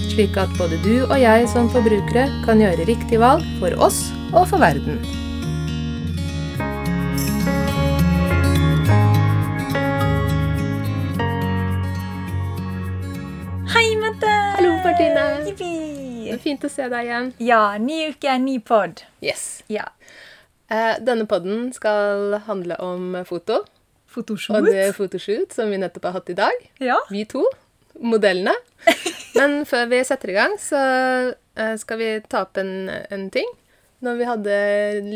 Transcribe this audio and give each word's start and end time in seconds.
slik 0.00 0.36
at 0.40 0.52
både 0.58 0.78
du 0.84 0.94
og 1.06 1.16
jeg 1.20 1.46
som 1.52 1.68
forbrukere 1.72 2.26
kan 2.46 2.60
gjøre 2.62 2.86
riktig 2.88 3.20
valg 3.22 3.44
for 3.60 3.74
oss 3.82 4.06
og 4.32 4.46
for 4.50 4.60
verden. 4.62 5.00
Hei, 13.74 13.86
Mette! 14.00 14.32
Hallo, 14.56 14.72
Martine. 14.84 15.24
Er 16.32 16.40
fint 16.42 16.64
å 16.66 16.70
se 16.72 16.86
deg 16.90 17.08
igjen. 17.08 17.30
Ja, 17.42 17.60
ny 17.80 18.10
uke, 18.12 18.38
ny 18.42 18.58
pod. 18.64 19.04
Yes. 19.24 19.62
Ja. 19.72 19.88
Eh, 20.72 20.96
denne 21.04 21.26
podden 21.30 21.70
skal 21.76 22.40
handle 22.48 22.78
om 22.82 23.14
foto. 23.28 23.62
Fotoshoot. 24.10 24.62
Og 24.62 24.70
det 24.70 24.88
fotoshoot 24.96 25.54
som 25.54 25.70
vi 25.70 25.78
nettopp 25.82 26.08
har 26.10 26.18
hatt 26.18 26.32
i 26.32 26.38
dag. 26.38 26.66
Ja. 26.82 26.98
Vi 27.12 27.26
to. 27.30 27.44
Modellene. 28.00 28.56
Men 29.36 29.64
før 29.68 29.86
vi 29.90 30.02
setter 30.04 30.32
i 30.32 30.36
gang, 30.36 30.54
så 30.60 30.80
eh, 31.56 31.74
skal 31.80 31.98
vi 32.00 32.10
ta 32.28 32.44
opp 32.46 32.58
en, 32.62 32.88
en 32.90 33.26
ting. 33.34 33.48
Når 34.04 34.18
vi 34.20 34.28
hadde 34.28 34.56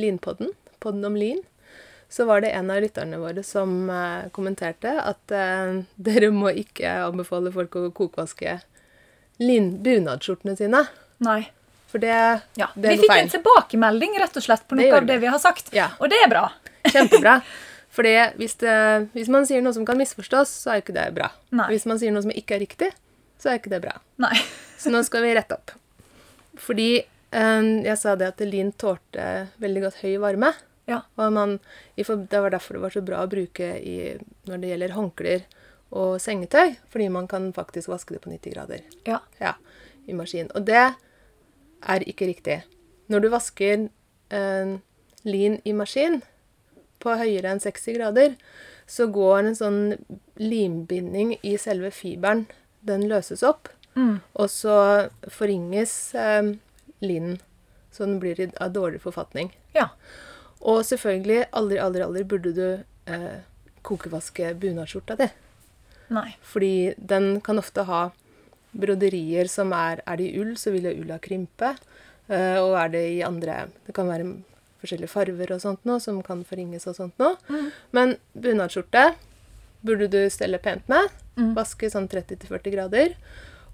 Linpodden, 0.00 0.52
podden 0.80 1.04
om 1.08 1.16
lin, 1.20 1.40
så 2.10 2.24
var 2.26 2.40
det 2.42 2.50
en 2.56 2.70
av 2.74 2.80
lytterne 2.82 3.18
våre 3.22 3.42
som 3.46 3.74
eh, 3.92 4.28
kommenterte 4.34 4.96
at 4.98 5.30
eh, 5.36 5.76
dere 5.96 6.30
må 6.34 6.50
ikke 6.58 6.90
anbefale 7.06 7.52
folk 7.54 7.76
å 7.78 7.84
kokvaske 7.94 8.56
lin 9.40 9.70
bunadsskjortene 9.84 10.56
sine. 10.58 10.84
Nei. 11.24 11.42
For 11.90 11.98
det, 12.02 12.14
Ja. 12.58 12.68
det 12.76 12.86
er 12.86 12.96
Vi 12.96 13.02
fikk 13.04 13.10
feil. 13.12 13.24
en 13.24 13.32
tilbakemelding 13.32 14.18
rett 14.22 14.36
og 14.38 14.44
slett 14.44 14.66
på 14.68 14.76
noe 14.78 14.86
det 14.88 14.96
av 14.98 15.06
det 15.08 15.18
vi. 15.22 15.26
har 15.32 15.38
sagt. 15.42 15.72
Ja. 15.74 15.88
Og 16.00 16.10
det 16.12 16.18
er 16.24 16.28
bra. 16.30 16.44
Kjempebra. 16.90 17.40
Fordi 17.94 18.12
hvis, 18.38 18.54
det, 18.62 18.74
hvis 19.16 19.30
man 19.32 19.46
sier 19.48 19.62
noe 19.64 19.74
som 19.74 19.86
kan 19.88 19.98
misforstås, 19.98 20.50
så 20.64 20.74
er 20.76 20.82
ikke 20.84 20.94
det 20.94 21.08
bra. 21.16 21.30
Nei. 21.50 21.66
Hvis 21.72 21.86
man 21.90 21.98
sier 21.98 22.12
noe 22.14 22.22
som 22.22 22.30
ikke 22.30 22.54
er 22.58 22.62
riktig, 22.62 22.90
så 23.40 23.50
er 23.50 23.60
ikke 23.60 23.72
det 23.72 23.82
bra. 23.84 23.96
Nei. 24.22 24.34
Så 24.80 24.88
nå 24.88 25.02
skal 25.04 25.26
vi 25.26 25.34
rette 25.36 25.56
opp. 25.58 25.74
Fordi 26.56 27.02
um, 27.36 27.82
jeg 27.84 27.96
sa 28.00 28.14
det 28.16 28.30
at 28.30 28.38
lin 28.48 28.70
tålte 28.80 29.26
veldig 29.60 29.82
godt 29.84 29.98
høy 30.00 30.14
varme. 30.22 30.54
Ja. 30.88 31.02
Og 31.20 31.34
man, 31.36 31.58
det 31.96 32.06
var 32.08 32.54
derfor 32.54 32.78
det 32.78 32.84
var 32.86 32.94
så 32.94 33.02
bra 33.04 33.20
å 33.22 33.30
bruke 33.30 33.74
i, 33.76 34.14
når 34.48 34.62
det 34.62 34.70
gjelder 34.72 34.94
håndklær 34.96 35.44
og 36.00 36.16
sengetøy. 36.22 36.78
Fordi 36.90 37.10
man 37.12 37.28
kan 37.30 37.50
faktisk 37.56 37.92
vaske 37.92 38.16
det 38.16 38.22
på 38.24 38.32
90 38.32 38.54
grader 38.56 38.88
Ja. 39.04 39.20
ja, 39.40 39.54
i 40.08 40.16
maskin. 40.16 40.50
Og 40.56 40.64
det 40.66 40.80
er 40.80 42.08
ikke 42.08 42.30
riktig. 42.30 42.62
Når 43.12 43.24
du 43.24 43.30
vasker 43.32 43.86
eh, 44.32 44.74
lin 45.28 45.60
i 45.64 45.76
maskin 45.76 46.20
på 47.00 47.16
høyere 47.20 47.52
enn 47.52 47.62
60 47.62 47.96
grader, 47.96 48.34
så 48.90 49.06
går 49.10 49.44
en 49.44 49.56
sånn 49.56 49.80
limbinding 50.40 51.36
i 51.46 51.54
selve 51.60 51.92
fiberen. 51.94 52.46
Den 52.86 53.08
løses 53.08 53.42
opp, 53.42 53.68
Mm. 53.96 54.20
og 54.38 54.46
så 54.48 55.10
forringes 55.28 56.14
eh, 56.14 56.52
linen. 57.02 57.40
Så 57.90 58.06
den 58.06 58.20
blir 58.20 58.38
i 58.40 58.46
av 58.60 58.70
dårlig 58.72 59.00
forfatning. 59.02 59.50
Ja. 59.74 59.88
Og 60.62 60.84
selvfølgelig, 60.86 61.48
aldri, 61.52 61.78
aldri, 61.82 62.02
aldri 62.06 62.22
burde 62.24 62.52
du 62.54 62.84
eh, 63.10 63.40
kokevaske 63.82 64.54
bunadsskjorta 64.62 65.16
di. 65.18 65.26
Nei. 66.14 66.36
Fordi 66.42 66.94
den 66.96 67.40
kan 67.40 67.58
ofte 67.58 67.82
ha 67.88 68.10
broderier 68.72 69.48
som 69.50 69.72
er 69.72 70.00
Er 70.06 70.16
det 70.16 70.28
i 70.30 70.38
ull, 70.40 70.54
så 70.56 70.70
vil 70.70 70.84
jo 70.86 71.02
ulla 71.02 71.18
krympe. 71.18 71.74
Eh, 72.28 72.56
og 72.62 72.76
er 72.78 72.88
det 72.88 73.02
i 73.16 73.22
andre 73.26 73.64
Det 73.86 73.94
kan 73.94 74.06
være 74.06 74.36
forskjellige 74.80 75.10
farver 75.10 75.50
og 75.52 75.60
sånt 75.60 75.84
noe 75.84 75.98
som 76.00 76.22
kan 76.22 76.44
forringes 76.44 76.86
og 76.86 76.94
sånt 76.96 77.18
noe. 77.18 77.36
Mm. 77.50 77.72
Men 77.92 78.16
bunadsskjorte 78.38 79.14
burde 79.84 80.08
du 80.08 80.22
stelle 80.30 80.58
pent 80.62 80.86
med. 80.88 81.10
Mm. 81.40 81.54
Vaske 81.56 81.88
sånn 81.92 82.08
30-40 82.12 82.74
grader. 82.74 83.14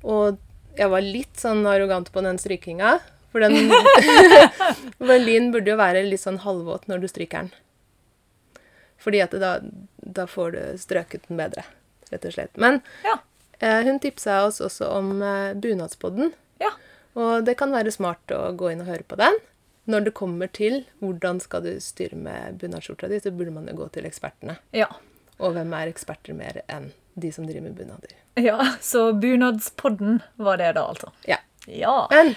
Og 0.06 0.38
jeg 0.78 0.90
var 0.92 1.02
litt 1.04 1.40
sånn 1.40 1.64
arrogant 1.66 2.10
på 2.14 2.22
den 2.24 2.38
strykinga. 2.38 2.96
For 3.34 3.42
den 3.42 3.68
Berlin 5.02 5.50
burde 5.52 5.72
jo 5.74 5.78
være 5.80 6.04
litt 6.06 6.22
sånn 6.22 6.38
halvvåt 6.44 6.86
når 6.90 7.02
du 7.04 7.08
stryker 7.10 7.46
den. 7.46 7.52
Fordi 9.02 9.20
at 9.22 9.34
da, 9.38 9.50
da 10.02 10.24
får 10.30 10.54
du 10.56 10.62
strøket 10.80 11.26
den 11.28 11.38
bedre, 11.40 11.62
rett 12.10 12.24
og 12.26 12.32
slett. 12.34 12.54
Men 12.58 12.80
Ja. 13.04 13.18
eh, 13.60 13.82
hun 13.86 14.00
tipsa 14.02 14.40
oss 14.46 14.60
også 14.64 14.88
om 14.96 15.20
eh, 15.22 15.52
bunadspodden. 15.54 16.32
Ja. 16.62 16.72
Og 17.14 17.44
det 17.46 17.56
kan 17.60 17.72
være 17.72 17.92
smart 17.94 18.32
å 18.34 18.52
gå 18.56 18.72
inn 18.72 18.82
og 18.84 18.88
høre 18.90 19.04
på 19.06 19.18
den. 19.20 19.36
Når 19.86 20.08
det 20.08 20.14
kommer 20.18 20.48
til 20.50 20.80
hvordan 20.98 21.38
skal 21.40 21.62
du 21.62 21.76
styre 21.80 22.16
med 22.18 22.56
bunadsskjorta 22.58 23.06
di, 23.12 23.20
så 23.22 23.30
burde 23.30 23.52
man 23.54 23.68
jo 23.70 23.76
gå 23.84 23.86
til 23.94 24.08
ekspertene. 24.08 24.56
Ja. 24.74 24.88
Og 25.38 25.54
hvem 25.54 25.70
er 25.76 25.92
eksperter 25.92 26.34
mer 26.34 26.62
enn 26.66 26.90
de 27.16 27.30
som 27.32 27.46
driver 27.48 27.64
med 27.68 27.74
bunader? 27.78 28.12
ja. 28.36 28.58
Så 28.84 29.08
bunadspodden 29.16 30.18
var 30.36 30.58
det, 30.60 30.72
da, 30.76 30.86
altså. 30.92 31.10
Ja. 31.28 31.38
Ja. 31.66 32.06
Men 32.12 32.34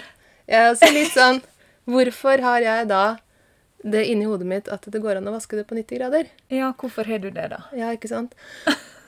jeg 0.50 0.58
er 0.64 0.70
også 0.72 0.88
litt 0.94 1.12
sånn 1.14 1.42
Hvorfor 1.90 2.40
har 2.44 2.60
jeg 2.62 2.88
da 2.90 3.02
det 3.82 4.02
inni 4.10 4.26
hodet 4.28 4.46
mitt 4.46 4.68
at 4.70 4.84
det 4.92 5.00
går 5.02 5.16
an 5.18 5.28
å 5.30 5.32
vaske 5.34 5.56
det 5.56 5.64
på 5.66 5.74
90 5.78 5.98
grader? 5.98 6.28
Ja, 6.52 6.72
hvorfor 6.78 7.08
har 7.08 7.18
du 7.22 7.30
det, 7.32 7.46
da? 7.54 7.62
Ja, 7.74 7.88
ikke 7.96 8.10
sant? 8.10 8.34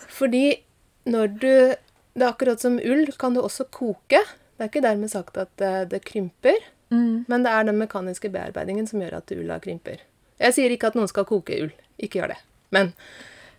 Fordi 0.09 0.63
når 1.07 1.27
du 1.39 1.53
Det 2.15 2.23
er 2.27 2.29
akkurat 2.33 2.61
som 2.61 2.79
ull, 2.79 3.07
kan 3.19 3.33
du 3.35 3.41
også 3.41 3.65
koke. 3.73 4.19
Det 4.57 4.61
er 4.65 4.69
ikke 4.69 4.83
dermed 4.85 5.09
sagt 5.13 5.37
at 5.41 5.49
det, 5.57 5.89
det 5.91 6.03
krymper, 6.05 6.59
Mm. 6.93 7.25
men 7.27 7.43
det 7.43 7.49
er 7.51 7.65
den 7.65 7.79
mekaniske 7.81 8.29
bearbeidingen 8.29 8.85
som 8.87 9.01
gjør 9.01 9.15
at 9.17 9.31
ulla 9.33 9.57
krymper. 9.65 10.03
Jeg 10.39 10.53
sier 10.53 10.69
ikke 10.75 10.91
at 10.91 10.95
noen 10.99 11.09
skal 11.09 11.25
koke 11.25 11.57
ull. 11.65 11.71
Ikke 11.97 12.19
gjør 12.21 12.35
det. 12.35 12.37
Men 12.71 12.91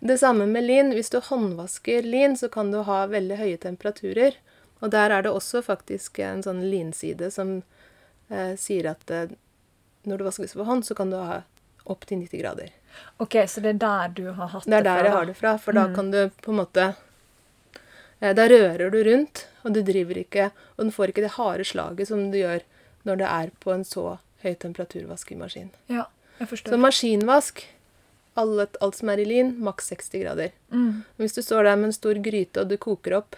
det 0.04 0.18
samme 0.20 0.46
med 0.50 0.66
lin. 0.68 0.92
Hvis 0.96 1.10
du 1.14 1.20
håndvasker 1.24 2.04
lin, 2.04 2.36
så 2.38 2.50
kan 2.52 2.72
du 2.72 2.82
ha 2.84 3.06
veldig 3.08 3.38
høye 3.40 3.58
temperaturer. 3.58 4.36
Og 4.84 4.92
der 4.92 5.14
er 5.16 5.24
det 5.24 5.32
også 5.32 5.62
faktisk 5.64 6.20
en 6.20 6.44
sånn 6.44 6.60
linside 6.68 7.30
som 7.32 7.62
eh, 8.28 8.54
sier 8.60 8.90
at 8.92 9.12
eh, 9.14 9.32
når 10.04 10.20
du 10.20 10.26
vaskes 10.28 10.56
for 10.58 10.68
hånd, 10.68 10.84
så 10.84 10.98
kan 10.98 11.14
du 11.14 11.22
ha 11.22 11.44
opp 11.88 12.04
til 12.08 12.20
90 12.20 12.42
grader. 12.44 12.74
OK, 13.24 13.38
så 13.48 13.64
det 13.64 13.76
er 13.76 13.80
der 13.80 14.12
du 14.18 14.26
har 14.36 14.52
hatt 14.52 14.68
Det 14.68 14.76
fra? 14.76 14.82
Det 14.84 14.84
er 14.84 14.84
fra, 14.84 14.98
der 15.00 15.08
jeg 15.08 15.16
har 15.16 15.30
det 15.30 15.38
fra, 15.40 15.54
for 15.58 15.80
da 15.80 15.88
kan 15.96 16.12
du 16.12 16.20
på 16.44 16.52
en 16.52 16.60
måte 16.60 16.90
eh, 18.20 18.34
Da 18.36 18.46
rører 18.52 18.92
du 18.94 19.00
rundt, 19.08 19.48
og 19.64 19.74
du 19.74 19.82
driver 19.82 20.20
ikke 20.22 20.52
Og 20.76 20.84
den 20.84 20.94
får 20.94 21.14
ikke 21.14 21.24
det 21.26 21.34
harde 21.40 21.66
slaget 21.66 22.12
som 22.12 22.28
du 22.32 22.38
gjør 22.38 22.68
når 23.04 23.20
det 23.20 23.28
er 23.28 23.50
på 23.60 23.72
en 23.74 23.82
så 23.84 24.18
høy 24.44 24.54
temperaturvaskemaskin. 24.60 25.74
Ja, 25.92 26.06
jeg 26.40 26.48
forstår. 26.48 26.72
Så 26.72 26.78
maskinvask, 26.80 27.64
alt, 28.40 28.78
alt 28.82 28.96
som 28.98 29.10
er 29.14 29.22
i 29.22 29.26
lin, 29.28 29.54
maks 29.64 29.92
60 29.94 30.24
grader. 30.24 30.54
Mm. 30.74 31.04
Hvis 31.22 31.36
du 31.38 31.42
står 31.46 31.68
der 31.70 31.80
med 31.80 31.92
en 31.92 31.96
stor 31.96 32.20
gryte 32.26 32.64
og 32.64 32.72
du 32.72 32.78
koker 32.82 33.18
opp, 33.20 33.38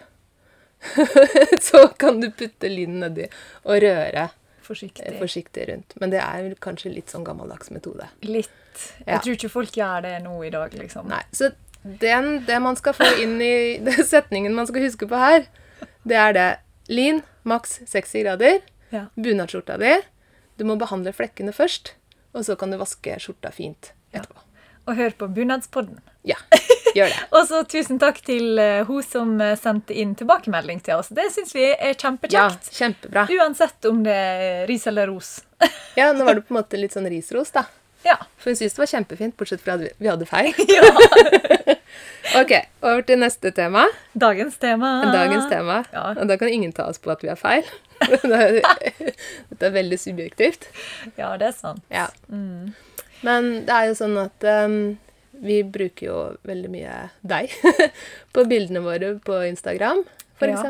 så 1.68 1.86
kan 1.98 2.20
du 2.20 2.30
putte 2.30 2.68
linen 2.68 3.00
nedi 3.00 3.28
og 3.64 3.80
røre 3.82 4.28
Forsiktig. 4.66 5.06
eh, 5.06 5.18
forsiktig 5.20 5.68
rundt. 5.70 5.94
Men 6.00 6.12
det 6.12 6.20
er 6.20 6.54
kanskje 6.62 6.92
litt 6.92 7.12
sånn 7.12 7.24
gammeldags 7.26 7.70
metode. 7.74 8.08
Litt. 8.26 8.52
Jeg 9.06 9.22
tror 9.24 9.36
ikke 9.38 9.52
folk 9.52 9.76
gjør 9.78 10.04
det 10.04 10.16
nå 10.24 10.34
i 10.44 10.50
dag, 10.52 10.74
liksom. 10.76 11.08
Nei, 11.08 11.22
så 11.32 11.52
den, 11.86 12.42
det 12.46 12.58
man 12.60 12.76
skal 12.76 12.96
få 12.98 13.08
inn 13.22 13.38
i 13.40 13.54
setningen 14.12 14.54
man 14.56 14.68
skal 14.68 14.84
huske 14.84 15.08
på 15.08 15.20
her, 15.20 15.46
det 16.06 16.18
er 16.18 16.34
det. 16.36 16.48
Lin, 16.92 17.22
maks 17.46 17.80
60 17.90 18.22
grader. 18.26 18.60
Ja. 18.92 19.06
Bunadsskjorta 19.18 19.78
di. 19.82 19.94
Du 20.56 20.64
må 20.68 20.76
behandle 20.80 21.12
flekkene 21.14 21.54
først, 21.54 21.94
og 22.36 22.46
så 22.46 22.54
kan 22.58 22.70
du 22.70 22.78
vaske 22.80 23.16
skjorta 23.22 23.50
fint 23.54 23.90
etterpå. 24.14 24.45
Og 24.86 24.94
hør 24.96 25.10
på 25.18 25.26
Bunadspodden. 25.34 25.98
Ja, 26.26 26.36
gjør 26.94 27.10
det. 27.12 27.18
Og 27.38 27.46
så 27.48 27.60
tusen 27.70 27.98
takk 28.02 28.20
til 28.26 28.58
eh, 28.58 28.84
hun 28.88 29.02
som 29.02 29.32
eh, 29.42 29.54
sendte 29.58 29.94
inn 29.98 30.14
tilbakemelding 30.18 30.80
til 30.86 30.98
oss. 31.00 31.08
Det 31.14 31.28
syns 31.34 31.52
vi 31.54 31.64
er 31.72 31.94
Ja, 32.32 32.46
kjempebra. 32.70 33.26
Uansett 33.30 33.84
om 33.90 34.02
det 34.06 34.14
er 34.14 34.66
ris 34.70 34.86
eller 34.90 35.06
ros. 35.10 35.40
Ja, 35.98 36.12
nå 36.12 36.24
var 36.26 36.34
det 36.38 36.42
på 36.48 36.54
en 36.54 36.60
måte 36.60 36.78
litt 36.78 36.94
sånn 36.94 37.06
risros, 37.10 37.50
da. 37.54 37.64
Ja. 38.06 38.16
For 38.38 38.50
hun 38.52 38.58
syntes 38.60 38.74
det 38.76 38.82
var 38.84 38.90
kjempefint, 38.92 39.34
bortsett 39.38 39.62
fra 39.64 39.74
at 39.74 39.80
vi- 39.82 39.94
vi 39.98 40.06
hadde 40.10 40.26
feil. 40.30 40.54
ja. 40.76 41.74
Ok, 42.38 42.52
over 42.82 43.02
til 43.06 43.18
neste 43.22 43.50
tema. 43.54 43.86
Dagens 44.14 44.58
tema. 44.62 44.90
Dagens 45.14 45.48
tema. 45.50 45.80
Ja. 45.94 46.08
Og 46.14 46.26
da 46.30 46.36
kan 46.38 46.48
ingen 46.52 46.72
ta 46.74 46.86
oss 46.90 46.98
på 47.02 47.10
at 47.14 47.22
vi 47.24 47.30
har 47.32 47.38
feil. 47.40 47.66
Dette 48.02 49.66
er 49.66 49.74
veldig 49.74 49.98
subjektivt. 49.98 50.66
Ja, 51.18 51.32
det 51.40 51.48
er 51.52 51.56
sant. 51.56 51.82
Ja. 51.90 52.06
Mm. 52.30 52.74
Men 53.22 53.64
det 53.66 53.72
er 53.72 53.86
jo 53.90 53.94
sånn 53.98 54.16
at 54.20 54.44
um, 54.66 54.76
vi 55.46 55.62
bruker 55.62 56.06
jo 56.08 56.18
veldig 56.48 56.70
mye 56.72 56.96
deg 57.22 57.52
på 58.34 58.44
bildene 58.48 58.80
våre 58.84 59.14
på 59.24 59.38
Instagram, 59.48 60.02
for 60.36 60.48
Ja. 60.52 60.62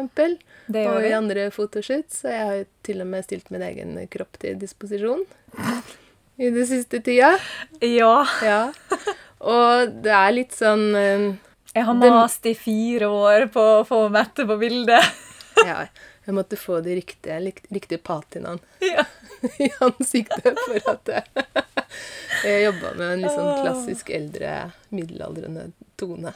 Og 0.91 1.05
i 1.07 1.13
andre 1.15 1.45
fotoshoots. 1.55 2.23
så 2.23 2.31
jeg 2.33 2.45
har 2.47 2.55
jo 2.61 2.65
til 2.87 3.01
og 3.05 3.07
med 3.07 3.23
stilt 3.27 3.51
min 3.55 3.63
egen 3.63 3.95
kropp 4.11 4.39
til 4.43 4.57
disposisjon 4.59 5.23
i 6.43 6.51
det 6.51 6.67
siste 6.69 6.99
tida. 7.07 7.37
Ja. 7.81 8.27
Ja. 8.43 8.61
Og 9.47 9.93
det 10.03 10.11
er 10.17 10.33
litt 10.35 10.55
sånn 10.57 10.89
um, 10.95 11.27
Jeg 11.75 11.85
har 11.87 11.95
mast 12.01 12.47
i 12.51 12.55
fire 12.59 13.07
år 13.13 13.47
på 13.53 13.63
å 13.79 13.85
få 13.87 14.07
Mette 14.11 14.47
på 14.49 14.59
bildet. 14.61 15.03
Ja, 15.65 15.87
jeg 16.27 16.35
måtte 16.37 16.59
få 16.61 16.83
de 16.85 16.99
riktige, 16.99 17.39
riktige 17.73 17.97
patinaen 18.05 18.59
Ja. 18.85 19.07
i 19.63 19.71
ansiktet 19.81 20.59
for 20.67 20.91
at 20.93 21.09
jeg, 21.15 21.47
jeg 22.45 22.67
jobba 22.67 22.93
med 22.99 23.07
en 23.07 23.23
litt 23.25 23.35
sånn 23.35 23.63
klassisk 23.63 24.11
eldre, 24.15 24.57
middelaldrende 24.95 25.71
tone. 26.01 26.33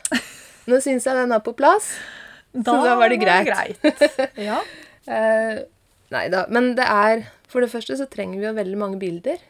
Nå 0.71 0.81
syns 0.85 1.09
jeg 1.09 1.19
den 1.19 1.35
er 1.35 1.43
på 1.45 1.55
plass. 1.59 1.93
Så 2.55 2.77
da 2.85 2.97
var 2.99 3.13
det 3.13 3.21
greit. 3.23 3.91
Ja. 4.39 4.63
Eh, 5.11 5.57
nei 6.13 6.27
da. 6.31 6.43
Men 6.53 6.75
det 6.77 6.85
er 6.85 7.23
For 7.51 7.65
det 7.65 7.71
første 7.73 7.97
så 7.99 8.05
trenger 8.07 8.39
vi 8.39 8.45
jo 8.45 8.51
veldig 8.55 8.77
mange 8.79 8.99
bilder 9.01 9.41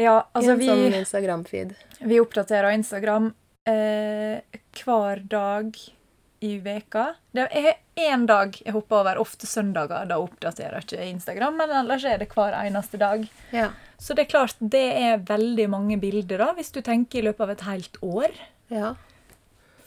ja, 0.00 0.16
altså 0.32 0.56
i 0.56 0.66
en 0.66 0.82
sånn 0.82 0.96
Instagram-feed. 0.98 1.72
vi 2.10 2.18
oppdaterer 2.20 2.74
Instagram 2.74 3.30
eh, 3.68 4.40
hver 4.80 5.22
dag 5.30 5.76
i 6.40 6.56
veka. 6.64 7.14
Det 7.36 7.46
er 7.52 7.74
én 8.00 8.24
dag 8.28 8.56
jeg 8.56 8.72
hopper 8.74 9.02
over, 9.02 9.20
ofte 9.20 9.48
søndager. 9.48 10.08
Da 10.08 10.18
oppdaterer 10.22 10.80
jeg 10.80 10.88
ikke 10.88 11.10
Instagram, 11.10 11.58
men 11.60 11.74
ellers 11.82 12.06
er 12.08 12.20
det 12.22 12.30
hver 12.32 12.56
eneste 12.62 13.00
dag. 13.00 13.26
Ja. 13.52 13.70
Så 14.00 14.16
det 14.16 14.26
er 14.26 14.32
klart, 14.32 14.56
det 14.60 14.86
er 14.96 15.22
veldig 15.28 15.68
mange 15.72 16.00
bilder, 16.00 16.40
da, 16.40 16.50
hvis 16.56 16.72
du 16.72 16.80
tenker 16.84 17.20
i 17.20 17.26
løpet 17.28 17.46
av 17.46 17.54
et 17.56 17.68
helt 17.68 18.02
år. 18.02 18.42
ja. 18.72 18.96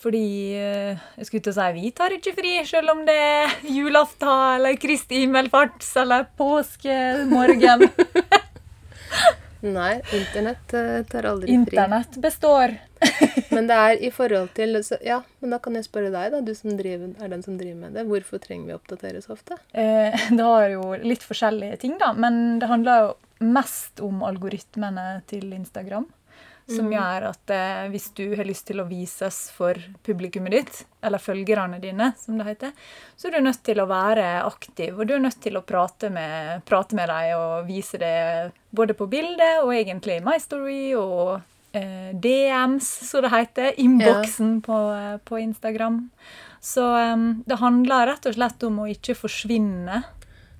Fordi 0.03 0.51
eh, 0.59 0.99
jeg 1.15 1.27
skulle 1.29 1.45
til 1.45 1.53
å 1.53 1.55
si 1.55 1.65
vi 1.77 1.89
tar 1.95 2.11
ikke 2.11 2.33
fri, 2.35 2.49
selv 2.67 2.91
om 2.91 3.05
det 3.07 3.15
er 3.15 3.53
julaften 3.71 4.57
eller 4.57 4.75
Kristi 4.75 5.21
himmelfarts 5.21 5.93
eller 6.01 6.25
påskemorgen. 6.35 7.85
Nei, 9.63 10.01
internett 10.11 10.73
eh, 10.75 11.03
tar 11.07 11.23
aldri 11.29 11.47
fri. 11.47 11.55
Internett 11.55 12.17
består. 12.21 12.75
Men 13.55 13.67
det 13.69 13.77
er 13.77 14.01
i 14.03 14.09
forhold 14.11 14.51
til 14.57 14.79
Ja, 15.03 15.21
men 15.41 15.53
da 15.53 15.59
kan 15.63 15.75
jeg 15.75 15.85
spørre 15.85 16.11
deg, 16.11 16.31
da, 16.33 16.39
du 16.41 16.53
som 16.55 16.73
driver, 16.79 17.11
er 17.19 17.31
den 17.31 17.43
som 17.45 17.57
driver 17.59 17.79
med 17.81 17.97
det. 17.97 18.05
Hvorfor 18.07 18.41
trenger 18.43 18.69
vi 18.69 18.75
å 18.75 18.79
oppdatere 18.79 19.21
så 19.23 19.35
ofte? 19.35 19.57
Eh, 19.71 20.15
Det 20.37 20.47
har 20.47 20.67
jo 20.73 20.87
litt 21.03 21.23
forskjellige 21.23 21.79
ting, 21.83 21.97
da, 22.01 22.13
men 22.15 22.59
det 22.63 22.71
handler 22.71 23.05
jo 23.05 23.13
mest 23.43 23.99
om 24.03 24.23
algoritmene 24.25 25.21
til 25.29 25.51
Instagram. 25.53 26.07
Som 26.69 26.91
gjør 26.93 27.25
at 27.27 27.51
eh, 27.51 27.85
hvis 27.91 28.05
du 28.15 28.23
har 28.37 28.47
lyst 28.47 28.69
til 28.69 28.79
å 28.79 28.87
vises 28.87 29.49
for 29.51 29.75
publikummet 30.05 30.53
ditt, 30.55 30.77
eller 31.03 31.19
følgerne 31.19 31.79
dine, 31.83 32.13
som 32.19 32.37
det 32.39 32.47
heter, 32.47 32.71
så 33.19 33.27
er 33.27 33.35
du 33.35 33.43
nødt 33.43 33.63
til 33.67 33.81
å 33.83 33.87
være 33.89 34.27
aktiv, 34.47 34.95
og 34.95 35.09
du 35.09 35.17
er 35.17 35.25
nødt 35.25 35.41
til 35.43 35.59
å 35.59 35.65
prate 35.67 36.07
med, 36.13 36.63
prate 36.69 36.95
med 36.95 37.11
dem 37.11 37.33
og 37.35 37.67
vise 37.67 37.99
det 37.99 38.15
både 38.71 38.95
på 38.95 39.09
bildet 39.11 39.65
og 39.65 39.73
egentlig 39.75 40.21
i 40.21 40.23
My 40.23 40.37
Story 40.39 40.93
og 40.95 41.41
eh, 41.75 42.15
DMs, 42.15 42.87
som 43.09 43.25
det 43.25 43.33
heter. 43.33 43.73
Innboksen 43.83 44.61
på, 44.63 44.79
eh, 44.95 45.17
på 45.27 45.39
Instagram. 45.43 46.07
Så 46.63 46.85
eh, 46.95 47.17
det 47.45 47.59
handler 47.59 48.07
rett 48.07 48.29
og 48.29 48.37
slett 48.37 48.63
om 48.63 48.79
å 48.83 48.91
ikke 48.91 49.17
forsvinne. 49.19 50.03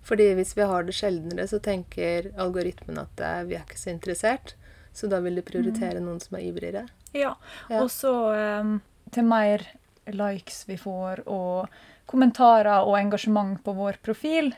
Fordi 0.03 0.33
hvis 0.35 0.51
vi 0.57 0.67
har 0.67 0.83
det 0.83 0.95
sjeldnere, 0.97 1.47
så 1.47 1.61
tenker 1.63 2.33
algoritmen 2.35 2.99
at 2.99 3.23
eh, 3.23 3.45
vi 3.47 3.55
er 3.55 3.63
ikke 3.63 3.79
så 3.79 3.93
interessert. 3.93 4.57
Så 4.93 5.09
da 5.09 5.19
vil 5.23 5.39
du 5.39 5.41
prioritere 5.45 6.01
noen 6.03 6.19
som 6.21 6.37
er 6.37 6.45
ivrigere. 6.47 6.85
Ja. 7.13 7.33
Ja. 7.69 7.81
Og 7.81 7.89
så 7.91 8.13
um, 8.61 8.75
til 9.13 9.25
mer 9.25 9.65
likes 10.13 10.63
vi 10.69 10.77
får, 10.77 11.23
og 11.31 11.71
kommentarer 12.09 12.85
og 12.85 12.97
engasjement 12.99 13.57
på 13.63 13.73
vår 13.77 13.97
profil, 14.05 14.51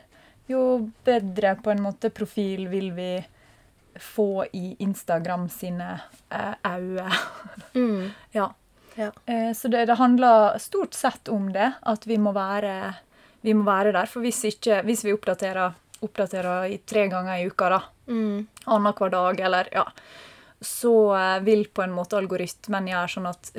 jo 0.50 0.90
bedre 1.06 1.56
på 1.62 1.72
en 1.72 1.82
måte 1.82 2.10
profil 2.14 2.66
vil 2.70 2.92
vi 2.94 3.10
få 4.02 4.44
i 4.52 4.76
Instagram 4.84 5.48
sine 5.48 6.00
eh, 6.30 6.76
Mm. 7.74 8.10
Ja. 8.32 8.54
Ja. 8.94 9.10
Uh, 9.28 9.52
så 9.52 9.68
det, 9.68 9.86
det 9.86 9.94
handler 9.94 10.58
stort 10.58 10.94
sett 10.94 11.28
om 11.28 11.52
det, 11.52 11.72
at 11.82 12.06
vi 12.06 12.16
må 12.18 12.32
være, 12.32 12.94
vi 13.40 13.54
må 13.54 13.64
være 13.64 13.92
der. 13.92 14.06
For 14.08 14.24
hvis, 14.24 14.44
ikke, 14.44 14.80
hvis 14.84 15.04
vi 15.04 15.12
oppdaterer, 15.12 15.74
oppdaterer 16.00 16.72
i 16.72 16.78
tre 16.78 17.04
ganger 17.12 17.40
i 17.40 17.48
uka, 17.48 17.68
da, 17.72 17.80
Mm. 18.06 18.46
annenhver 18.64 19.10
dag, 19.10 19.40
eller 19.40 19.68
ja, 19.74 19.84
så 20.60 20.94
eh, 21.16 21.40
vil 21.46 21.66
på 21.74 21.82
en 21.82 21.94
måte 21.96 22.18
algoritmen 22.18 22.90
gjøre 22.92 23.12
sånn 23.16 23.30
at 23.30 23.50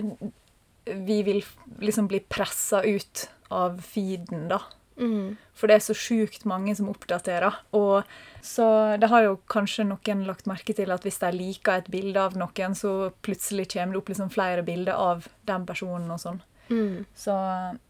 vi 0.87 1.21
vil 1.27 1.41
liksom 1.83 2.07
bli 2.07 2.21
pressa 2.23 2.81
ut 2.83 3.27
av 3.53 3.81
feeden, 3.83 4.47
da. 4.51 4.61
Mm. 4.97 5.35
For 5.53 5.69
det 5.69 5.77
er 5.77 5.85
så 5.85 5.95
sjukt 5.97 6.45
mange 6.49 6.73
som 6.75 6.89
oppdaterer. 6.89 7.59
Og 7.77 8.07
så 8.45 8.65
det 8.99 9.09
har 9.11 9.25
jo 9.25 9.37
kanskje 9.49 9.85
noen 9.87 10.25
lagt 10.27 10.49
merke 10.49 10.75
til 10.77 10.91
at 10.93 11.05
hvis 11.05 11.19
de 11.21 11.31
liker 11.35 11.81
et 11.81 11.91
bilde 11.93 12.21
av 12.21 12.37
noen, 12.39 12.75
så 12.77 13.11
plutselig 13.25 13.69
kommer 13.75 13.95
det 13.97 14.01
opp 14.01 14.11
liksom 14.13 14.33
flere 14.33 14.65
bilder 14.67 14.97
av 14.97 15.27
den 15.49 15.67
personen 15.69 16.11
og 16.13 16.21
sånn. 16.23 16.41
Mm. 16.69 17.05
Så 17.15 17.35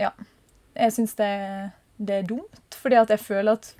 ja. 0.01 0.13
Jeg 0.77 0.93
syns 0.93 1.15
det, 1.17 1.31
det 1.97 2.19
er 2.19 2.27
dumt, 2.29 2.75
fordi 2.77 2.99
at 2.99 3.09
jeg 3.09 3.23
føler 3.23 3.57
at 3.57 3.71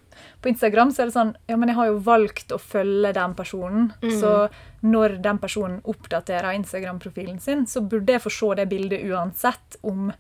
på 0.42 0.50
Instagram 0.50 0.92
så 0.92 1.02
er 1.04 1.06
det 1.06 1.14
sånn 1.16 1.36
Ja, 1.48 1.56
men 1.58 1.69
jeg 1.69 1.75
har 1.75 1.88
jo 1.88 2.00
valgt 2.00 2.52
å 2.52 2.60
følge 2.60 3.14
den 3.14 3.34
personen. 3.36 3.94
Mm. 4.02 4.19
Så 4.19 4.50
når 4.84 5.22
den 5.22 5.38
personen 5.40 5.81
oppdaterer 5.84 6.54
Instagram-profilen 6.56 7.40
sin, 7.42 7.66
så 7.68 7.81
burde 7.81 8.14
jeg 8.14 8.22
få 8.22 8.30
se 8.31 8.56
det 8.56 8.69
bildet 8.69 9.04
uansett 9.10 9.78
om 9.84 10.12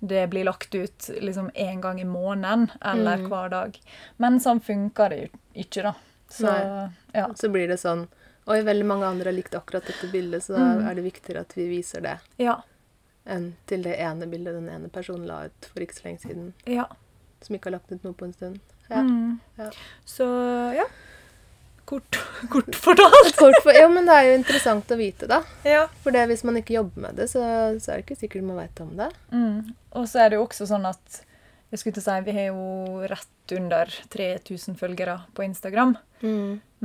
det 0.00 0.26
blir 0.30 0.44
lagt 0.44 0.74
ut 0.74 1.10
liksom 1.22 1.50
en 1.54 1.80
gang 1.80 2.00
i 2.00 2.04
måneden 2.04 2.70
eller 2.84 3.16
Mm. 3.16 3.28
hver 3.30 3.48
dag. 3.50 3.78
Men 4.18 4.38
sånn 4.40 4.60
funker 4.60 5.08
det 5.08 5.18
jo 5.22 5.28
ikke, 5.64 5.82
da. 5.82 5.94
Så 6.28 6.90
ja. 7.14 7.28
Så 7.34 7.48
blir 7.50 7.68
det 7.68 7.78
sånn 7.80 8.08
Oi, 8.48 8.60
veldig 8.62 8.84
mange 8.86 9.02
andre 9.06 9.24
har 9.32 9.34
likt 9.34 9.54
akkurat 9.58 9.82
dette 9.86 10.06
bildet, 10.12 10.40
så 10.44 10.54
da 10.54 10.60
Mm. 10.60 10.88
er 10.90 10.94
det 10.94 11.02
viktigere 11.04 11.40
at 11.40 11.52
vi 11.56 11.66
viser 11.68 12.00
det 12.00 12.18
Ja. 12.38 12.62
enn 13.26 13.54
til 13.66 13.82
det 13.82 13.98
ene 13.98 14.26
bildet 14.30 14.54
den 14.54 14.68
ene 14.68 14.88
personen 14.88 15.26
la 15.26 15.46
ut 15.46 15.64
for 15.74 15.80
ikke 15.80 15.94
så 15.94 16.04
lenge 16.04 16.20
siden, 16.20 16.52
ja. 16.64 16.84
som 17.40 17.56
ikke 17.56 17.64
har 17.64 17.72
lagt 17.72 17.90
ut 17.90 18.04
noe 18.04 18.12
på 18.12 18.24
en 18.24 18.32
stund. 18.32 18.60
Ja. 18.88 19.02
Mm. 19.02 19.38
Ja. 19.58 19.70
Så 20.04 20.28
ja. 20.76 20.86
Kort, 21.86 22.18
kort 22.50 22.74
fortalt. 22.74 23.36
Kort 23.40 23.60
for, 23.62 23.72
ja, 23.74 23.86
men 23.88 24.08
det 24.08 24.14
er 24.16 24.30
jo 24.30 24.38
interessant 24.40 24.90
å 24.90 24.98
vite, 24.98 25.28
da. 25.30 25.42
Ja. 25.66 25.84
For 26.02 26.14
det, 26.14 26.24
hvis 26.32 26.42
man 26.46 26.58
ikke 26.58 26.78
jobber 26.80 27.06
med 27.06 27.20
det, 27.20 27.28
så, 27.30 27.44
så 27.78 27.92
er 27.92 28.00
det 28.00 28.06
ikke 28.08 28.18
sikkert 28.24 28.46
man 28.48 28.58
veit 28.58 28.82
om 28.82 28.92
det. 28.98 29.12
Mm. 29.30 29.74
Og 29.98 30.08
så 30.10 30.24
er 30.24 30.32
det 30.32 30.40
jo 30.40 30.46
også 30.48 30.66
sånn 30.68 30.88
at 30.90 31.22
jeg 31.70 31.80
skulle 31.80 31.96
til 31.96 32.04
å 32.04 32.06
si, 32.06 32.24
vi 32.26 32.34
har 32.36 32.48
jo 32.50 33.06
rett 33.10 33.54
under 33.56 33.90
3000 34.14 34.78
følgere 34.78 35.16
på 35.34 35.44
Instagram. 35.46 35.96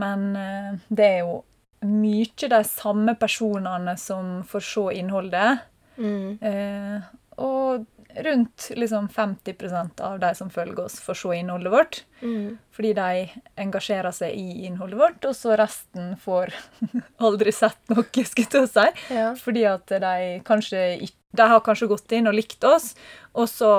Men 0.01 0.23
eh, 0.35 0.71
det 0.89 1.07
er 1.07 1.19
jo 1.21 1.41
mye 1.85 2.49
de 2.53 2.61
samme 2.67 3.15
personene 3.17 3.95
som 3.97 4.41
får 4.49 4.65
se 4.65 4.85
innholdet. 4.99 5.65
Mm. 5.97 6.37
Eh, 6.41 7.09
og 7.41 7.85
rundt 8.15 8.71
liksom 8.75 9.07
50% 9.09 10.01
av 10.01 10.19
de 10.19 10.35
som 10.35 10.49
følger 10.49 10.85
oss, 10.85 10.99
får 10.99 11.17
se 11.21 11.37
innholdet 11.37 11.71
vårt. 11.71 12.03
Mm. 12.21 12.57
Fordi 12.75 12.93
de 12.97 13.41
engasjerer 13.63 14.15
seg 14.15 14.35
i 14.37 14.65
innholdet 14.67 14.99
vårt, 14.99 15.25
og 15.29 15.35
så 15.37 15.55
resten 15.59 16.13
får 16.21 16.53
aldri 17.27 17.53
sett 17.55 17.79
noe, 17.93 18.05
skulle 18.11 18.45
jeg 18.45 18.51
til 18.53 18.67
å 18.67 18.71
si. 18.71 18.87
Ja. 19.15 19.31
Fordi 19.39 19.65
at 19.69 19.97
de 20.03 20.13
kanskje 20.47 20.85
De 21.31 21.45
har 21.47 21.61
kanskje 21.63 21.87
gått 21.87 22.11
inn 22.11 22.27
og 22.27 22.35
likt 22.35 22.63
oss, 22.67 22.91
og 23.31 23.47
så 23.47 23.71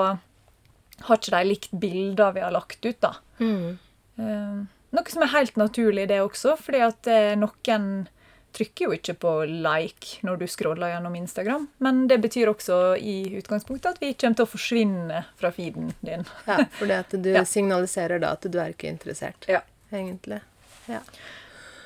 har 1.03 1.19
ikke 1.19 1.35
de 1.35 1.41
likt 1.45 1.75
bilder 1.77 2.33
vi 2.33 2.41
har 2.41 2.53
lagt 2.53 2.85
ut, 2.85 2.97
da. 3.03 3.11
Mm. 3.37 3.77
Eh, 4.17 4.55
noe 4.93 5.13
som 5.13 5.25
er 5.25 5.33
helt 5.35 5.59
naturlig, 5.61 6.07
det 6.09 6.21
også, 6.23 6.55
fordi 6.57 6.81
at 6.85 7.09
eh, 7.11 7.35
noen 7.37 8.07
trykker 8.53 8.85
jo 8.85 8.93
ikke 8.95 9.15
på 9.17 9.31
like 9.49 10.19
når 10.25 10.37
du 10.43 10.45
scroller 10.47 10.91
gjennom 10.93 11.15
Instagram. 11.17 11.67
Men 11.83 12.03
det 12.07 12.19
betyr 12.21 12.51
også 12.51 12.79
i 13.01 13.15
utgangspunktet 13.39 13.95
at 13.95 14.01
vi 14.03 14.11
kommer 14.13 14.37
til 14.39 14.45
å 14.45 14.51
forsvinne 14.51 15.23
fra 15.39 15.51
feeden 15.55 15.93
din. 16.05 16.25
ja 16.49 16.59
fordi 16.79 16.97
at 16.99 17.15
du 17.23 17.31
Ja. 17.33 17.43
signaliserer 17.49 18.21
da 18.21 18.33
at 18.37 18.45
du 18.49 18.59
er 18.61 18.75
ikke 18.75 18.89
interessert, 18.91 19.47
Ja. 19.49 19.61
egentlig. 19.91 20.41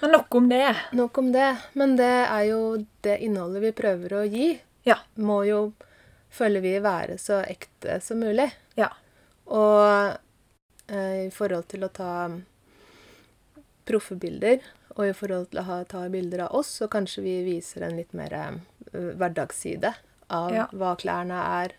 Men 0.01 0.11
nok 0.11 0.35
om 0.35 0.49
det. 0.49 0.75
Nok 0.93 1.17
om 1.17 1.31
det. 1.33 1.47
Men 1.73 1.95
det 1.97 2.11
er 2.27 2.43
jo 2.51 2.85
det 3.01 3.17
innholdet 3.25 3.61
vi 3.63 3.71
prøver 3.71 4.13
å 4.19 4.23
gi, 4.29 4.59
Ja. 4.85 4.99
må 5.17 5.39
jo, 5.47 5.73
føler 6.29 6.61
vi, 6.61 6.75
være 6.79 7.17
så 7.17 7.39
ekte 7.47 8.01
som 8.01 8.19
mulig. 8.21 8.51
Ja. 8.77 8.91
Og 9.47 10.17
eh, 10.89 11.25
i 11.27 11.29
forhold 11.33 11.67
til 11.71 11.83
å 11.87 11.89
ta 11.91 12.29
proffe 13.87 14.15
bilder, 14.19 14.59
og 14.97 15.05
i 15.05 15.13
forhold 15.15 15.51
til 15.51 15.61
å 15.61 15.65
ha, 15.67 15.77
ta 15.85 16.03
bilder 16.09 16.47
av 16.47 16.55
oss, 16.57 16.71
så 16.79 16.87
kanskje 16.91 17.21
vi 17.25 17.35
viser 17.45 17.85
en 17.85 17.97
litt 17.99 18.15
mer 18.17 18.33
uh, 18.33 18.55
hverdagsside 18.93 19.93
av 20.33 20.49
Ja. 20.55 20.65
hva 20.73 20.95
klærne 20.99 21.37
er, 21.61 21.75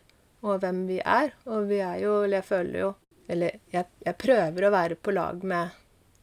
og 0.46 0.60
hvem 0.62 0.84
vi 0.86 1.00
er. 1.02 1.32
Og 1.50 1.66
vi 1.68 1.80
er 1.82 1.98
jo, 2.04 2.22
eller 2.24 2.38
jeg 2.38 2.46
føler 2.48 2.80
jo 2.84 2.94
Eller 3.28 3.58
jeg, 3.74 3.84
jeg 4.06 4.16
prøver 4.16 4.64
å 4.64 4.70
være 4.72 4.96
på 4.96 5.12
lag 5.12 5.42
med 5.44 5.74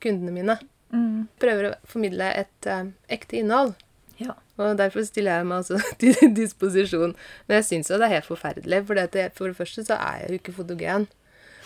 kundene 0.02 0.32
mine. 0.34 0.56
Mm. 0.90 1.28
Prøver 1.38 1.68
å 1.68 1.74
formidle 1.86 2.32
et 2.34 2.66
uh, 2.72 2.88
ekte 3.14 3.38
innhold. 3.44 3.76
Ja. 4.18 4.34
Og 4.58 4.78
derfor 4.80 5.04
stiller 5.06 5.38
jeg 5.38 5.46
meg 5.46 5.60
altså 5.60 5.78
til 6.02 6.34
disposisjon. 6.34 7.14
Men 7.46 7.60
jeg 7.60 7.68
syns 7.68 7.92
jo 7.92 8.00
det 8.02 8.08
er 8.08 8.16
helt 8.16 8.30
forferdelig. 8.32 8.80
For 8.88 8.98
det, 8.98 9.28
for 9.38 9.52
det 9.52 9.60
første 9.60 9.86
så 9.86 10.00
er 10.00 10.24
jeg 10.24 10.32
jo 10.32 10.40
ikke 10.40 10.56
fotogen. 10.58 11.06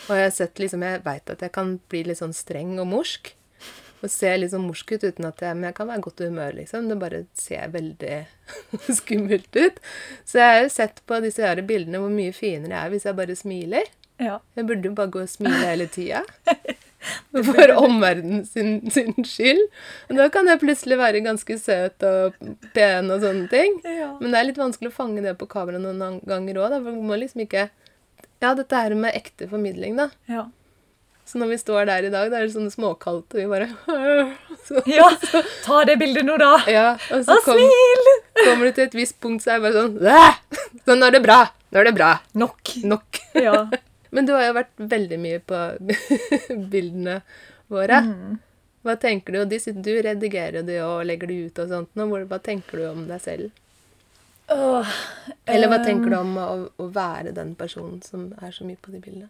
Og 0.10 0.12
jeg 0.18 0.26
har 0.28 0.36
sett 0.36 0.60
liksom, 0.60 0.84
jeg 0.84 1.06
veit 1.08 1.32
at 1.32 1.48
jeg 1.48 1.54
kan 1.56 1.78
bli 1.88 2.04
litt 2.10 2.20
sånn 2.20 2.36
streng 2.36 2.76
og 2.82 2.90
morsk. 2.92 3.32
Og 4.00 4.08
ser 4.12 4.38
litt 4.40 4.54
sånn 4.54 4.64
morsk 4.68 4.94
ut 4.96 5.04
uten 5.04 5.26
at 5.28 5.42
jeg 5.44 5.56
Men 5.58 5.68
jeg 5.70 5.76
kan 5.76 5.88
være 5.90 6.02
godt 6.06 6.22
i 6.24 6.28
humør, 6.30 6.54
liksom. 6.56 6.88
Det 6.88 6.98
bare 7.02 7.24
ser 7.36 7.68
veldig 7.74 8.20
skummelt 9.00 9.56
ut. 9.60 9.80
Så 10.24 10.40
jeg 10.40 10.54
har 10.56 10.62
jo 10.64 10.70
sett 10.74 11.02
på 11.10 11.20
disse 11.26 11.44
her 11.44 11.60
bildene 11.68 12.00
hvor 12.00 12.14
mye 12.14 12.32
finere 12.36 12.72
jeg 12.78 12.86
er 12.86 12.94
hvis 12.96 13.08
jeg 13.10 13.18
bare 13.20 13.36
smiler. 13.40 13.90
Ja. 14.20 14.38
Jeg 14.56 14.68
burde 14.68 14.88
jo 14.90 14.96
bare 14.96 15.12
gå 15.14 15.22
og 15.24 15.32
smile 15.32 15.60
hele 15.64 15.88
tida. 15.92 16.24
For 17.32 17.72
omverdenen 17.80 18.42
sin, 18.48 18.82
sin 18.92 19.14
skyld. 19.24 19.62
Og 20.10 20.18
da 20.20 20.26
kan 20.34 20.48
jeg 20.52 20.60
plutselig 20.60 20.98
være 21.00 21.22
ganske 21.24 21.56
søt 21.62 22.04
og 22.08 22.36
pen 22.76 23.08
og 23.14 23.22
sånne 23.24 23.48
ting. 23.52 23.78
Ja. 23.88 24.10
Men 24.20 24.34
det 24.34 24.42
er 24.42 24.48
litt 24.50 24.60
vanskelig 24.60 24.92
å 24.92 24.98
fange 24.98 25.24
det 25.24 25.38
på 25.40 25.48
kamera 25.52 25.80
noen 25.80 26.02
an- 26.04 26.20
ganger 26.28 26.60
òg, 26.66 26.76
for 26.84 26.92
du 26.98 27.06
må 27.08 27.20
liksom 27.22 27.46
ikke 27.46 27.70
Ja, 28.44 28.54
dette 28.56 28.76
her 28.76 28.94
med 28.96 29.16
ekte 29.16 29.48
formidling, 29.52 29.96
da. 30.00 30.10
Ja. 30.32 30.46
Så 31.30 31.38
når 31.38 31.52
vi 31.52 31.58
står 31.62 31.86
der 31.86 32.08
i 32.08 32.10
dag, 32.10 32.32
da 32.32 32.40
er 32.40 32.48
det 32.48 32.56
sånn 32.56 32.72
småkaldt, 32.74 33.36
og 33.36 33.38
vi 33.38 33.46
bare 33.52 33.68
så, 34.66 34.82
ja. 34.90 35.12
Ta 35.62 35.84
det 35.86 36.00
bildet 36.02 36.26
nå, 36.26 36.40
da! 36.42 36.56
Ja, 36.66 36.88
og 37.14 37.22
så 37.28 37.38
kom, 37.46 37.60
smil! 37.60 38.10
kommer 38.40 38.66
du 38.66 38.80
til 38.80 38.88
et 38.88 38.98
visst 38.98 39.20
punkt, 39.22 39.44
så 39.46 39.54
er 39.54 39.60
jeg 39.60 39.66
bare 39.68 39.84
sånn 39.84 40.00
«Æ! 40.02 40.72
Så 40.88 40.98
nå 40.98 41.06
er 41.06 41.14
det 41.20 41.22
bra! 41.28 41.38
Nå 41.70 41.84
er 41.84 41.90
det 41.92 41.94
bra! 42.00 42.10
Nok. 42.34 42.74
Nok. 42.90 43.22
Ja. 43.38 43.62
Men 44.16 44.26
du 44.26 44.34
har 44.34 44.48
jo 44.48 44.58
vært 44.58 44.74
veldig 44.96 45.20
mye 45.22 45.42
på 45.46 45.64
bildene 46.74 47.20
våre. 47.70 48.00
Mm. 48.08 48.40
Hva 48.88 48.96
tenker 48.98 49.38
du? 49.38 49.44
De, 49.52 49.60
du 49.86 49.92
redigerer 50.02 50.66
det 50.66 50.80
og 50.82 51.04
legger 51.06 51.30
det 51.30 51.38
ut 51.46 51.62
og 51.62 51.74
sånt. 51.76 51.92
Nå, 52.00 52.08
hva 52.32 52.40
tenker 52.42 52.82
du 52.82 52.88
om 52.90 53.04
deg 53.10 53.22
selv? 53.22 53.52
Eller 54.50 55.70
hva 55.70 55.78
eh, 55.78 55.86
tenker 55.86 56.10
du 56.10 56.18
om 56.18 56.34
å, 56.42 56.48
å 56.74 56.90
være 56.90 57.36
den 57.38 57.54
personen 57.60 58.02
som 58.02 58.32
er 58.42 58.56
så 58.56 58.66
mye 58.66 58.82
på 58.82 58.96
de 58.96 59.04
bildene? 59.04 59.30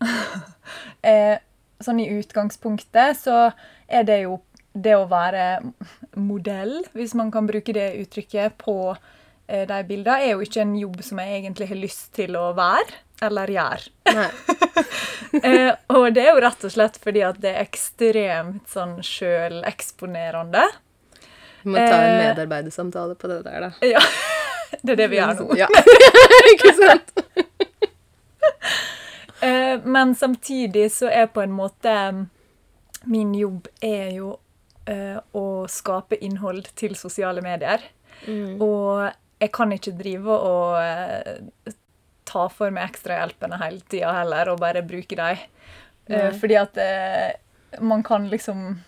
eh, 1.02 1.36
Sånn 1.78 2.00
i 2.02 2.08
utgangspunktet 2.10 3.20
så 3.20 3.52
er 3.86 4.02
det 4.02 4.16
jo 4.24 4.40
det 4.74 4.96
å 4.98 5.04
være 5.10 5.44
modell, 6.18 6.80
hvis 6.90 7.14
man 7.14 7.30
kan 7.30 7.46
bruke 7.46 7.70
det 7.74 7.92
uttrykket, 8.00 8.56
på 8.58 8.74
eh, 9.46 9.62
de 9.66 9.78
bildene, 9.86 10.24
er 10.26 10.32
jo 10.34 10.42
ikke 10.42 10.64
en 10.64 10.74
jobb 10.74 10.98
som 11.06 11.20
jeg 11.22 11.36
egentlig 11.38 11.68
har 11.70 11.78
lyst 11.78 12.10
til 12.18 12.34
å 12.38 12.48
være 12.58 12.98
eller 13.28 13.54
gjøre. 13.54 13.86
Eh, 15.44 15.74
og 15.92 16.06
det 16.16 16.22
er 16.24 16.30
jo 16.32 16.40
rett 16.40 16.62
og 16.64 16.70
slett 16.72 16.94
fordi 17.02 17.20
at 17.26 17.36
det 17.42 17.50
er 17.52 17.66
ekstremt 17.66 18.70
sånn 18.72 18.94
sjøleksponerende. 19.04 20.62
Vi 21.66 21.68
må 21.74 21.76
ta 21.76 21.98
en 21.98 22.14
Eh. 22.14 22.22
medarbeidersamtale 22.30 23.14
på 23.20 23.28
det 23.28 23.42
der, 23.44 23.66
da. 23.66 23.70
Ja, 23.92 24.00
det 24.80 24.94
er 24.94 25.00
det 25.02 25.08
vi 25.12 25.18
gjør 25.20 25.42
nå. 25.42 25.58
Ja. 25.60 25.68
Ikke 26.54 26.72
sant? 26.78 27.12
Eh, 29.40 29.80
men 29.84 30.14
samtidig 30.18 30.88
så 30.92 31.10
er 31.12 31.28
på 31.30 31.42
en 31.44 31.54
måte 31.54 31.92
Min 33.06 33.34
jobb 33.34 33.68
er 33.84 34.08
jo 34.16 34.32
uh, 34.90 35.18
å 35.38 35.44
skape 35.70 36.18
innhold 36.24 36.66
til 36.76 36.96
sosiale 36.98 37.44
medier. 37.44 37.84
Mm. 38.26 38.58
Og 38.58 39.04
jeg 39.38 39.52
kan 39.54 39.70
ikke 39.72 39.94
drive 39.94 40.34
og 40.34 40.74
uh, 40.82 41.76
ta 42.26 42.48
for 42.50 42.74
meg 42.74 42.90
ekstrahjelpene 42.90 43.60
hele 43.62 43.78
tida 43.86 44.10
heller, 44.18 44.50
og 44.50 44.58
bare 44.64 44.82
bruke 44.82 45.14
dem. 45.16 45.46
Fordi 46.40 46.56
at 46.58 46.82
man 47.84 48.02
kan 48.02 48.26
liksom 48.32 48.80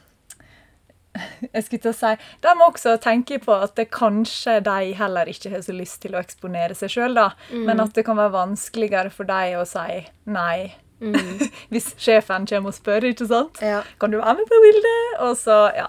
Jeg 1.55 1.65
skulle 1.67 1.83
til 1.83 1.91
å 1.91 1.97
si 1.97 2.11
De 2.45 2.53
må 2.59 2.69
også 2.71 2.95
tenke 3.03 3.41
på 3.43 3.55
at 3.65 3.75
det 3.79 3.89
kanskje 3.95 4.61
de 4.67 4.93
heller 4.99 5.31
ikke 5.31 5.51
har 5.55 5.65
så 5.67 5.75
lyst 5.75 6.01
til 6.05 6.15
å 6.15 6.23
eksponere 6.23 6.77
seg 6.79 6.93
sjøl, 6.95 7.17
da. 7.19 7.33
Men 7.51 7.83
at 7.83 7.97
det 7.97 8.07
kan 8.07 8.19
være 8.21 8.37
vanskeligere 8.37 9.13
for 9.15 9.29
dem 9.29 9.59
å 9.61 9.67
si 9.69 10.05
nei. 10.31 10.71
Mm. 11.01 11.41
Hvis 11.73 11.93
sjefen 12.01 12.47
kommer 12.49 12.73
og 12.73 12.77
spør, 12.77 13.09
ikke 13.11 13.29
sant? 13.31 13.61
Ja. 13.65 13.83
Kan 14.01 14.13
du 14.13 14.21
være 14.21 14.39
med 14.41 14.49
på 14.51 14.63
bildet? 14.65 15.21
Og 15.27 15.37
så, 15.41 15.59
ja. 15.77 15.89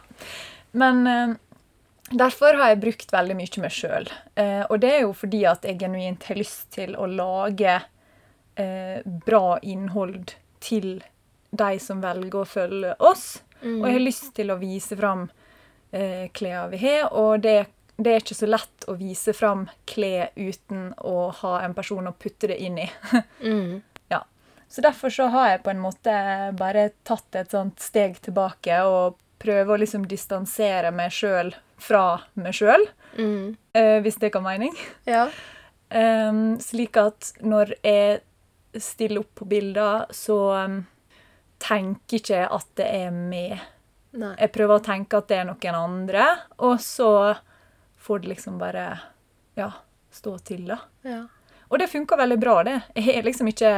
Men 0.72 1.06
eh, 1.08 1.36
derfor 2.12 2.60
har 2.60 2.74
jeg 2.74 2.84
brukt 2.86 3.14
veldig 3.14 3.38
mye 3.38 3.64
meg 3.64 3.76
sjøl. 3.76 4.10
Eh, 4.40 4.64
og 4.68 4.82
det 4.84 4.94
er 4.96 5.02
jo 5.06 5.16
fordi 5.18 5.44
at 5.52 5.68
jeg 5.68 5.82
genuint 5.84 6.28
har 6.30 6.40
lyst 6.40 6.70
til 6.78 6.96
å 6.96 7.10
lage 7.12 7.82
eh, 8.56 9.00
bra 9.06 9.60
innhold 9.62 10.36
til 10.64 11.02
de 11.52 11.72
som 11.84 12.00
velger 12.04 12.44
å 12.44 12.48
følge 12.48 12.96
oss. 13.04 13.42
Og 13.62 13.86
jeg 13.88 13.94
har 13.94 14.04
lyst 14.06 14.34
til 14.36 14.52
å 14.52 14.58
vise 14.62 14.98
fram 14.98 15.28
eh, 15.92 16.28
klærne 16.34 16.70
vi 16.72 16.78
har, 16.82 17.08
og 17.14 17.42
det, 17.44 17.56
det 17.98 18.14
er 18.16 18.24
ikke 18.24 18.38
så 18.38 18.48
lett 18.50 18.86
å 18.90 18.96
vise 18.98 19.34
fram 19.38 19.68
klær 19.86 20.30
uten 20.36 20.94
å 20.98 21.30
ha 21.42 21.52
en 21.66 21.74
person 21.78 22.08
å 22.10 22.14
putte 22.18 22.48
det 22.52 22.58
inn 22.64 22.80
i. 22.82 22.90
Mm. 23.42 23.82
Ja. 24.10 24.24
Så 24.70 24.82
derfor 24.82 25.10
så 25.14 25.28
har 25.34 25.50
jeg 25.50 25.64
på 25.66 25.70
en 25.74 25.82
måte 25.84 26.14
bare 26.58 26.90
tatt 27.04 27.36
et 27.36 27.52
sånt 27.52 27.80
steg 27.84 28.18
tilbake 28.24 28.78
og 28.88 29.18
prøver 29.42 29.74
å 29.76 29.80
liksom 29.82 30.04
distansere 30.08 30.92
meg 30.94 31.12
sjøl 31.12 31.54
fra 31.82 32.22
meg 32.38 32.54
sjøl, 32.54 32.84
Mm. 33.18 33.58
eh, 33.74 33.98
hvis 34.06 34.16
det 34.22 34.30
kan 34.32 34.44
mening. 34.46 34.72
Ja. 35.10 35.26
Um, 35.92 36.60
slik 36.64 36.96
at 37.02 37.34
når 37.44 37.74
jeg 37.84 38.22
stiller 38.80 39.20
opp 39.26 39.34
på 39.42 39.48
bilder, 39.52 40.06
så 40.16 40.38
em, 40.62 40.78
tenker 41.62 42.20
ikke 42.20 42.46
at 42.50 42.68
det 42.80 42.88
er 42.88 43.14
meg. 43.16 43.62
Nei. 44.18 44.34
Jeg 44.42 44.52
prøver 44.52 44.80
å 44.80 44.84
tenke 44.84 45.22
at 45.22 45.30
det 45.32 45.40
er 45.40 45.48
noen 45.48 45.78
andre, 45.78 46.26
og 46.60 46.82
så 46.84 47.12
får 48.02 48.24
det 48.24 48.34
liksom 48.34 48.58
bare 48.60 48.86
ja, 49.56 49.70
stå 50.12 50.38
til, 50.44 50.66
da. 50.68 50.82
Ja. 51.08 51.22
Og 51.72 51.80
det 51.80 51.88
funker 51.88 52.20
veldig 52.20 52.40
bra, 52.42 52.62
det. 52.68 52.80
Jeg 53.00 53.16
er 53.16 53.24
liksom 53.24 53.48
ikke 53.48 53.72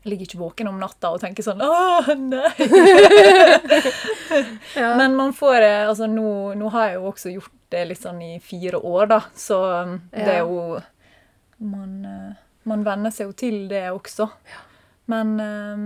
Jeg 0.00 0.08
ligger 0.08 0.24
ikke 0.24 0.40
våken 0.40 0.70
om 0.70 0.78
natta 0.80 1.10
og 1.12 1.20
tenker 1.20 1.44
sånn 1.44 1.60
Åh, 1.60 2.08
nei! 2.16 2.52
Ja. 4.80 4.94
Men 4.96 5.16
man 5.18 5.34
får 5.36 5.60
eh, 5.60 5.88
Altså, 5.88 6.08
nå, 6.08 6.54
nå 6.56 6.70
har 6.72 6.88
jeg 6.88 7.00
jo 7.00 7.10
også 7.10 7.34
gjort 7.34 7.52
det 7.70 7.84
litt 7.90 8.00
sånn 8.02 8.22
i 8.24 8.32
fire 8.42 8.80
år, 8.80 9.10
da, 9.10 9.20
så 9.36 9.58
um, 9.84 9.98
det 10.10 10.32
er 10.32 10.40
jo 10.40 10.80
Man, 11.60 11.92
eh, 12.08 12.32
man 12.70 12.86
venner 12.86 13.12
seg 13.14 13.28
jo 13.28 13.36
til 13.36 13.68
det 13.70 13.84
også. 13.92 14.30
Men 15.12 15.34
um, 15.38 15.84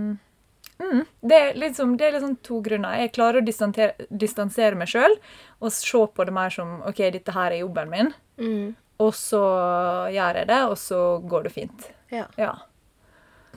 mm, 0.81 1.01
det, 1.21 1.39
er 1.39 1.59
liksom, 1.59 1.95
det 1.99 2.07
er 2.07 2.15
liksom 2.17 2.37
to 2.45 2.61
grunner. 2.65 2.99
Jeg 3.03 3.13
klarer 3.15 3.41
å 3.41 3.45
distansere, 3.45 4.79
meg 4.79 4.91
sjøl 4.91 5.17
og 5.61 5.73
se 5.73 6.05
på 6.15 6.27
det 6.27 6.35
mer 6.35 6.53
som 6.53 6.79
OK, 6.87 7.03
dette 7.15 7.35
her 7.35 7.53
er 7.53 7.63
jobben 7.63 7.91
min. 7.91 8.13
Mm. 8.41 8.75
Og 9.03 9.11
så 9.17 9.41
gjør 10.13 10.41
jeg 10.41 10.49
det, 10.51 10.61
og 10.69 10.77
så 10.79 11.01
går 11.27 11.47
det 11.47 11.53
fint. 11.55 11.89
Ja. 12.13 12.29
Ja. 12.39 12.53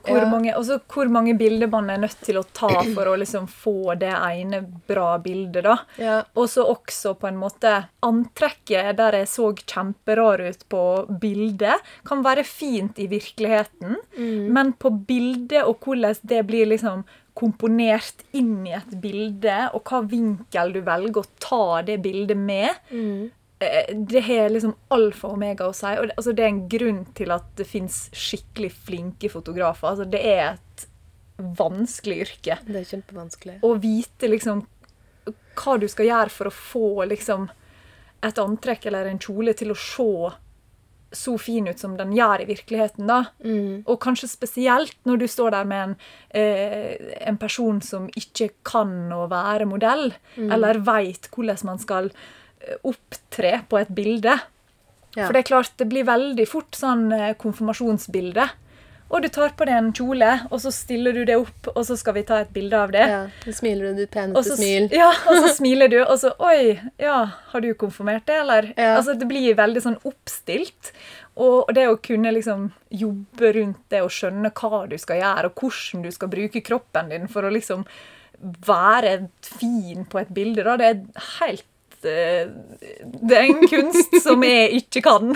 Hvor, 0.09 0.19
Ja. 0.23 0.29
mange, 0.31 0.55
også 0.57 0.81
hvor 0.89 1.09
mange 1.09 1.35
bilder 1.39 1.69
man 1.71 1.91
er 1.91 1.99
nødt 1.99 2.21
til 2.25 2.37
å 2.41 2.45
ta 2.53 2.69
for 2.95 3.05
å 3.13 3.17
liksom 3.19 3.47
få 3.49 3.97
det 3.99 4.13
ene 4.13 4.63
bra 4.89 5.19
bildet, 5.19 5.63
da. 5.65 5.77
Ja. 5.99 6.23
Og 6.37 6.49
så 6.49 6.65
også 6.67 7.15
på 7.19 7.29
en 7.29 7.37
måte 7.37 7.87
Antrekket 8.03 8.97
der 8.97 9.13
jeg 9.13 9.27
så 9.29 9.53
kjemperar 9.67 10.41
ut 10.49 10.65
på 10.71 10.83
bildet, 11.21 11.81
kan 12.07 12.23
være 12.25 12.45
fint 12.45 12.99
i 12.99 13.07
virkeligheten, 13.07 13.97
Mm. 14.19 14.49
men 14.53 14.73
på 14.73 14.91
bildet 15.07 15.65
og 15.65 15.81
hvordan 15.81 16.17
det 16.25 16.47
blir 16.47 16.67
liksom 16.67 17.05
komponert 17.39 18.25
inn 18.35 18.67
i 18.67 18.73
et 18.75 19.01
bilde, 19.01 19.71
og 19.73 19.85
hva 19.85 20.01
vinkel 20.11 20.73
du 20.75 20.81
velger 20.83 21.23
å 21.23 21.27
ta 21.39 21.83
det 21.83 22.01
bildet 22.03 22.37
med, 22.37 22.71
Mm. 22.91 23.31
Eh, 23.59 23.97
det 23.97 24.21
har 24.21 24.49
liksom 24.51 24.75
alfa 24.95 25.29
og 25.29 25.39
omega 25.39 25.67
å 25.67 25.75
si. 25.75 25.91
Og 25.99 26.09
det, 26.09 26.17
altså 26.17 26.35
det 26.37 26.45
er 26.45 26.53
en 26.53 26.65
grunn 26.71 27.05
til 27.19 27.35
at 27.35 27.51
det 27.59 27.67
fins 27.69 28.07
skikkelig 28.15 28.73
flinke 28.87 29.31
fotografer. 29.33 29.93
Altså 29.93 30.09
det 30.09 30.23
er 30.23 30.45
et 30.53 30.89
vanskelig 31.59 32.19
yrke. 32.27 32.59
Det 32.67 32.83
er 32.83 32.91
kjempevanskelig. 32.93 33.61
Å 33.63 33.73
vite 33.83 34.31
liksom 34.31 34.67
hva 35.59 35.79
du 35.79 35.89
skal 35.91 36.07
gjøre 36.07 36.33
for 36.33 36.51
å 36.51 36.55
få 36.55 36.91
liksom 37.11 37.49
et 38.27 38.39
antrekk 38.43 38.89
eller 38.89 39.11
en 39.11 39.21
kjole 39.23 39.55
til 39.59 39.75
å 39.75 39.79
se 39.79 40.13
så 41.15 41.39
fin 41.41 41.65
ut 41.71 41.79
som 41.81 41.95
den 41.97 42.11
gjør 42.13 42.43
i 42.43 42.49
virkeligheten. 42.51 43.07
da. 43.09 43.25
Mm. 43.45 43.85
Og 43.87 44.01
kanskje 44.03 44.29
spesielt 44.29 44.97
når 45.09 45.23
du 45.23 45.27
står 45.29 45.55
der 45.57 45.65
med 45.65 45.83
en, 45.83 45.97
eh, 46.31 47.15
en 47.27 47.39
person 47.39 47.81
som 47.81 48.11
ikke 48.15 48.51
kan 48.63 49.09
å 49.13 49.27
være 49.31 49.65
modell, 49.65 50.13
eller 50.37 50.79
veit 50.85 51.31
hvordan 51.33 51.65
man 51.65 51.79
skal 51.79 52.11
opptre 52.87 53.61
på 53.69 53.81
et 53.81 53.91
bilde. 53.95 54.39
Ja. 55.17 55.27
For 55.27 55.35
det 55.35 55.45
er 55.45 55.51
klart, 55.51 55.75
det 55.81 55.89
blir 55.91 56.07
veldig 56.09 56.47
fort 56.49 56.79
sånn 56.79 57.11
eh, 57.15 57.35
konfirmasjonsbilde. 57.41 58.49
Og 59.09 59.25
du 59.25 59.31
tar 59.33 59.55
på 59.57 59.65
deg 59.65 59.79
en 59.79 59.87
kjole, 59.97 60.31
og 60.53 60.61
så 60.61 60.71
stiller 60.75 61.17
du 61.17 61.23
det 61.25 61.39
opp, 61.41 61.71
og 61.73 61.81
så 61.89 61.97
skal 61.97 62.19
vi 62.19 62.27
ta 62.29 62.43
et 62.43 62.51
bilde 62.53 62.77
av 62.77 62.91
det. 62.93 63.07
Ja. 63.09 63.21
Så 63.47 63.55
smiler 63.63 63.89
du 63.89 64.03
ditt 64.03 64.13
peneste 64.13 64.59
smil. 64.59 64.91
ja, 65.01 65.09
og 65.09 65.41
så 65.47 65.53
smiler 65.61 65.89
du, 65.93 65.97
og 66.03 66.19
så 66.21 66.35
Oi, 66.45 66.75
ja, 67.01 67.23
har 67.55 67.65
du 67.65 67.71
konfirmert 67.81 68.27
det, 68.29 68.37
eller? 68.43 68.69
Ja. 68.75 68.99
Altså, 68.99 69.17
det 69.17 69.31
blir 69.31 69.57
veldig 69.57 69.85
sånn 69.87 69.97
oppstilt. 70.09 70.93
Og 71.41 71.73
det 71.73 71.87
å 71.89 71.97
kunne 72.03 72.35
liksom 72.35 72.69
jobbe 72.93 73.55
rundt 73.57 73.81
det 73.95 74.03
og 74.05 74.13
skjønne 74.13 74.53
hva 74.59 74.85
du 74.91 74.99
skal 75.01 75.23
gjøre, 75.23 75.49
og 75.49 75.65
hvordan 75.65 76.05
du 76.05 76.13
skal 76.13 76.33
bruke 76.35 76.65
kroppen 76.67 77.13
din 77.15 77.29
for 77.33 77.49
å 77.49 77.55
liksom 77.55 77.87
være 78.39 79.17
fin 79.43 80.05
på 80.07 80.21
et 80.21 80.31
bilde, 80.35 80.67
da, 80.67 80.77
det 80.79 80.93
er 80.93 81.29
helt 81.39 81.67
Det 82.03 83.37
er 83.39 83.49
en 83.49 83.67
kunst 83.71 84.15
som 84.25 84.45
jeg 84.47 84.83
ikke 84.83 85.03
kan. 85.07 85.35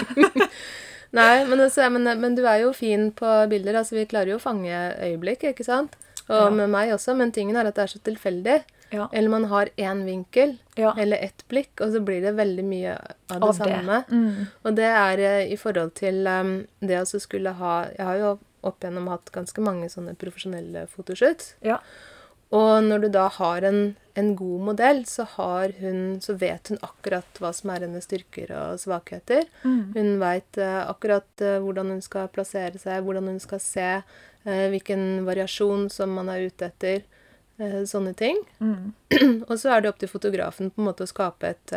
Nei, 1.18 1.44
men, 1.44 1.60
altså, 1.60 1.88
men, 1.92 2.08
men, 2.20 2.36
du 2.38 2.46
er 2.48 2.62
jo 2.62 2.70
fin 2.76 3.10
på 3.12 3.32
bilder. 3.50 3.82
altså 3.82 3.98
Vi 3.98 4.08
klarer 4.08 4.32
jo 4.32 4.38
å 4.38 4.42
fange 4.42 4.76
øyeblikk, 4.96 5.44
ikke 5.50 5.66
sant? 5.66 5.98
Og 6.28 6.38
ja. 6.38 6.52
med 6.54 6.70
meg 6.72 6.94
også, 6.94 7.16
men 7.18 7.34
tingen 7.34 7.58
er 7.58 7.68
at 7.68 7.76
det 7.76 7.84
er 7.84 7.92
så 7.92 8.00
tilfeldig. 8.06 8.62
Ja. 8.92 9.08
Eller 9.12 9.32
man 9.32 9.44
har 9.48 9.68
én 9.80 10.04
vinkel 10.04 10.56
ja. 10.76 10.92
eller 10.98 11.16
ett 11.16 11.44
blikk, 11.48 11.80
og 11.80 11.92
så 11.94 12.00
blir 12.04 12.20
det 12.24 12.34
veldig 12.36 12.64
mye 12.64 12.96
av 12.96 13.40
det 13.40 13.48
av 13.48 13.52
samme. 13.56 14.00
Det. 14.08 14.16
Mm. 14.16 14.48
Og 14.62 14.76
det 14.76 14.88
er 14.88 15.22
uh, 15.22 15.52
i 15.52 15.58
forhold 15.60 15.94
til 15.96 16.26
um, 16.28 16.54
det 16.84 16.98
å 17.00 17.06
skulle 17.08 17.54
ha 17.56 17.74
Jeg 17.96 18.04
har 18.04 18.20
jo 18.20 18.32
opp 18.62 18.84
igjennom 18.84 19.08
hatt 19.10 19.32
ganske 19.34 19.64
mange 19.64 19.88
sånne 19.90 20.14
profesjonelle 20.20 20.84
fotoshoots. 20.92 21.54
Ja. 21.66 21.80
Og 22.52 22.84
når 22.84 23.04
du 23.04 23.08
da 23.14 23.26
har 23.32 23.64
en, 23.64 23.80
en 24.18 24.32
god 24.36 24.64
modell, 24.66 25.04
så, 25.08 25.24
hun, 25.36 26.02
så, 26.20 26.34
vet 26.36 26.68
hun 26.68 26.80
akkurat 26.84 27.40
hva 27.40 27.52
som 27.56 27.72
er 27.72 27.86
hennes 27.86 28.04
styrker 28.04 28.52
og 28.58 28.82
svakheter. 28.82 29.48
Mm. 29.64 29.80
Hun 29.96 30.12
veit 30.20 30.60
uh, 30.60 30.82
akkurat 30.90 31.44
uh, 31.44 31.56
hvordan 31.64 31.94
hun 31.94 32.04
skal 32.04 32.28
plassere 32.32 32.80
seg, 32.82 33.00
hvordan 33.06 33.30
hun 33.32 33.40
skal 33.40 33.62
se, 33.64 33.88
uh, 34.44 34.66
hvilken 34.74 35.24
variasjon 35.28 35.88
som 35.92 36.12
man 36.18 36.32
er 36.32 36.48
ute 36.50 36.68
etter. 36.68 37.08
sånne 37.86 38.10
ting. 38.16 38.38
Mm. 38.64 38.92
og 39.48 39.52
så 39.60 39.70
er 39.70 39.82
det 39.82 39.90
opp 39.92 39.98
til 40.00 40.10
fotografen 40.10 40.72
på 40.72 40.80
en 40.80 40.86
måte 40.88 41.04
å 41.04 41.10
skape 41.10 41.50
et 41.52 41.74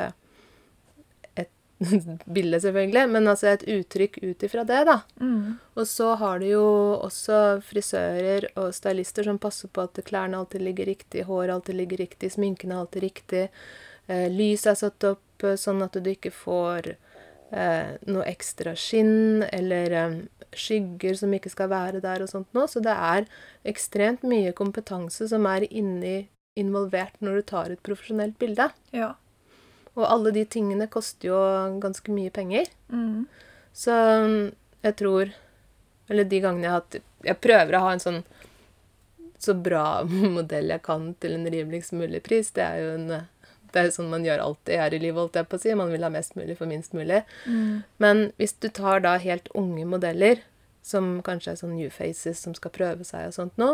bilde, 2.36 2.60
selvfølgelig, 2.64 3.04
men 3.12 3.28
altså 3.28 3.50
et 3.52 3.66
uttrykk 3.68 4.20
ut 4.24 4.46
ifra 4.48 4.64
det, 4.68 4.82
da. 4.88 5.00
Mm. 5.20 5.58
Og 5.76 5.88
så 5.90 6.14
har 6.20 6.40
du 6.40 6.48
jo 6.48 6.68
også 7.04 7.40
frisører 7.68 8.48
og 8.56 8.72
stylister 8.76 9.28
som 9.28 9.40
passer 9.42 9.72
på 9.72 9.84
at 9.84 10.00
klærne 10.08 10.40
alltid 10.40 10.64
ligger 10.64 10.92
riktig, 10.92 11.26
håret 11.28 11.56
alltid 11.56 11.80
ligger 11.82 12.04
riktig, 12.06 12.32
sminken 12.36 12.72
er 12.72 12.84
alltid 12.84 13.08
riktig. 13.10 13.44
Eh, 14.08 14.30
lyset 14.32 14.72
er 14.72 14.80
satt 14.86 15.10
opp 15.12 15.44
eh, 15.44 15.58
sånn 15.60 15.84
at 15.84 15.98
du 16.00 16.10
ikke 16.14 16.32
får 16.32 16.94
eh, 16.94 17.92
noe 18.08 18.30
ekstra 18.30 18.76
skinn 18.80 19.44
eller 19.50 19.98
eh, 20.00 20.16
skygger 20.56 21.20
som 21.20 21.34
ikke 21.36 21.52
skal 21.52 21.72
være 21.74 22.02
der 22.04 22.24
og 22.24 22.32
sånt 22.32 22.56
noe. 22.56 22.70
Så 22.72 22.84
det 22.84 22.96
er 22.96 23.28
ekstremt 23.68 24.24
mye 24.28 24.56
kompetanse 24.56 25.28
som 25.32 25.48
er 25.50 25.68
inni 25.70 26.18
involvert 26.56 27.20
når 27.20 27.42
du 27.42 27.48
tar 27.52 27.74
et 27.74 27.84
profesjonelt 27.84 28.38
bilde. 28.40 28.70
Ja. 28.96 29.16
Og 29.96 30.06
alle 30.08 30.34
de 30.36 30.44
tingene 30.46 30.90
koster 30.92 31.30
jo 31.30 31.40
ganske 31.84 32.12
mye 32.12 32.34
penger. 32.36 32.68
Mm. 32.92 33.26
Så 33.76 33.96
jeg 34.86 34.96
tror 35.02 35.32
Eller 36.08 36.28
de 36.30 36.40
gangene 36.40 36.64
jeg 36.64 36.72
har 36.72 36.84
hatt 36.84 36.98
Jeg 37.26 37.42
prøver 37.44 37.76
å 37.76 37.82
ha 37.88 37.94
en 37.96 38.04
sånn 38.04 38.20
så 39.42 39.54
bra 39.54 40.04
modell 40.38 40.72
jeg 40.72 40.82
kan 40.86 41.10
til 41.22 41.36
en 41.36 41.48
rimeligst 41.52 41.94
mulig 41.94 42.22
pris. 42.26 42.54
Det 42.56 42.64
er 42.64 42.78
jo 42.82 42.92
en 42.96 43.10
det 43.76 43.82
er 43.84 43.92
sånn 43.92 44.08
man 44.08 44.24
gjør 44.24 44.40
alltid 44.40 44.80
her 44.80 44.94
i 44.96 45.00
livet, 45.04 45.20
holdt 45.20 45.36
jeg 45.36 45.48
på 45.52 45.58
å 45.58 45.62
si. 45.62 45.74
Man 45.76 45.92
vil 45.92 46.06
ha 46.08 46.10
mest 46.14 46.38
mulig 46.40 46.56
for 46.56 46.72
minst 46.72 46.94
mulig. 46.96 47.26
Mm. 47.44 47.84
Men 48.00 48.22
hvis 48.40 48.56
du 48.64 48.70
tar 48.72 49.04
da 49.04 49.18
helt 49.20 49.50
unge 49.52 49.84
modeller, 49.92 50.40
som 50.86 51.18
kanskje 51.26 51.52
er 51.52 51.60
sånn 51.60 51.76
new 51.76 51.92
faces 51.92 52.40
som 52.46 52.56
skal 52.56 52.72
prøve 52.72 53.04
seg 53.04 53.28
og 53.28 53.36
sånt 53.36 53.60
nå, 53.60 53.74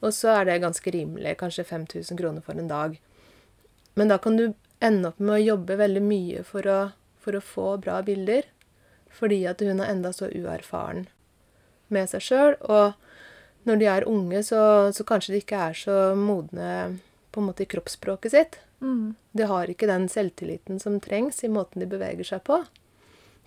og 0.00 0.14
så 0.14 0.36
er 0.36 0.46
det 0.46 0.60
ganske 0.62 0.94
rimelig, 0.94 1.34
kanskje 1.40 1.66
5000 1.66 2.20
kroner 2.20 2.44
for 2.46 2.60
en 2.60 2.70
dag. 2.70 2.94
Men 3.98 4.12
da 4.12 4.20
kan 4.22 4.38
du 4.38 4.52
ende 4.80 5.12
opp 5.12 5.20
med 5.20 5.36
å 5.36 5.44
jobbe 5.54 5.76
veldig 5.80 6.02
mye 6.04 6.42
for 6.46 6.66
å, 6.68 6.80
for 7.20 7.36
å 7.36 7.44
få 7.44 7.76
bra 7.84 8.00
bilder. 8.06 8.48
Fordi 9.10 9.42
at 9.50 9.62
hun 9.64 9.82
er 9.82 9.92
enda 9.92 10.12
så 10.14 10.30
uerfaren 10.30 11.06
med 11.90 12.10
seg 12.10 12.24
sjøl. 12.24 12.56
Og 12.70 13.68
når 13.68 13.80
de 13.80 13.88
er 13.92 14.08
unge, 14.08 14.42
så, 14.46 14.62
så, 14.94 15.06
kanskje 15.06 15.34
de 15.34 15.42
ikke 15.42 15.62
er 15.68 15.76
så 15.76 15.96
modne 16.16 16.74
på 17.30 17.42
en 17.42 17.50
måte 17.50 17.66
i 17.66 17.70
kroppsspråket 17.70 18.34
sitt. 18.34 18.60
Mm. 18.80 19.14
De 19.36 19.48
har 19.50 19.70
ikke 19.70 19.90
den 19.90 20.08
selvtilliten 20.08 20.80
som 20.82 21.00
trengs 21.02 21.42
i 21.44 21.52
måten 21.52 21.82
de 21.82 21.90
beveger 21.90 22.26
seg 22.26 22.44
på. 22.46 22.62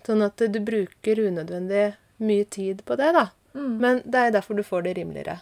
Sånn 0.06 0.22
at 0.24 0.38
du 0.38 0.60
bruker 0.60 1.24
unødvendig 1.26 1.94
mye 2.22 2.44
tid 2.44 2.84
på 2.86 2.96
det, 3.00 3.10
da. 3.16 3.26
Mm. 3.56 3.74
Men 3.80 4.00
det 4.04 4.20
er 4.20 4.36
derfor 4.36 4.58
du 4.58 4.64
får 4.66 4.86
det 4.86 4.94
rimeligere. 4.98 5.40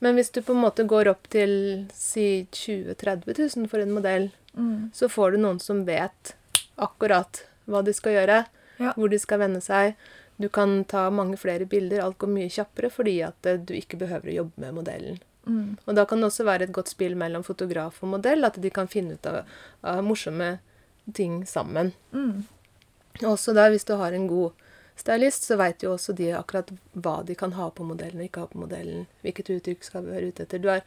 Men 0.00 0.16
hvis 0.16 0.32
du 0.32 0.40
på 0.42 0.54
en 0.56 0.62
måte 0.64 0.86
går 0.88 1.10
opp 1.12 1.28
til 1.32 1.52
si 1.92 2.46
20 2.56 2.94
000-30 2.96 3.40
000 3.60 3.68
for 3.68 3.84
en 3.84 3.92
modell, 3.92 4.30
Mm. 4.56 4.90
Så 4.94 5.08
får 5.08 5.32
du 5.32 5.42
noen 5.42 5.60
som 5.62 5.84
vet 5.86 6.34
akkurat 6.80 7.44
hva 7.70 7.82
de 7.86 7.94
skal 7.94 8.16
gjøre, 8.16 8.44
ja. 8.80 8.92
hvor 8.96 9.12
de 9.12 9.18
skal 9.20 9.42
vende 9.44 9.62
seg. 9.64 9.98
Du 10.40 10.48
kan 10.48 10.84
ta 10.88 11.08
mange 11.12 11.36
flere 11.36 11.66
bilder. 11.68 12.02
Alt 12.04 12.18
går 12.22 12.32
mye 12.32 12.52
kjappere 12.52 12.90
fordi 12.92 13.18
at 13.26 13.46
eh, 13.46 13.60
du 13.60 13.74
ikke 13.76 14.00
behøver 14.00 14.32
å 14.32 14.38
jobbe 14.40 14.64
med 14.64 14.78
modellen. 14.78 15.20
Mm. 15.46 15.76
Og 15.84 15.96
da 15.96 16.06
kan 16.08 16.20
det 16.20 16.30
også 16.30 16.46
være 16.48 16.68
et 16.68 16.74
godt 16.76 16.92
spill 16.92 17.16
mellom 17.18 17.44
fotograf 17.44 18.00
og 18.04 18.14
modell, 18.16 18.44
at 18.48 18.58
de 18.60 18.72
kan 18.72 18.88
finne 18.88 19.16
ut 19.16 19.28
av, 19.28 19.42
av 19.84 20.02
morsomme 20.04 20.54
ting 21.16 21.42
sammen. 21.48 21.92
Mm. 22.12 22.46
Også 23.26 23.52
da, 23.56 23.68
hvis 23.72 23.84
du 23.88 23.94
har 24.00 24.16
en 24.16 24.28
god 24.30 24.56
stylist, 25.00 25.46
så 25.48 25.56
veit 25.60 25.84
jo 25.84 25.94
også 25.94 26.14
de 26.16 26.30
akkurat 26.36 26.70
hva 26.92 27.20
de 27.26 27.36
kan 27.38 27.54
ha 27.56 27.70
på 27.72 27.84
modellen 27.88 28.20
og 28.20 28.28
ikke 28.28 28.44
ha 28.44 28.50
på 28.52 28.60
modellen. 28.60 29.06
Hvilket 29.24 29.52
uttrykk 29.56 29.86
skal 29.86 30.06
vi 30.06 30.14
være 30.14 30.30
ute 30.30 30.46
etter. 30.46 30.62
Du 30.62 30.68
er 30.72 30.84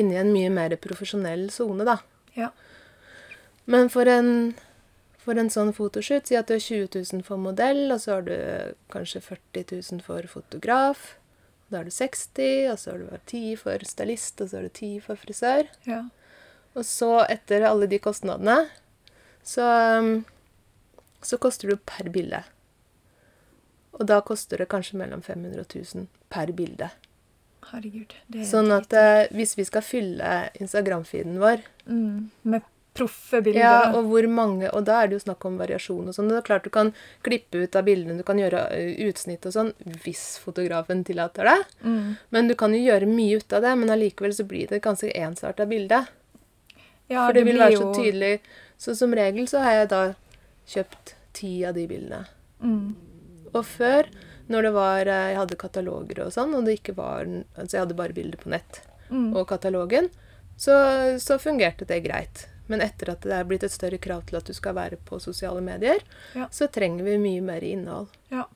inne 0.00 0.16
i 0.16 0.20
en 0.20 0.32
mye 0.34 0.52
mer 0.52 0.76
profesjonell 0.80 1.48
sone, 1.52 1.86
da. 1.88 1.98
Ja. 2.36 2.50
Men 3.70 3.90
for 3.92 4.08
en, 4.10 4.52
for 5.20 5.40
en 5.40 5.50
sånn 5.52 5.72
fotoshoot, 5.76 6.28
si 6.28 6.36
at 6.38 6.48
du 6.48 6.56
har 6.56 6.64
20 6.64 6.88
000 6.92 7.24
for 7.26 7.40
modell, 7.40 7.86
og 7.94 8.00
så 8.02 8.18
har 8.18 8.26
du 8.28 8.36
kanskje 8.92 9.22
40 9.24 9.64
000 9.72 10.04
for 10.04 10.26
fotograf. 10.30 11.14
Da 11.70 11.80
har 11.80 11.88
du 11.88 11.94
60, 11.94 12.68
og 12.72 12.78
så 12.80 12.92
har 12.92 13.00
du 13.00 13.08
10 13.16 13.56
for 13.62 13.86
stylist, 13.88 14.40
og 14.40 14.50
så 14.50 14.60
har 14.60 14.68
du 14.68 14.74
10 14.74 14.92
for 15.06 15.20
frisør. 15.20 15.70
Ja. 15.88 16.02
Og 16.74 16.84
så, 16.86 17.12
etter 17.30 17.64
alle 17.68 17.88
de 17.90 18.00
kostnadene, 18.02 18.66
så, 19.46 19.64
så 21.22 21.38
koster 21.40 21.72
du 21.72 21.80
per 21.80 22.10
bilde. 22.12 22.42
Og 23.94 24.06
da 24.10 24.18
koster 24.26 24.60
det 24.60 24.68
kanskje 24.72 24.98
mellom 24.98 25.22
500 25.22 25.62
og 25.62 25.66
1000 25.70 26.06
per 26.34 26.52
bilde. 26.56 26.90
Herregud. 27.64 28.12
sånn 28.44 28.68
at 28.74 28.92
eh, 28.92 29.30
hvis 29.32 29.54
vi 29.56 29.64
skal 29.64 29.84
fylle 29.84 30.32
Instagram-feeden 30.60 31.38
vår 31.40 31.62
mm, 31.88 32.18
Med 32.52 32.66
proffe 32.94 33.40
bilder. 33.42 33.60
Ja, 33.60 33.92
og 33.98 34.08
hvor 34.10 34.26
mange 34.30 34.70
Og 34.70 34.84
da 34.86 35.00
er 35.02 35.10
det 35.10 35.18
jo 35.18 35.24
snakk 35.24 35.44
om 35.48 35.56
variasjon 35.58 36.10
og 36.10 36.14
sånn. 36.16 36.30
Det 36.30 36.38
er 36.38 36.46
klart 36.46 36.66
du 36.66 36.72
kan 36.74 36.92
klippe 37.26 37.64
ut 37.64 37.78
av 37.78 37.86
bildene, 37.88 38.18
du 38.20 38.26
kan 38.26 38.38
gjøre 38.38 38.66
eh, 38.76 38.92
utsnitt 39.08 39.46
og 39.48 39.54
sånn 39.56 39.72
hvis 40.04 40.22
fotografen 40.42 41.02
tillater 41.06 41.50
det. 41.50 41.56
Mm. 41.82 42.14
Men 42.34 42.50
du 42.50 42.54
kan 42.58 42.74
jo 42.74 42.82
gjøre 42.82 43.10
mye 43.10 43.40
ut 43.42 43.56
av 43.56 43.66
det, 43.66 43.74
men 43.80 43.94
allikevel 43.94 44.36
så 44.36 44.46
blir 44.48 44.70
det 44.70 44.78
et 44.78 44.86
ganske 44.86 45.10
ensarta 45.10 45.66
bilde. 45.70 46.04
Ja, 47.10 47.26
For 47.26 47.34
det, 47.34 47.42
det 47.42 47.50
vil 47.50 47.64
være 47.64 47.80
så 47.82 47.90
tydelig. 47.98 48.34
Så 48.80 48.94
som 48.98 49.14
regel 49.16 49.50
så 49.50 49.64
har 49.64 49.80
jeg 49.80 49.90
da 49.92 50.04
kjøpt 50.70 51.16
ti 51.36 51.52
av 51.66 51.74
de 51.76 51.88
bildene. 51.90 52.24
Mm. 52.62 52.94
Og 53.52 53.62
før, 53.66 54.08
når 54.50 54.68
det 54.68 54.72
var 54.74 55.08
eh, 55.10 55.28
Jeg 55.32 55.38
hadde 55.42 55.60
kataloger 55.60 56.24
og 56.24 56.32
sånn, 56.34 56.54
og 56.56 56.66
det 56.66 56.78
ikke 56.78 56.94
var 56.96 57.26
Altså 57.26 57.76
jeg 57.76 57.82
hadde 57.82 57.96
bare 57.98 58.16
bilder 58.16 58.40
på 58.40 58.50
nett 58.52 58.80
mm. 59.10 59.32
og 59.34 59.46
katalogen, 59.50 60.08
så, 60.56 60.74
så 61.20 61.38
fungerte 61.42 61.86
det 61.88 62.04
greit. 62.06 62.46
Men 62.66 62.80
etter 62.80 63.12
at 63.12 63.24
det 63.26 63.34
er 63.36 63.48
blitt 63.48 63.64
et 63.66 63.72
større 63.72 64.00
krav 64.00 64.24
til 64.28 64.38
at 64.38 64.48
du 64.48 64.54
skal 64.56 64.76
være 64.78 64.96
på 65.04 65.18
sosiale 65.20 65.60
medier, 65.64 66.00
ja. 66.32 66.48
så 66.50 66.68
trenger 66.72 67.04
vi 67.04 67.18
mye 67.20 67.42
mer 67.44 67.64
innhold. 67.66 68.08
Ja. 68.32 68.46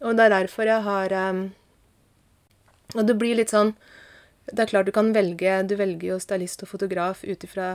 Og 0.00 0.16
det 0.16 0.26
er 0.26 0.34
derfor 0.36 0.68
jeg 0.70 0.84
har 0.86 1.12
um, 1.30 1.40
Og 2.96 3.04
det 3.04 3.18
blir 3.20 3.36
litt 3.36 3.50
sånn 3.52 3.74
Det 4.48 4.62
er 4.62 4.70
klart 4.70 4.88
du 4.88 4.94
kan 4.96 5.10
velge 5.12 5.58
Du 5.68 5.74
velger 5.76 6.14
jo 6.14 6.16
stylist 6.22 6.64
og 6.64 6.70
fotograf 6.70 7.20
ut 7.20 7.44
ifra 7.44 7.74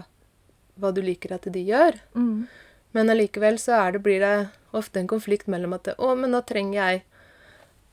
hva 0.82 0.90
du 0.92 0.98
liker 1.06 1.32
at 1.32 1.46
de 1.48 1.62
gjør. 1.64 1.96
Mm. 2.20 2.48
Men 2.92 3.12
allikevel 3.14 3.56
så 3.62 3.78
det, 3.96 4.02
blir 4.04 4.20
det 4.20 4.48
ofte 4.76 5.00
en 5.00 5.08
konflikt 5.08 5.48
mellom 5.48 5.72
at 5.78 5.88
Å, 5.96 6.10
men 6.20 6.36
da 6.36 6.42
trenger 6.44 6.76
jeg 6.76 7.04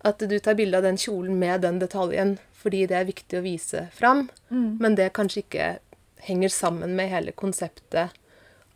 at 0.03 0.25
du 0.27 0.35
tar 0.43 0.57
bilde 0.59 0.81
av 0.81 0.83
den 0.83 0.99
kjolen 0.99 1.39
med 1.39 1.63
den 1.63 1.79
detaljen 1.79 2.37
fordi 2.59 2.81
det 2.91 2.97
er 2.99 3.07
viktig 3.07 3.39
å 3.39 3.45
vise 3.45 3.85
fram. 3.95 4.25
Mm. 4.51 4.79
Men 4.83 4.99
det 4.99 5.13
kanskje 5.15 5.45
ikke 5.45 5.69
henger 6.23 6.49
sammen 6.49 6.97
med 6.97 7.11
hele 7.11 7.33
konseptet 7.33 8.19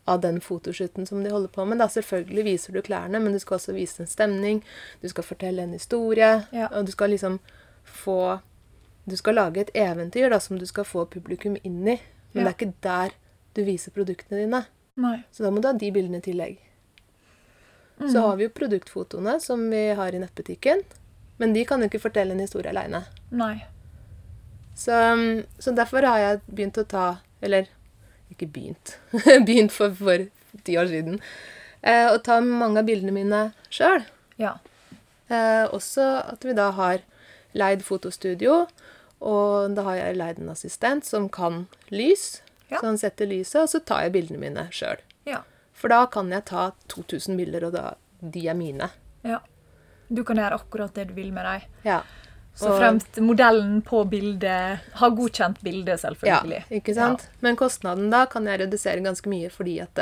av 0.06 0.20
den 0.20 0.40
fotoshooten 0.40 1.06
som 1.06 1.24
de 1.24 1.30
holder 1.30 1.48
på 1.48 1.64
med. 1.64 1.78
Da 1.78 1.88
selvfølgelig 1.90 2.44
viser 2.44 2.74
du 2.74 2.82
klærne, 2.82 3.20
men 3.22 3.34
du 3.34 3.38
skal 3.42 3.58
også 3.58 3.74
vise 3.74 4.02
en 4.02 4.10
stemning. 4.10 4.60
Du 5.02 5.08
skal 5.10 5.26
fortelle 5.26 5.62
en 5.62 5.74
historie. 5.74 6.30
Ja. 6.54 6.68
Og 6.70 6.86
du 6.86 6.92
skal 6.94 7.10
liksom 7.14 7.40
få 7.84 8.38
Du 9.06 9.14
skal 9.16 9.36
lage 9.38 9.60
et 9.60 9.68
eventyr 9.78 10.30
da, 10.30 10.40
som 10.42 10.58
du 10.58 10.64
skal 10.66 10.84
få 10.84 11.04
publikum 11.06 11.54
inn 11.62 11.86
i. 11.86 11.94
Men 12.32 12.40
ja. 12.40 12.42
det 12.42 12.48
er 12.48 12.54
ikke 12.56 12.72
der 12.82 13.12
du 13.54 13.60
viser 13.62 13.94
produktene 13.94 14.40
dine. 14.40 14.64
Nei. 14.98 15.20
Så 15.30 15.44
da 15.44 15.52
må 15.54 15.62
du 15.62 15.68
ha 15.68 15.72
de 15.78 15.90
bildene 15.94 16.18
i 16.18 16.24
tillegg. 16.24 16.56
Mm. 18.00 18.08
Så 18.10 18.24
har 18.24 18.34
vi 18.36 18.48
jo 18.48 18.54
produktfotoene 18.56 19.36
som 19.40 19.62
vi 19.70 19.84
har 19.94 20.10
i 20.10 20.18
nettbutikken. 20.18 20.82
Men 21.38 21.54
de 21.54 21.62
kan 21.68 21.80
jo 21.80 21.86
ikke 21.86 22.02
fortelle 22.02 22.34
en 22.34 22.42
historie 22.42 22.72
aleine. 22.72 23.04
Så, 24.74 24.98
så 25.58 25.70
derfor 25.72 26.02
har 26.02 26.18
jeg 26.24 26.42
begynt 26.50 26.82
å 26.82 26.84
ta 26.90 27.06
eller 27.44 27.68
ikke 28.32 28.48
begynt. 28.50 28.96
begynt 29.48 29.74
for, 29.74 29.94
for 29.96 30.26
ti 30.66 30.76
år 30.78 30.90
siden. 30.90 31.20
Eh, 31.82 32.08
og 32.10 32.22
ta 32.26 32.40
mange 32.42 32.82
av 32.82 32.88
bildene 32.88 33.14
mine 33.14 33.42
sjøl. 33.70 34.06
Ja. 34.40 34.56
Eh, 35.28 35.64
også 35.70 36.06
at 36.34 36.46
vi 36.46 36.56
da 36.56 36.70
har 36.76 37.04
leid 37.56 37.84
fotostudio. 37.86 38.64
Og 39.26 39.76
da 39.76 39.86
har 39.86 40.00
jeg 40.00 40.18
leid 40.18 40.40
en 40.42 40.52
assistent 40.52 41.06
som 41.08 41.28
kan 41.32 41.64
lys. 41.94 42.42
Ja. 42.68 42.80
Så 42.80 42.86
han 42.88 42.98
setter 42.98 43.28
lyset, 43.30 43.60
og 43.62 43.70
så 43.70 43.80
tar 43.80 44.06
jeg 44.06 44.16
bildene 44.16 44.42
mine 44.42 44.66
sjøl. 44.74 45.00
Ja. 45.28 45.44
For 45.76 45.92
da 45.92 46.04
kan 46.10 46.32
jeg 46.32 46.46
ta 46.48 46.70
2000 46.92 47.38
bilder, 47.38 47.68
og 47.68 47.76
da, 47.76 47.84
de 48.20 48.46
er 48.50 48.58
mine. 48.58 48.90
Ja. 49.26 49.40
Du 50.08 50.22
kan 50.26 50.38
gjøre 50.38 50.58
akkurat 50.60 50.94
det 50.94 51.08
du 51.10 51.16
vil 51.16 51.32
med 51.34 51.46
dem. 51.46 51.70
Ja. 51.86 52.00
Så 52.56 52.70
fremt 52.78 53.18
modellen 53.20 53.82
på 53.84 54.04
bildet 54.08 54.78
har 54.96 55.10
godkjent 55.12 55.60
bildet, 55.60 56.00
selvfølgelig. 56.00 56.62
Ja, 56.64 56.76
ikke 56.78 56.94
sant? 56.96 57.26
Men 57.44 57.58
kostnaden 57.60 58.08
da 58.12 58.22
kan 58.32 58.48
jeg 58.48 58.62
redusere 58.62 59.04
ganske 59.04 59.28
mye 59.28 59.50
fordi 59.52 59.74
at 59.84 60.00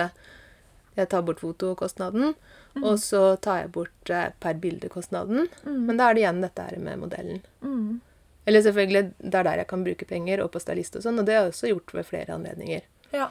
jeg 0.95 1.09
tar 1.11 1.25
bort 1.27 1.43
fotokostnaden, 1.43 2.37
og 2.79 2.95
så 3.03 3.25
tar 3.43 3.65
jeg 3.65 3.73
bort 3.75 4.11
eh, 4.15 4.29
per 4.39 4.55
bilde-kostnaden. 4.63 5.49
Men 5.67 5.99
da 5.99 6.07
er 6.07 6.15
det 6.15 6.23
igjen 6.23 6.45
dette 6.45 6.69
her 6.69 6.79
med 6.79 7.03
modellen. 7.03 7.43
Mm. 7.67 7.99
Eller 8.47 8.63
selvfølgelig, 8.63 9.03
det 9.19 9.41
er 9.41 9.49
der 9.49 9.63
jeg 9.65 9.71
kan 9.73 9.85
bruke 9.87 10.07
penger, 10.07 10.45
og 10.45 10.53
på 10.55 10.63
stylist 10.63 10.99
og 11.01 11.07
sånn, 11.07 11.19
og 11.19 11.27
det 11.27 11.35
har 11.35 11.47
jeg 11.49 11.55
også 11.57 11.71
gjort 11.73 11.95
ved 11.99 12.07
flere 12.07 12.39
anledninger. 12.39 12.87
Ja. 13.15 13.29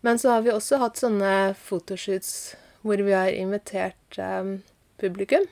Men 0.00 0.18
så 0.18 0.32
har 0.36 0.44
vi 0.46 0.54
også 0.54 0.80
hatt 0.80 1.00
sånne 1.00 1.52
fotoshoots 1.60 2.32
hvor 2.82 2.98
vi 3.04 3.12
har 3.14 3.30
invitert 3.30 4.18
um, 4.18 4.62
publikum, 4.98 5.44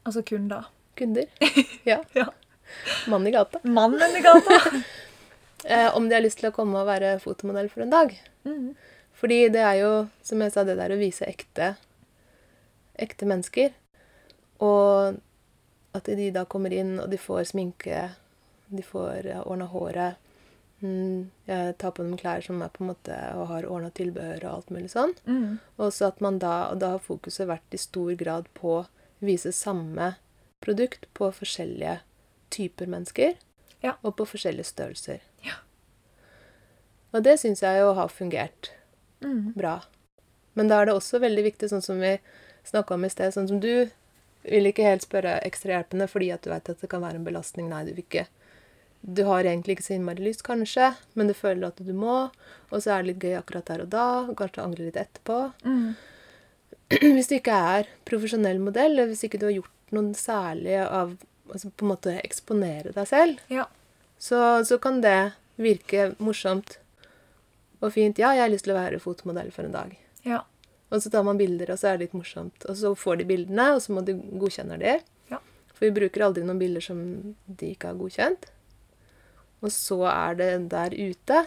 Altså 0.00 0.22
kunder. 0.24 0.70
Kunder, 1.00 1.26
ja, 1.88 1.98
Ja. 2.16 2.28
mann 3.10 3.26
i 3.26 3.32
gata, 3.34 3.58
Mannen 3.66 4.16
i 4.16 4.22
gata. 4.24 4.60
eh, 5.64 5.88
om 5.96 6.08
de 6.08 6.14
har 6.18 6.22
lyst 6.24 6.38
til 6.42 6.50
å 6.52 6.54
komme 6.54 6.80
og 6.82 6.88
være 6.90 7.16
fotomodell 7.22 7.68
for 7.72 7.82
en 7.84 7.92
dag. 7.96 8.14
Mm. 8.46 8.70
Fordi 9.20 9.40
det 9.52 9.60
er 9.66 9.80
jo, 9.82 9.90
som 10.24 10.40
jeg 10.40 10.52
sa, 10.54 10.64
det 10.64 10.78
der 10.78 10.94
å 10.94 11.00
vise 11.00 11.26
ekte, 11.28 11.74
ekte 13.00 13.26
mennesker. 13.28 13.74
Og 14.64 15.18
at 15.96 16.06
de 16.06 16.30
da 16.32 16.46
kommer 16.48 16.72
inn, 16.72 16.94
og 17.02 17.10
de 17.12 17.18
får 17.20 17.50
sminke, 17.50 18.10
de 18.70 18.84
får 18.86 19.26
ordna 19.42 19.66
håret. 19.72 20.16
Mm, 20.80 21.26
jeg 21.44 21.74
tar 21.82 21.92
på 21.92 22.04
dem 22.06 22.16
klær 22.16 22.40
som 22.44 22.62
er 22.64 22.70
på 22.72 22.84
en 22.84 22.92
måte, 22.94 23.16
og 23.36 23.50
har 23.50 23.66
ordna 23.68 23.90
tilbehør 23.92 24.46
og 24.46 24.52
alt 24.54 24.70
mulig 24.72 24.92
sånn. 24.94 25.12
Mm. 25.28 25.58
Og 25.76 25.92
så 25.92 26.08
at 26.08 26.22
man 26.24 26.38
da, 26.40 26.70
og 26.72 26.80
da 26.80 26.94
har 26.94 27.04
fokuset 27.04 27.48
vært 27.50 27.76
i 27.76 27.80
stor 27.82 28.14
grad 28.20 28.48
på 28.56 28.78
å 28.78 28.86
vise 29.20 29.52
samme 29.52 30.14
produkt 30.60 31.06
på 31.14 31.30
forskjellige 31.32 31.98
typer 32.50 32.86
mennesker. 32.90 33.34
Ja. 33.82 33.94
Og 34.02 34.16
på 34.18 34.26
forskjellige 34.28 34.68
størrelser. 34.68 35.20
Ja. 35.46 35.56
Og 37.14 37.24
det 37.26 37.38
syns 37.42 37.62
jeg 37.64 37.80
jo 37.82 37.94
har 37.98 38.08
fungert 38.12 38.70
Mm. 39.20 39.52
bra. 39.54 39.82
Men 40.54 40.68
da 40.68 40.80
er 40.80 40.86
det 40.86 40.94
også 40.94 41.18
veldig 41.20 41.42
viktig, 41.44 41.68
sånn 41.68 41.82
som 41.84 41.98
vi 42.00 42.18
snakka 42.64 42.94
om 42.94 43.04
i 43.04 43.08
sted, 43.12 43.34
sånn 43.34 43.48
som 43.48 43.60
du 43.60 43.90
vil 44.44 44.64
ikke 44.70 44.86
helt 44.86 45.02
spørre 45.04 45.34
ekstrahjelpende 45.44 46.06
fordi 46.08 46.30
at 46.32 46.40
du 46.42 46.48
vet 46.48 46.70
at 46.72 46.80
det 46.80 46.88
kan 46.88 47.02
være 47.02 47.16
en 47.20 47.24
belastning. 47.26 47.68
Nei, 47.68 47.84
du 47.84 47.90
vil 47.92 48.04
ikke. 48.04 48.26
Du 49.04 49.24
har 49.24 49.44
egentlig 49.44 49.76
ikke 49.76 49.84
så 49.90 49.94
innmari 49.98 50.24
lyst, 50.24 50.42
kanskje, 50.42 50.94
men 51.14 51.28
du 51.28 51.34
føler 51.34 51.68
at 51.68 51.76
du 51.84 51.92
må. 51.92 52.30
Og 52.70 52.80
så 52.80 52.94
er 52.96 53.02
det 53.02 53.10
litt 53.14 53.22
gøy 53.28 53.36
akkurat 53.38 53.64
der 53.68 53.82
og 53.84 53.90
da, 53.92 54.06
og 54.28 54.36
kanskje 54.40 54.64
angre 54.64 54.88
litt 54.88 54.96
etterpå. 54.96 55.38
Mm. 55.64 55.94
Hvis 57.16 57.28
du 57.30 57.36
ikke 57.36 57.54
er 57.76 57.88
profesjonell 58.08 58.58
modell, 58.62 58.92
eller 58.96 59.10
hvis 59.12 59.22
ikke 59.26 59.38
du 59.38 59.46
har 59.46 59.52
gjort 59.60 59.92
noe 59.94 60.14
særlig 60.18 60.76
av 60.86 61.12
altså 61.50 61.70
på 61.70 61.84
en 61.86 61.90
måte 61.92 62.12
eksponere 62.22 62.92
deg 62.94 63.06
selv, 63.10 63.40
Ja. 63.50 63.64
så, 64.18 64.40
så 64.66 64.78
kan 64.82 65.00
det 65.02 65.32
virke 65.58 66.12
morsomt 66.22 66.76
og 67.80 67.92
fint. 67.94 68.18
Ja, 68.22 68.32
jeg 68.36 68.42
har 68.44 68.52
lyst 68.52 68.66
til 68.66 68.74
å 68.74 68.78
være 68.78 69.00
fotomodell 69.02 69.50
for 69.54 69.66
en 69.66 69.74
dag. 69.74 69.94
Ja. 70.26 70.42
Og 70.90 71.02
så 71.02 71.10
tar 71.10 71.22
man 71.26 71.38
bilder, 71.38 71.70
og 71.72 71.78
så 71.80 71.88
er 71.92 71.98
det 71.98 72.08
litt 72.08 72.16
morsomt. 72.18 72.66
Og 72.70 72.76
så 72.78 72.90
får 72.98 73.20
de 73.20 73.26
bildene, 73.30 73.66
og 73.76 73.82
så 73.82 73.94
må 73.94 74.02
de 74.06 74.14
godkjenne 74.18 74.78
de. 74.82 74.96
Ja. 75.30 75.38
For 75.74 75.86
vi 75.86 75.92
bruker 76.00 76.26
aldri 76.26 76.42
noen 76.46 76.58
bilder 76.62 76.82
som 76.84 77.02
de 77.46 77.70
ikke 77.74 77.92
har 77.92 77.98
godkjent. 77.98 78.48
Og 79.62 79.70
så 79.74 80.00
er 80.10 80.38
det 80.38 80.50
der 80.72 80.94
ute. 80.98 81.42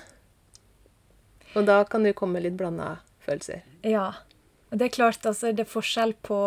Og 1.56 1.68
da 1.68 1.80
kan 1.90 2.04
det 2.06 2.14
jo 2.14 2.20
komme 2.24 2.42
litt 2.44 2.56
blanda 2.60 2.96
følelser. 3.26 3.64
Ja. 3.88 4.10
Og 4.74 4.80
det 4.82 4.88
er 4.90 4.96
klart, 4.96 5.22
altså, 5.30 5.52
det 5.54 5.68
er 5.68 5.70
forskjell 5.70 6.16
på 6.26 6.40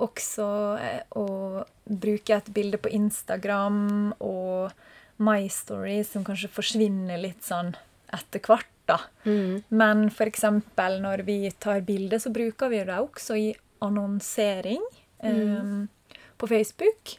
også 0.00 0.48
eh, 0.80 1.02
å 1.16 1.64
bruke 1.84 2.36
et 2.36 2.50
bilde 2.52 2.76
på 2.80 2.92
Instagram 2.92 4.12
og 4.20 4.74
My 5.20 5.48
Story, 5.52 6.02
som 6.04 6.24
kanskje 6.24 6.52
forsvinner 6.52 7.20
litt 7.20 7.44
sånn 7.44 7.72
etter 8.12 8.44
hvert, 8.44 8.68
da. 8.90 8.98
Men 9.72 10.08
for 10.12 10.28
eksempel 10.28 10.98
når 11.00 11.24
vi 11.28 11.38
tar 11.62 11.84
bilder, 11.86 12.20
så 12.20 12.32
bruker 12.34 12.72
vi 12.72 12.84
det 12.84 13.00
også 13.00 13.36
i 13.40 13.50
annonsering 13.84 14.84
eh, 15.24 15.84
på 16.36 16.48
Facebook. 16.50 17.16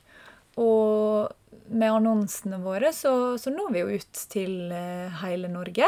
Og 0.61 1.31
med 1.71 1.93
annonsene 1.93 2.59
våre 2.61 2.91
så, 2.93 3.37
så 3.41 3.53
når 3.53 3.71
vi 3.73 3.83
jo 3.83 4.01
ut 4.01 4.25
til 4.31 4.57
uh, 4.73 5.21
hele 5.21 5.47
Norge. 5.51 5.87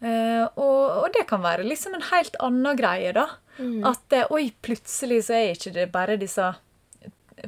Eh, 0.00 0.44
og, 0.54 1.02
og 1.02 1.08
det 1.16 1.24
kan 1.30 1.42
være 1.42 1.66
liksom 1.66 1.96
en 1.98 2.06
helt 2.12 2.36
annen 2.44 2.78
greie, 2.78 3.12
da. 3.16 3.26
At 3.88 4.04
det, 4.12 4.28
oi, 4.30 4.52
plutselig 4.62 5.24
så 5.26 5.34
er 5.34 5.56
ikke 5.56 5.72
det 5.74 5.88
bare 5.90 6.14
disse 6.20 6.52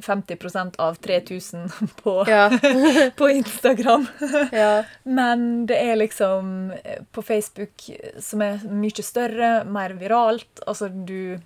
50% 0.03 0.75
av 0.79 0.97
3000 1.03 1.69
på, 2.03 2.15
Ja. 2.27 2.49
på 3.15 3.29
Instagram. 3.29 4.07
ja. 4.51 4.83
Men 5.03 5.65
det 5.67 5.79
er 5.79 5.95
liksom 5.99 6.71
eh, 6.83 7.03
på 7.11 7.23
Facebook 7.23 7.89
eh, 7.89 8.19
som 8.23 8.43
er 8.45 8.63
mye 8.67 9.03
større, 9.05 9.63
mer 9.63 9.95
viralt. 9.99 10.63
Altså, 10.67 10.89
du 10.91 11.39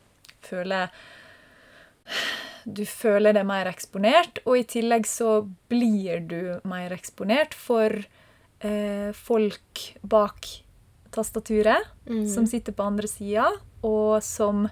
føler 0.45 0.89
Du 2.65 2.81
føler 2.85 3.33
deg 3.33 3.45
mer 3.45 3.67
eksponert, 3.69 4.39
og 4.45 4.57
i 4.57 4.63
tillegg 4.65 5.05
så 5.05 5.43
blir 5.69 6.21
du 6.25 6.39
mer 6.65 6.93
eksponert 6.93 7.53
for 7.53 7.93
eh, 8.65 9.09
folk 9.13 9.83
bak 10.01 10.49
tastaturet, 11.15 11.87
som 12.29 12.45
sitter 12.49 12.75
på 12.75 12.83
andre 12.85 13.07
sida, 13.09 13.47
og 13.85 14.21
som 14.23 14.67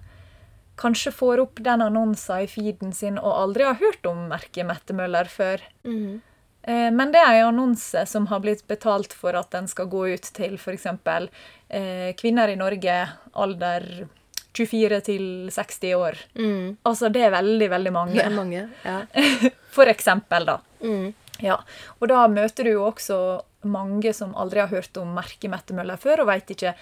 kanskje 0.80 1.12
får 1.14 1.40
opp 1.44 1.60
den 1.64 1.82
annonsen 1.86 2.44
i 2.44 2.48
feeden 2.50 2.94
sin 2.98 3.20
og 3.22 3.34
aldri 3.38 3.64
har 3.68 3.78
hørt 3.82 4.06
om 4.10 4.24
merket 4.32 4.66
Mette 4.66 4.96
Møller 4.98 5.30
før. 5.30 5.62
Mm. 5.86 6.22
Eh, 6.64 6.90
Men 6.92 7.12
det 7.14 7.22
er 7.22 7.42
en 7.42 7.52
annonse 7.54 8.06
som 8.10 8.26
har 8.32 8.40
blitt 8.42 8.66
betalt 8.68 9.14
for 9.14 9.36
at 9.38 9.52
den 9.54 9.68
skal 9.68 9.86
gå 9.92 10.08
ut 10.16 10.30
til 10.34 10.56
f.eks. 10.58 10.88
Eh, 11.70 12.14
kvinner 12.18 12.50
i 12.50 12.56
Norge 12.58 12.96
alder 13.36 14.08
24 14.54 15.02
til 15.06 15.24
60 15.52 15.94
år. 15.98 16.18
Mm. 16.38 16.78
Altså, 16.86 17.10
det 17.14 17.24
er 17.26 17.32
veldig, 17.34 17.70
veldig 17.70 17.90
Det 17.92 17.94
mange. 17.94 18.22
er 18.22 18.30
mange. 18.34 18.70
Ja. 18.86 19.00
For 19.78 19.86
eksempel, 19.90 20.46
da. 20.46 20.58
Mm. 20.84 21.14
Ja. 21.44 21.60
Og 22.00 22.08
da 22.12 22.24
møter 22.32 22.68
du 22.68 22.74
jo 22.76 22.86
også 22.88 23.18
mange 23.68 24.12
som 24.16 24.34
aldri 24.40 24.62
har 24.64 24.72
hørt 24.72 24.98
om 25.00 25.14
merket 25.16 25.52
Mette 25.52 25.76
Møller 25.76 26.00
før, 26.00 26.24
og 26.24 26.32
veit 26.32 26.52
ikke 26.52 26.74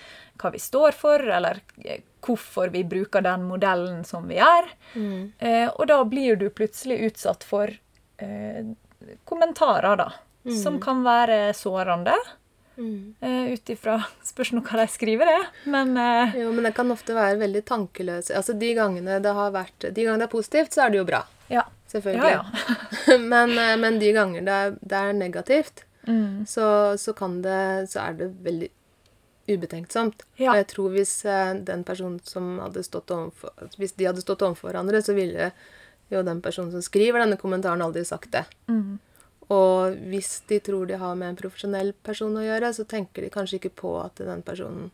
hva 0.41 0.51
vi 0.53 0.61
står 0.61 0.97
for, 0.97 1.21
eller 1.21 1.61
eh, 1.85 2.01
hvorfor 2.25 2.73
vi 2.73 2.83
bruker 2.87 3.25
den 3.25 3.45
modellen 3.49 4.03
som 4.07 4.27
vi 4.29 4.39
gjør. 4.39 4.69
Mm. 4.95 5.21
Eh, 5.37 5.67
og 5.69 5.87
da 5.91 6.01
blir 6.09 6.37
du 6.41 6.49
plutselig 6.53 7.01
utsatt 7.09 7.45
for 7.45 7.69
eh, 7.69 8.61
kommentarer, 9.29 9.97
da. 10.05 10.11
Som 10.57 10.79
kan 10.81 11.03
være 11.05 11.51
sårende. 11.53 12.15
Mm. 12.81 13.13
Uh, 13.21 13.53
Ut 13.53 13.69
ifra 13.69 13.97
Spørs 14.25 14.53
nå 14.55 14.63
hva 14.65 14.79
de 14.79 14.87
skriver, 14.89 15.29
det. 15.29 15.69
Men 15.69 15.91
uh, 15.99 16.33
Jo, 16.33 16.49
men 16.55 16.65
det 16.65 16.71
kan 16.73 16.89
ofte 16.89 17.13
være 17.13 17.35
veldig 17.41 17.61
tankeløse 17.67 18.33
Altså, 18.33 18.55
de 18.57 18.71
gangene 18.77 19.19
det 19.21 19.33
har 19.35 19.51
vært 19.53 19.89
De 19.91 20.05
gangene 20.05 20.23
det 20.23 20.29
er 20.29 20.31
positivt, 20.31 20.73
så 20.73 20.85
er 20.85 20.93
det 20.93 21.01
jo 21.01 21.05
bra. 21.11 21.19
ja. 21.51 21.67
Selvfølgelig. 21.91 22.31
Ja, 22.31 23.17
men, 23.33 23.55
eh, 23.59 23.75
men 23.81 23.99
de 23.99 24.11
ganger 24.15 24.45
det 24.47 24.57
er, 24.65 24.77
det 24.81 24.99
er 25.05 25.17
negativt, 25.17 25.85
Mm. 26.07 26.47
så, 26.49 26.97
så 26.97 27.13
kan 27.13 27.43
det 27.43 27.89
Så 27.91 27.99
er 28.01 28.15
det 28.17 28.31
veldig 28.41 28.71
ubetenksomt. 29.51 30.23
Ja. 30.39 30.49
Og 30.49 30.57
jeg 30.57 30.67
tror 30.71 30.89
hvis 30.95 31.11
eh, 31.29 31.51
den 31.67 31.83
personen 31.85 32.17
som 32.25 32.55
hadde 32.57 32.81
stått 32.87 33.11
overfor 33.13 33.53
Hvis 33.77 33.93
de 33.99 34.07
hadde 34.09 34.23
stått 34.23 34.41
overfor 34.41 34.71
hverandre, 34.71 35.01
så 35.05 35.13
ville 35.13 35.51
jo 36.09 36.23
den 36.25 36.41
personen 36.41 36.73
som 36.73 36.81
skriver 36.81 37.21
denne 37.21 37.37
kommentaren, 37.39 37.83
aldri 37.85 38.01
sagt 38.05 38.31
det. 38.33 38.41
Mm. 38.67 38.97
Og 39.53 39.95
hvis 40.11 40.41
de 40.49 40.57
tror 40.63 40.89
de 40.89 40.97
har 40.99 41.13
med 41.15 41.29
en 41.35 41.37
profesjonell 41.39 41.93
person 42.03 42.33
å 42.35 42.43
gjøre, 42.43 42.73
så 42.75 42.83
tenker 42.89 43.21
de 43.27 43.29
kanskje 43.31 43.59
ikke 43.61 43.75
på 43.83 43.93
at 44.01 44.23
den 44.25 44.41
personen 44.47 44.89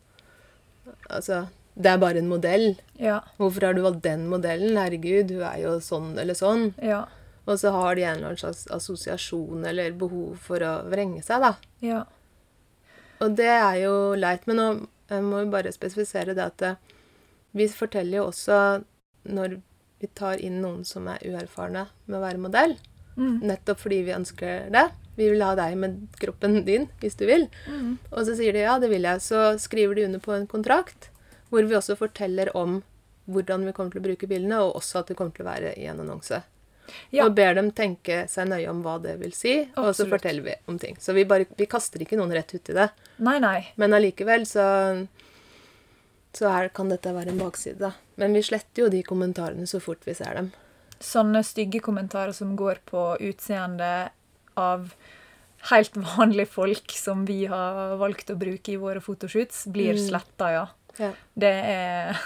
Altså, 1.08 1.42
det 1.78 1.92
er 1.92 2.00
bare 2.02 2.18
en 2.18 2.28
modell. 2.30 2.72
Ja. 2.98 3.20
Hvorfor 3.38 3.68
har 3.68 3.74
du 3.76 3.82
valgt 3.84 4.02
den 4.02 4.26
modellen? 4.30 4.74
Herregud, 4.76 5.30
hun 5.30 5.44
er 5.46 5.60
jo 5.62 5.76
sånn 5.84 6.16
eller 6.18 6.34
sånn. 6.34 6.72
Ja. 6.82 7.04
Og 7.46 7.56
så 7.62 7.70
har 7.72 7.94
de 7.96 8.02
en 8.04 8.16
eller 8.18 8.32
annen 8.32 8.40
slags 8.42 8.66
assosiasjon 8.74 9.62
eller 9.70 9.94
behov 9.96 10.36
for 10.42 10.60
å 10.66 10.72
vrenge 10.90 11.22
seg, 11.24 11.40
da. 11.46 11.52
Ja. 11.80 12.02
Og 13.22 13.36
det 13.38 13.48
er 13.48 13.78
jo 13.84 13.94
leit. 14.18 14.44
Men 14.50 14.58
nå 14.60 14.68
jeg 15.08 15.24
må 15.24 15.38
jo 15.40 15.48
bare 15.54 15.70
spesifisere 15.72 16.34
det 16.36 16.44
at 16.44 16.62
eh, 16.66 16.74
vi 17.56 17.64
forteller 17.72 18.18
jo 18.18 18.26
også 18.28 18.58
når 19.32 19.54
vi 20.02 20.10
tar 20.14 20.42
inn 20.44 20.58
noen 20.62 20.82
som 20.84 21.08
er 21.08 21.22
uerfarne 21.26 21.86
med 22.06 22.18
å 22.18 22.24
være 22.26 22.42
modell, 22.44 22.76
Mm. 23.18 23.40
nettopp 23.50 23.80
fordi 23.82 23.96
vi 24.06 24.12
ønsker 24.14 24.68
det. 24.70 24.84
Vi 25.16 25.26
vil 25.32 25.40
ha 25.42 25.56
deg 25.58 25.72
med 25.76 25.94
kroppen 26.22 26.60
din, 26.62 26.84
hvis 27.00 27.16
du 27.18 27.24
vil. 27.26 27.48
Mm. 27.66 27.96
Og 28.12 28.20
så 28.28 28.36
sier 28.38 28.54
de 28.54 28.60
ja, 28.62 28.76
det 28.78 28.92
vil 28.92 29.02
jeg. 29.08 29.18
Så 29.24 29.40
skriver 29.58 29.96
de 29.98 30.04
under 30.06 30.20
på 30.22 30.36
en 30.36 30.46
kontrakt 30.46 31.08
hvor 31.50 31.64
vi 31.68 31.74
også 31.78 31.96
forteller 31.96 32.50
om 32.56 32.82
hvordan 33.28 33.66
vi 33.66 33.72
kommer 33.76 33.92
til 33.92 34.00
å 34.00 34.06
bruke 34.06 34.28
bildene, 34.28 34.60
og 34.64 34.76
også 34.80 35.02
at 35.02 35.10
det 35.10 35.16
kommer 35.18 35.34
til 35.36 35.44
å 35.44 35.50
være 35.50 35.74
i 35.76 35.84
en 35.90 36.00
annonse. 36.00 36.42
Ja. 37.12 37.26
Og 37.26 37.34
ber 37.36 37.52
dem 37.58 37.70
tenke 37.76 38.22
seg 38.32 38.48
nøye 38.48 38.70
om 38.70 38.78
hva 38.82 38.94
det 39.04 39.18
vil 39.20 39.34
si, 39.36 39.58
og 39.76 39.90
så 39.96 40.06
forteller 40.08 40.42
vi 40.46 40.54
om 40.72 40.78
ting. 40.80 40.96
Så 41.00 41.12
vi, 41.12 41.26
bare, 41.28 41.44
vi 41.58 41.66
kaster 41.68 42.00
ikke 42.00 42.16
noen 42.16 42.32
rett 42.32 42.54
uti 42.56 42.72
det. 42.72 42.86
Nei, 43.20 43.36
nei. 43.44 43.58
Men 43.76 43.92
allikevel 43.92 44.46
så 44.48 44.64
så 46.38 46.48
her 46.52 46.68
kan 46.76 46.90
dette 46.92 47.10
være 47.12 47.32
en 47.32 47.40
bakside, 47.40 47.80
da. 47.80 47.92
Men 48.20 48.34
vi 48.36 48.42
sletter 48.46 48.84
jo 48.84 48.88
de 48.92 49.00
kommentarene 49.02 49.66
så 49.66 49.80
fort 49.82 50.04
vi 50.06 50.14
ser 50.14 50.34
dem. 50.38 50.50
sånne 51.00 51.44
stygge 51.46 51.78
kommentarer 51.80 52.32
som 52.34 52.56
går 52.58 52.80
på 52.88 53.02
utseende 53.22 54.10
av 54.58 54.88
helt 55.70 55.94
vanlige 55.96 56.48
folk 56.50 56.90
som 56.94 57.24
vi 57.26 57.44
har 57.46 57.96
valgt 58.00 58.30
å 58.30 58.38
bruke 58.38 58.72
i 58.72 58.76
våre 58.76 59.00
fotoshoots, 59.00 59.66
blir 59.70 59.94
Mm. 59.94 60.08
sletta, 60.08 60.50
ja. 60.52 60.66
Ja. 60.98 61.12
Det 61.38 61.54
er 61.72 62.18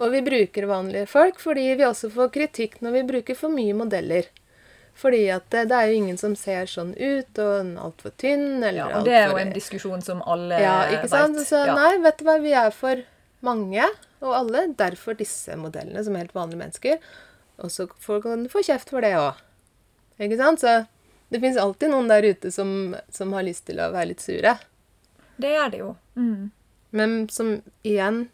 Og 0.00 0.10
vi 0.14 0.22
bruker 0.24 0.64
vanlige 0.70 1.06
folk 1.10 1.40
fordi 1.42 1.66
vi 1.76 1.84
også 1.84 2.08
får 2.14 2.30
kritikk 2.32 2.78
når 2.80 2.94
vi 2.94 3.02
bruker 3.10 3.36
for 3.36 3.52
mye 3.52 3.74
modeller. 3.76 4.28
Fordi 5.00 5.26
at 5.32 5.44
det, 5.52 5.66
det 5.70 5.76
er 5.76 5.90
jo 5.90 5.98
ingen 6.00 6.18
som 6.20 6.34
ser 6.36 6.66
sånn 6.68 6.90
ut, 6.96 7.38
og 7.40 7.50
er 7.60 7.68
altfor 7.80 8.12
tynn 8.20 8.58
eller 8.58 8.80
ja, 8.82 8.86
alt 8.98 9.06
det 9.06 9.14
er 9.16 9.30
jo 9.30 9.38
en 9.40 9.52
diskusjon 9.54 10.02
som 10.04 10.20
alle 10.28 10.58
Ja, 10.60 10.74
ikke 10.92 11.08
sant? 11.08 11.36
vet. 11.38 11.48
Så 11.48 11.60
Ja. 11.66 11.74
nei, 11.76 11.98
vet 12.04 12.18
du 12.18 12.24
hva, 12.26 12.38
vi 12.42 12.52
er 12.52 12.70
for 12.74 13.02
mange 13.44 13.84
og 14.20 14.34
alle. 14.36 14.66
Derfor 14.76 15.16
disse 15.16 15.56
modellene 15.56 16.04
som 16.04 16.16
helt 16.16 16.34
vanlige 16.36 16.60
mennesker. 16.64 16.98
Og 17.60 17.70
så 17.70 17.86
kan 18.22 18.44
du 18.44 18.48
få 18.52 18.64
kjeft 18.64 18.90
for 18.92 19.00
det 19.04 19.14
òg. 19.16 19.36
Ikke 20.20 20.36
sant? 20.40 20.60
Så 20.60 20.86
det 21.30 21.40
fins 21.40 21.56
alltid 21.60 21.92
noen 21.92 22.08
der 22.08 22.26
ute 22.34 22.50
som, 22.52 22.94
som 23.12 23.32
har 23.36 23.44
lyst 23.46 23.66
til 23.68 23.80
å 23.80 23.92
være 23.92 24.10
litt 24.12 24.20
sure. 24.24 24.56
Det 25.40 25.54
er 25.56 25.70
det 25.72 25.78
jo. 25.84 25.94
Mm. 26.16 26.50
Men 26.90 27.28
som 27.28 27.60
igjen 27.86 28.28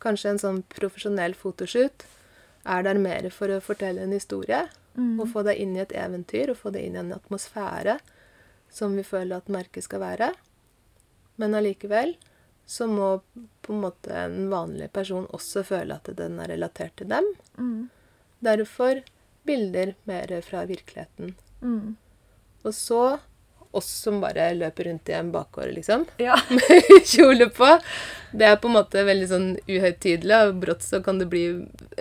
Kanskje 0.00 0.30
en 0.30 0.38
sånn 0.40 0.60
profesjonell 0.72 1.34
fotoshoot 1.36 2.06
er 2.64 2.84
der 2.86 2.96
mer 2.96 3.26
for 3.34 3.52
å 3.52 3.58
fortelle 3.60 4.00
en 4.00 4.14
historie. 4.16 4.62
Mm. 4.96 5.18
Og 5.20 5.28
få 5.28 5.42
deg 5.44 5.60
inn 5.60 5.74
i 5.76 5.82
et 5.82 5.92
eventyr 5.92 6.52
og 6.52 6.56
få 6.62 6.72
deg 6.72 6.86
inn 6.86 6.96
i 6.96 7.02
en 7.02 7.12
atmosfære 7.12 7.98
som 8.72 8.96
vi 8.96 9.04
føler 9.06 9.36
at 9.36 9.52
merket 9.52 9.84
skal 9.84 10.00
være. 10.00 10.30
Men 11.40 11.56
allikevel 11.58 12.14
så 12.70 12.86
må 12.86 13.12
på 13.64 13.74
en 13.74 13.84
måte 13.84 14.14
en 14.14 14.48
vanlig 14.52 14.90
person 14.94 15.28
også 15.34 15.64
føle 15.66 15.96
at 15.96 16.10
den 16.16 16.38
er 16.42 16.52
relatert 16.52 16.96
til 17.00 17.10
dem. 17.10 17.26
Mm. 17.58 17.88
Derfor 18.46 19.02
bilder 19.48 19.94
mer 20.08 20.32
fra 20.46 20.64
virkeligheten. 20.68 21.34
Mm. 21.60 21.96
Og 22.64 22.74
så 22.76 23.02
oss 23.70 23.88
som 24.02 24.20
bare 24.22 24.48
løper 24.54 24.84
rundt 24.90 25.08
i 25.08 25.16
en 25.18 25.32
bakgård, 25.32 25.72
liksom. 25.76 26.04
Ja. 26.16 26.38
med 26.50 27.06
kjole 27.06 27.48
på. 27.54 27.70
Det 28.32 28.46
er 28.46 28.56
på 28.56 28.70
en 28.70 28.76
måte 28.78 29.04
veldig 29.06 29.28
sånn 29.30 29.48
uhøytidelig, 29.68 30.36
og 30.46 30.60
brått 30.64 30.86
så 30.86 31.02
kan 31.04 31.20
det 31.22 31.30
bli 31.30 31.44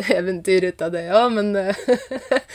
eventyr 0.10 0.70
ut 0.72 0.82
av 0.86 0.94
det 0.96 1.08
òg, 1.14 1.34
men 1.38 1.56
eh, 1.56 1.76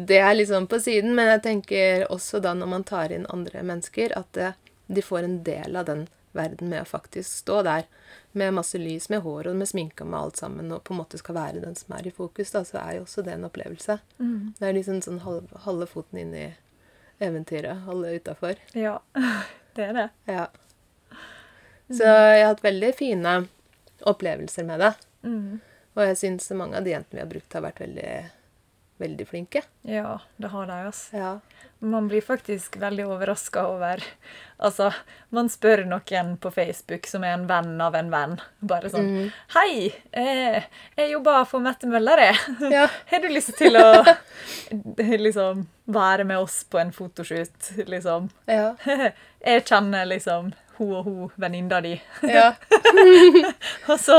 Det 0.00 0.16
er 0.16 0.32
liksom 0.34 0.64
på 0.70 0.78
siden, 0.80 1.12
men 1.12 1.28
jeg 1.28 1.42
tenker 1.44 2.06
også 2.08 2.38
da 2.40 2.54
når 2.56 2.68
man 2.72 2.84
tar 2.88 3.12
inn 3.12 3.26
andre 3.28 3.60
mennesker, 3.66 4.14
at 4.16 4.38
de 4.86 5.02
får 5.04 5.26
en 5.26 5.42
del 5.44 5.76
av 5.76 5.84
den 5.90 6.06
verden 6.32 6.70
med 6.70 6.84
å 6.84 6.88
faktisk 6.88 7.42
stå 7.42 7.60
der. 7.66 7.84
Med 8.32 8.54
masse 8.54 8.78
lys, 8.78 9.08
med 9.10 9.24
hår 9.24 9.50
og 9.50 9.58
med 9.58 9.68
sminke 9.68 10.04
og 10.06 10.12
med 10.12 10.20
alt 10.20 10.40
sammen, 10.40 10.70
og 10.72 10.84
på 10.86 10.94
en 10.94 11.00
måte 11.02 11.18
skal 11.18 11.36
være 11.36 11.62
den 11.64 11.76
som 11.76 11.96
er 11.96 12.06
i 12.06 12.14
fokus, 12.14 12.52
da, 12.54 12.62
så 12.64 12.78
er 12.78 12.96
jo 12.96 13.04
også 13.04 13.24
det 13.26 13.34
en 13.34 13.46
opplevelse. 13.48 13.98
Mm. 14.22 14.54
Det 14.58 14.68
er 14.68 14.76
liksom 14.76 15.00
sånn 15.04 15.22
halve, 15.26 15.62
halve 15.66 15.88
foten 15.90 16.22
i 16.22 16.46
eventyret, 17.20 17.84
halve 17.86 18.16
utafor. 18.20 18.54
ja. 18.72 18.98
Det 19.74 19.84
er 19.86 19.92
det. 19.94 20.08
Ja. 20.26 20.48
Så 21.94 22.02
jeg 22.02 22.40
har 22.42 22.48
hatt 22.48 22.64
veldig 22.64 22.88
fine 22.98 23.34
opplevelser 24.10 24.66
med 24.66 24.82
det. 24.82 24.88
Mm. 25.22 25.60
Og 25.94 26.02
jeg 26.08 26.16
syns 26.18 26.50
mange 26.58 26.74
av 26.80 26.86
de 26.86 26.90
jentene 26.90 27.20
vi 27.20 27.22
har 27.22 27.30
brukt, 27.30 27.54
har 27.54 27.62
vært 27.62 27.78
veldig, 27.84 28.14
veldig 29.00 29.26
flinke. 29.28 29.62
Ja, 29.88 30.18
det 30.36 30.52
har 30.52 30.68
de, 30.68 30.78
altså. 30.90 31.16
Ja. 31.16 31.32
Man 31.80 32.08
blir 32.08 32.20
faktisk 32.20 32.76
veldig 32.76 33.06
overraska 33.08 33.62
over 33.66 34.02
Altså, 34.60 34.90
man 35.32 35.48
spør 35.48 35.86
noen 35.88 36.34
på 36.36 36.50
Facebook 36.52 37.06
som 37.08 37.24
er 37.24 37.32
en 37.38 37.46
venn 37.48 37.78
av 37.80 37.94
en 37.96 38.10
venn, 38.12 38.34
bare 38.60 38.90
sånn 38.92 39.06
mm. 39.08 39.30
'Hei, 39.54 39.70
eh, 40.12 40.66
jeg 40.98 41.12
jobber 41.14 41.46
for 41.48 41.64
Mette 41.64 41.88
Møller, 41.88 42.20
jeg. 42.20 42.36
Ja. 42.76 42.84
Har 43.08 43.24
du 43.24 43.30
lyst 43.32 43.56
til 43.56 43.80
å 43.80 44.04
liksom 45.26 45.64
være 45.88 46.28
med 46.28 46.44
oss 46.44 46.60
på 46.68 46.82
en 46.82 46.92
fotoshoot, 46.92 47.72
liksom? 47.88 48.28
Ja. 48.44 48.74
Jeg 49.40 49.64
kjenner 49.64 50.04
liksom 50.04 50.52
hun 50.80 50.92
og 50.96 51.04
hun, 51.06 51.30
venninna 51.40 51.78
di. 51.84 51.92
Ja. 52.26 52.48
Og 53.90 53.98
så 54.00 54.16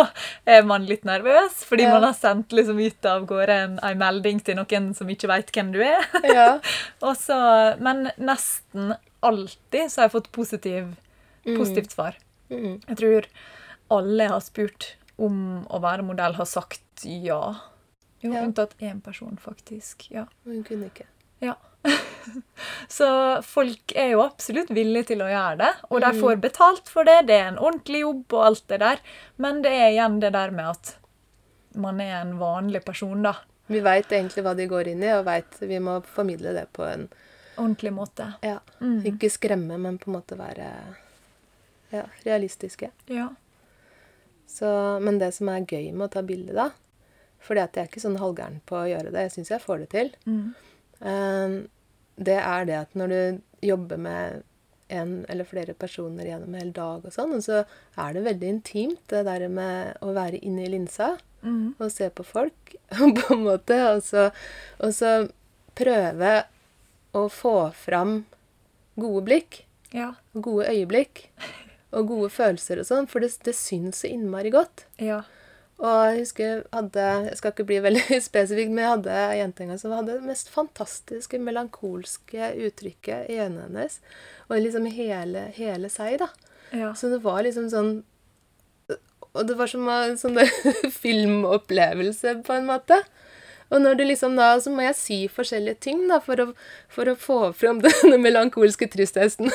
er 0.47 0.63
man 0.67 0.85
litt 0.89 1.03
nervøs, 1.07 1.63
fordi 1.67 1.83
Ja. 1.87 1.93
man 1.95 2.05
har 2.07 2.13
sendt 2.17 2.53
liksom 2.55 2.79
ut 2.79 3.05
av 3.09 3.25
gårde 3.29 3.55
en, 3.65 3.79
en 3.83 3.97
melding 3.99 4.39
til 4.45 4.55
noen 4.59 4.91
som 4.97 5.09
ikke 5.11 5.29
veit 5.31 5.51
hvem 5.55 5.71
du 5.73 5.81
er. 5.83 6.05
ja. 6.29 6.47
Så, 7.21 7.37
men 7.81 8.07
nesten 8.21 8.93
alltid 9.25 9.89
så 9.91 10.01
har 10.01 10.07
jeg 10.07 10.13
fått 10.15 10.31
positiv, 10.33 10.93
positivt 11.45 11.91
svar. 11.93 12.15
Mm. 12.53 12.79
Jeg 12.87 12.97
tror 13.01 13.27
alle 13.91 14.23
jeg 14.25 14.31
har 14.33 14.45
spurt 14.45 14.87
om 15.21 15.35
å 15.69 15.81
være 15.83 16.05
modell, 16.07 16.33
har 16.37 16.47
sagt 16.49 17.03
ja. 17.05 17.41
Jo, 18.21 18.31
unntatt 18.37 18.75
én 18.81 19.01
person, 19.01 19.37
faktisk. 19.41 20.07
Ja. 20.13 20.27
Hun 20.45 20.63
kunne 20.67 20.89
ikke. 20.93 21.05
ja. 21.41 21.55
så 22.97 23.07
folk 23.45 23.93
er 23.97 24.11
jo 24.13 24.23
absolutt 24.23 24.69
villige 24.73 25.11
til 25.11 25.23
å 25.25 25.29
gjøre 25.31 25.57
det, 25.63 25.71
og 25.89 26.01
de 26.03 26.11
får 26.19 26.41
betalt 26.43 26.89
for 26.91 27.07
det. 27.07 27.21
Det 27.29 27.37
er 27.39 27.51
en 27.51 27.61
ordentlig 27.61 28.03
jobb 28.03 28.35
og 28.37 28.45
alt 28.51 28.65
det 28.69 28.81
der, 28.83 29.01
men 29.41 29.61
det 29.65 29.71
er 29.73 29.89
igjen 29.95 30.19
det 30.21 30.33
der 30.37 30.53
med 30.53 30.73
at 30.75 30.95
man 31.81 32.01
er 32.03 32.19
en 32.19 32.35
vanlig 32.39 32.83
person, 32.85 33.21
da. 33.23 33.35
Vi 33.71 33.79
veit 33.79 34.11
egentlig 34.11 34.43
hva 34.43 34.53
de 34.57 34.65
går 34.67 34.89
inn 34.91 35.03
i, 35.03 35.13
og 35.15 35.25
veit 35.25 35.59
vi 35.63 35.79
må 35.79 36.01
formidle 36.03 36.51
det 36.57 36.67
på 36.75 36.83
en 36.87 37.07
Ordentlig 37.57 37.91
måte. 37.93 38.33
ja, 38.41 38.59
Mm. 38.79 39.03
Ikke 39.05 39.29
skremme, 39.29 39.77
men 39.77 39.97
på 39.99 40.09
en 40.09 40.15
måte 40.15 40.37
være 40.39 40.67
ja, 41.91 42.05
realistiske. 42.23 42.89
Ja. 43.11 43.27
Så, 44.47 44.99
men 44.99 45.19
det 45.19 45.33
som 45.35 45.49
er 45.49 45.65
gøy 45.67 45.91
med 45.91 46.07
å 46.07 46.11
ta 46.11 46.23
bilde, 46.25 46.53
da 46.53 46.71
For 47.41 47.55
jeg 47.57 47.69
er 47.73 47.87
ikke 47.87 48.01
sånn 48.03 48.19
halvgæren 48.21 48.59
på 48.65 48.75
å 48.77 48.87
gjøre 48.89 49.11
det. 49.11 49.21
Jeg 49.25 49.31
syns 49.35 49.49
jeg 49.49 49.63
får 49.63 49.79
det 49.79 49.89
til. 49.89 50.11
Mm. 50.25 50.53
Eh, 51.01 51.57
det 52.21 52.37
er 52.37 52.65
det 52.69 52.75
at 52.83 52.95
når 52.99 53.07
du 53.15 53.41
jobber 53.65 53.97
med 53.97 54.43
en 54.91 55.25
eller 55.31 55.47
flere 55.47 55.73
personer 55.73 56.27
gjennom 56.27 56.51
en 56.53 56.59
hel 56.59 56.71
dag, 56.75 57.05
og 57.07 57.13
sånn, 57.15 57.31
og 57.37 57.43
så 57.45 57.61
er 57.97 58.13
det 58.17 58.23
veldig 58.25 58.49
intimt, 58.57 58.99
det 59.07 59.21
der 59.25 59.45
med 59.49 59.97
å 60.03 60.13
være 60.17 60.41
inni 60.43 60.67
linsa 60.69 61.17
Mm. 61.41 61.73
og 61.81 61.87
se 61.89 62.05
på 62.13 62.21
folk, 62.27 62.75
på 62.91 63.33
en 63.33 63.39
måte, 63.47 63.73
og 63.95 64.03
så, 64.05 64.27
og 64.77 64.91
så 64.93 65.27
prøve 65.73 66.43
å 67.17 67.23
få 67.33 67.53
fram 67.73 68.25
gode 68.95 69.23
blikk 69.25 69.63
Ja. 69.91 70.11
gode 70.35 70.67
øyeblikk 70.69 71.23
og 71.97 72.07
gode 72.11 72.29
følelser 72.29 72.79
og 72.83 72.85
sånn, 72.85 73.07
for 73.09 73.19
det, 73.25 73.31
det 73.43 73.55
syns 73.57 74.03
så 74.03 74.11
innmari 74.13 74.51
godt. 74.53 74.85
Ja. 75.01 75.23
Og 75.81 75.97
jeg 76.11 76.19
husker 76.19 76.45
jeg 76.45 76.65
hadde 76.75 77.05
Jeg 77.25 77.37
skal 77.39 77.53
ikke 77.55 77.65
bli 77.71 77.79
veldig 77.81 78.19
spesifikk, 78.29 78.69
men 78.69 78.83
jeg 78.83 78.93
hadde 78.95 79.17
ei 79.23 79.39
jente 79.39 79.63
en 79.65 79.73
gang 79.73 79.81
som 79.81 79.95
hadde 79.95 80.19
det 80.19 80.29
mest 80.29 80.51
fantastiske 80.53 81.41
melankolske 81.41 82.51
uttrykket 82.67 83.31
i 83.33 83.39
øynene 83.41 83.65
hennes. 83.65 83.97
Og 84.49 84.61
liksom 84.61 84.85
hele, 84.93 85.47
hele 85.57 85.89
seg, 85.89 86.19
da. 86.21 86.29
Ja. 86.75 86.93
Så 86.95 87.09
det 87.11 87.23
var 87.25 87.41
liksom 87.43 87.67
sånn 87.71 87.89
Og 89.33 89.47
det 89.47 89.57
var 89.59 89.67
som 89.71 89.89
en 89.91 90.17
sånn 90.19 90.39
filmopplevelse, 91.03 92.37
på 92.45 92.55
en 92.57 92.69
måte. 92.69 92.99
Og 93.71 93.81
når 93.81 93.99
du 93.99 94.03
liksom 94.03 94.35
da, 94.35 94.53
så 94.59 94.71
må 94.73 94.83
jeg 94.83 94.97
si 94.99 95.17
forskjellige 95.31 95.79
ting 95.87 96.03
da, 96.09 96.19
for 96.23 96.39
å, 96.43 96.47
for 96.91 97.11
å 97.11 97.17
få 97.19 97.39
fram 97.55 97.79
denne 97.85 98.19
melankolske 98.21 98.89
tristheten. 98.91 99.51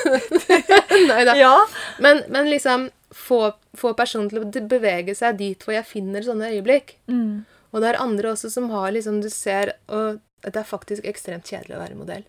Nei 1.11 1.21
da. 1.27 1.35
ja. 1.37 1.55
Men, 2.03 2.23
men 2.33 2.49
liksom 2.49 2.89
få, 3.13 3.51
få 3.77 3.93
personen 3.97 4.31
til 4.31 4.41
å 4.41 4.69
bevege 4.69 5.15
seg 5.17 5.37
dit 5.41 5.61
hvor 5.63 5.77
jeg 5.77 5.89
finner 5.89 6.25
sånne 6.25 6.49
øyeblikk. 6.55 6.97
Mm. 7.11 7.45
Og 7.71 7.83
det 7.83 7.91
er 7.91 8.01
andre 8.01 8.31
også 8.33 8.49
som 8.49 8.69
har 8.71 8.93
liksom 8.95 9.19
Du 9.21 9.27
ser 9.29 9.73
Og 9.91 10.21
det 10.45 10.55
er 10.55 10.63
faktisk 10.65 11.03
ekstremt 11.05 11.49
kjedelig 11.49 11.75
å 11.75 11.81
være 11.81 11.97
modell. 11.99 12.23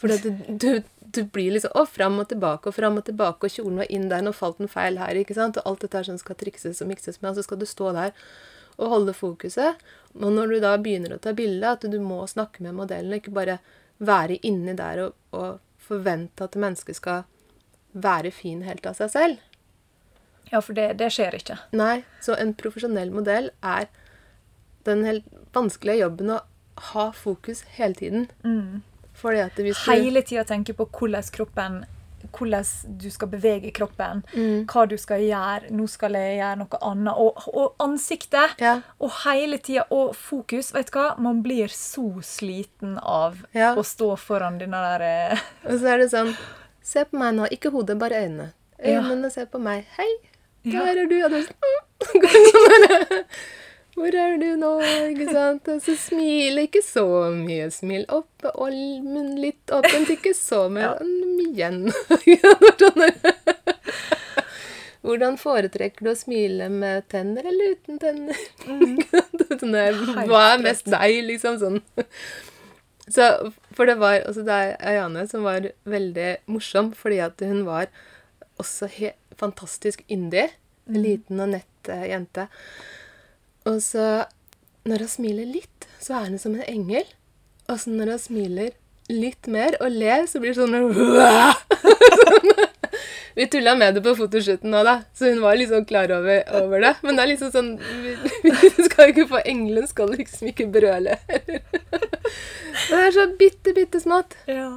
For 0.00 0.08
du, 0.08 0.30
du, 0.48 0.70
du 1.14 1.20
blir 1.34 1.52
liksom 1.54 1.74
Å, 1.76 1.84
fram 1.86 2.16
og 2.22 2.30
tilbake 2.32 2.70
og 2.70 2.76
fram 2.76 2.98
og 2.98 3.06
tilbake, 3.06 3.46
og 3.46 3.54
kjolen 3.54 3.82
var 3.82 3.92
inn 3.92 4.08
der, 4.10 4.24
nå 4.24 4.32
falt 4.34 4.58
den 4.62 4.72
feil 4.72 4.98
her, 4.98 5.14
ikke 5.20 5.36
sant? 5.36 5.60
Og 5.60 5.68
alt 5.70 5.84
dette 5.84 6.00
her 6.00 6.08
som 6.08 6.18
skal 6.20 6.38
trikses 6.40 6.82
og 6.82 6.90
mikses 6.90 7.20
med, 7.20 7.32
og 7.32 7.38
så 7.38 7.46
skal 7.46 7.60
du 7.60 7.66
stå 7.68 7.92
der 7.96 8.16
og 8.76 8.90
holde 8.92 9.14
fokuset. 9.16 9.80
Og 10.14 10.30
når 10.32 10.52
du 10.52 10.58
da 10.62 10.74
begynner 10.78 11.16
å 11.16 11.22
ta 11.22 11.34
bilde, 11.36 11.74
at 11.74 11.86
du 11.90 11.98
må 12.02 12.22
snakke 12.30 12.62
med 12.64 12.76
modellen, 12.78 13.16
ikke 13.16 13.34
bare 13.34 13.58
være 13.98 14.38
inni 14.46 14.74
der 14.78 15.06
og, 15.06 15.18
og 15.34 15.60
forvente 15.82 16.46
at 16.46 16.58
mennesket 16.58 16.98
skal 16.98 17.24
være 17.94 18.32
fin 18.34 18.62
helt 18.66 18.86
av 18.86 18.96
seg 18.98 19.12
selv. 19.12 19.42
ja, 20.50 20.60
for 20.60 20.74
det, 20.76 20.94
det 21.00 21.10
skjer 21.14 21.34
ikke. 21.38 21.58
Nei, 21.74 22.04
så 22.22 22.36
en 22.38 22.54
profesjonell 22.58 23.10
modell 23.14 23.50
er 23.62 23.88
den 24.86 25.04
helt 25.06 25.26
vanskelige 25.54 26.02
jobben 26.02 26.34
å 26.34 26.40
ha 26.92 27.06
fokus 27.16 27.62
hele 27.78 27.94
tiden. 27.98 28.26
Mm. 28.44 28.82
Fordi 29.14 29.40
at 29.44 29.58
hvis 29.62 29.78
du 29.78 29.90
Hele 29.92 30.22
tida 30.26 30.44
tenke 30.44 30.74
på 30.74 30.86
hvordan 30.90 31.30
kroppen 31.34 31.84
hvordan 32.38 32.98
du 32.98 33.08
skal 33.10 33.28
bevege 33.28 33.72
kroppen, 33.76 34.22
Mm. 34.34 34.66
hva 34.66 34.86
du 34.88 34.96
skal 34.98 35.20
gjøre. 35.20 35.70
Nå 35.70 35.86
skal 35.88 36.12
jeg 36.18 36.38
gjøre 36.40 36.58
noe 36.58 36.80
annet. 36.82 37.14
Og, 37.16 37.46
og 37.54 37.74
ansiktet. 37.80 38.56
Ja. 38.60 38.80
Og 39.00 39.10
hele 39.24 39.58
tida. 39.58 39.84
Og 39.90 40.14
fokus. 40.16 40.72
Vet 40.74 40.90
du 40.92 40.98
hva? 40.98 41.14
Man 41.18 41.42
blir 41.42 41.68
så 41.68 42.06
sliten 42.22 42.98
av 43.02 43.44
Ja. 43.54 43.74
å 43.74 43.82
stå 43.84 44.16
foran 44.18 44.58
denne 44.58 44.80
der 44.98 45.00
eh, 45.32 45.38
Og 45.70 45.78
så 45.80 45.94
er 45.94 45.98
det 45.98 46.10
sånn 46.12 46.34
Se 46.84 47.04
på 47.04 47.16
meg 47.16 47.34
nå. 47.34 47.46
Ikke 47.50 47.70
hodet, 47.72 47.98
bare 47.98 48.18
øynene. 48.26 48.50
Ja. 48.84 49.00
Øynene 49.00 49.30
ser 49.32 49.46
på 49.46 49.58
meg. 49.58 49.86
Hei, 49.96 50.10
Ja. 50.64 50.84
der 50.84 51.00
er 51.02 51.06
du. 51.08 51.16
Og 51.24 51.30
du 51.30 51.36
er 51.36 51.46
sånn. 51.48 51.54
Hvor 53.94 54.16
er 54.18 54.38
du 54.42 54.48
nå? 54.58 54.70
Ikke 55.12 55.28
sant? 55.30 55.68
Og 55.70 55.82
så 55.84 55.94
smil 55.98 56.58
ikke 56.64 56.82
så 56.82 57.04
mye. 57.34 57.68
Smil 57.70 58.06
opp 58.12 58.46
og 58.50 58.74
munn 59.06 59.36
litt 59.38 59.70
åpent. 59.74 60.10
Ikke 60.16 60.34
så 60.34 60.66
mye. 60.72 60.96
Igjen. 61.44 61.86
Sånn 62.80 63.06
Hvordan 65.04 65.36
foretrekker 65.36 66.06
du 66.06 66.10
å 66.14 66.16
smile 66.16 66.70
med 66.72 67.04
tenner 67.12 67.44
eller 67.50 67.74
uten 67.76 67.98
tenner? 68.00 68.38
Mm. 68.64 68.96
Hva 70.30 70.42
er 70.54 70.62
mest 70.64 70.88
deg, 70.88 71.18
liksom? 71.28 71.60
Sånn. 71.60 71.82
Så, 73.04 73.28
for 73.76 73.84
det 73.84 73.98
var 74.00 74.22
også 74.24 74.46
det 74.46 74.56
er 74.56 74.78
Ayane 74.80 75.26
som 75.28 75.44
var 75.44 75.68
veldig 75.84 76.30
morsom, 76.48 76.94
fordi 76.96 77.20
at 77.20 77.44
hun 77.44 77.66
var 77.68 77.92
også 78.56 78.88
he 78.96 79.12
fantastisk 79.36 80.00
yndig. 80.08 80.48
En 80.88 81.02
liten 81.04 81.42
og 81.42 81.52
nett 81.52 81.92
eh, 81.92 82.08
jente. 82.08 82.48
Og 83.68 83.80
så 83.82 84.24
når 84.84 85.04
hun 85.06 85.08
smiler 85.08 85.46
litt, 85.48 85.86
så 86.02 86.18
er 86.20 86.30
hun 86.32 86.38
som 86.40 86.54
en 86.58 86.66
engel. 86.68 87.06
Og 87.72 87.78
så 87.80 87.90
når 87.94 88.10
hun 88.14 88.18
smiler 88.20 88.72
litt 89.12 89.48
mer 89.52 89.76
og 89.84 89.92
ler, 89.92 90.26
så 90.28 90.40
blir 90.40 90.52
det 90.52 90.60
sånn 90.60 90.72
sånn. 92.20 92.52
Vi 93.34 93.48
tulla 93.50 93.72
med 93.74 93.96
det 93.96 94.02
på 94.04 94.12
fotoshooten 94.14 94.70
nå, 94.70 94.84
da, 94.86 94.92
så 95.16 95.26
hun 95.32 95.40
var 95.42 95.56
liksom 95.58 95.82
klar 95.88 96.12
over, 96.14 96.44
over 96.60 96.84
det. 96.84 96.92
Men 97.02 97.16
det 97.18 97.24
er 97.24 97.30
liksom 97.32 97.50
sånn 97.50 97.70
Vi, 97.82 98.12
vi 98.52 98.84
skal 98.86 99.10
ikke 99.10 99.24
få 99.32 99.40
Engelen 99.50 99.88
skal 99.90 100.12
liksom 100.14 100.52
ikke 100.52 100.68
brøle. 100.70 101.16
Det 101.26 103.00
er 103.00 103.10
så 103.16 103.24
bitte, 103.40 103.74
bitte 103.74 104.00
smått. 104.04 104.36
Ja. 104.46 104.68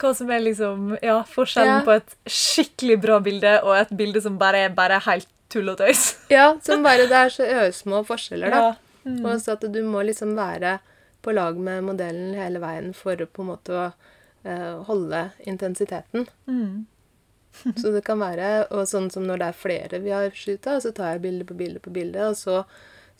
Hva 0.00 0.12
som 0.16 0.30
er 0.32 0.40
liksom 0.44 0.94
Ja, 1.04 1.22
forskjellen 1.28 1.80
Ja. 1.80 1.84
på 1.86 1.96
et 1.96 2.14
skikkelig 2.28 2.98
bra 3.06 3.18
bilde 3.24 3.54
og 3.64 3.72
et 3.78 3.90
bilde 3.96 4.20
som 4.24 4.36
bare 4.40 4.66
er 4.66 4.76
bare 4.76 5.00
helt 5.08 5.28
tull 5.50 5.72
og 5.72 5.80
tøys. 5.80 6.14
Ja, 6.36 6.52
som 6.62 6.84
bare 6.86 7.08
Det 7.10 7.18
er 7.18 7.34
så 7.34 7.48
øsmå 7.66 8.04
forskjeller, 8.08 8.54
da. 8.54 8.62
Ja. 8.70 8.78
Mm. 9.04 9.24
Og 9.24 9.40
så 9.40 9.56
at 9.56 9.64
du 9.72 9.80
må 9.86 10.02
liksom 10.04 10.34
være 10.36 10.78
på 11.24 11.32
lag 11.32 11.56
med 11.60 11.84
modellen 11.84 12.34
hele 12.36 12.60
veien 12.62 12.92
for 12.96 13.16
å 13.20 13.28
på 13.28 13.44
en 13.44 13.50
måte 13.50 13.76
å 13.76 13.84
eh, 14.44 14.80
holde 14.88 15.26
intensiteten. 15.48 16.26
Mm. 16.48 16.86
Så 17.76 17.90
det 17.92 18.04
kan 18.06 18.20
være 18.20 18.68
og 18.70 18.86
sånn 18.88 19.10
som 19.12 19.26
når 19.26 19.40
det 19.40 19.48
er 19.50 19.58
flere 19.58 20.00
vi 20.04 20.12
har 20.14 20.30
shoota, 20.36 20.78
så 20.80 20.92
tar 20.96 21.16
jeg 21.16 21.24
bilde 21.24 21.48
på 21.48 21.56
bilde 21.58 21.82
på 21.82 21.92
bilde, 21.92 22.30
og 22.30 22.38
så 22.38 22.62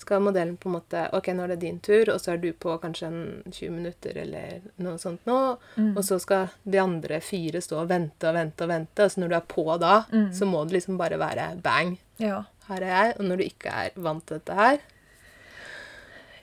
skal 0.01 0.23
modellen 0.25 0.57
på 0.61 0.69
en 0.71 0.75
måte 0.79 1.03
OK, 1.17 1.29
nå 1.37 1.45
er 1.45 1.53
det 1.55 1.59
din 1.63 1.79
tur, 1.85 2.09
og 2.15 2.21
så 2.23 2.33
er 2.35 2.41
du 2.43 2.49
på 2.53 2.75
kanskje 2.83 3.07
en 3.11 3.21
20 3.53 3.71
minutter 3.75 4.17
eller 4.23 4.61
noe 4.81 4.99
sånt 4.99 5.27
nå, 5.29 5.39
Mm. 5.77 5.93
og 5.97 6.03
så 6.05 6.19
skal 6.21 6.49
de 6.65 6.79
andre 6.81 7.21
fire 7.21 7.61
stå 7.63 7.83
og 7.83 7.89
vente 7.91 8.29
og 8.29 8.35
vente 8.39 8.65
og 8.65 8.69
vente, 8.73 9.05
og 9.05 9.11
så 9.13 9.21
når 9.21 9.29
du 9.29 9.37
er 9.37 9.49
på 9.55 9.67
da, 9.81 10.05
Mm. 10.13 10.31
så 10.33 10.47
må 10.49 10.65
det 10.67 10.79
liksom 10.81 10.97
bare 10.99 11.19
være 11.21 11.61
bang. 11.63 11.99
Ja. 12.19 12.43
Her 12.69 12.83
er 12.83 12.91
jeg. 13.05 13.15
Og 13.19 13.25
når 13.27 13.37
du 13.37 13.45
ikke 13.45 13.71
er 13.85 13.91
vant 13.97 14.27
til 14.27 14.39
dette 14.39 14.55
her, 14.55 14.79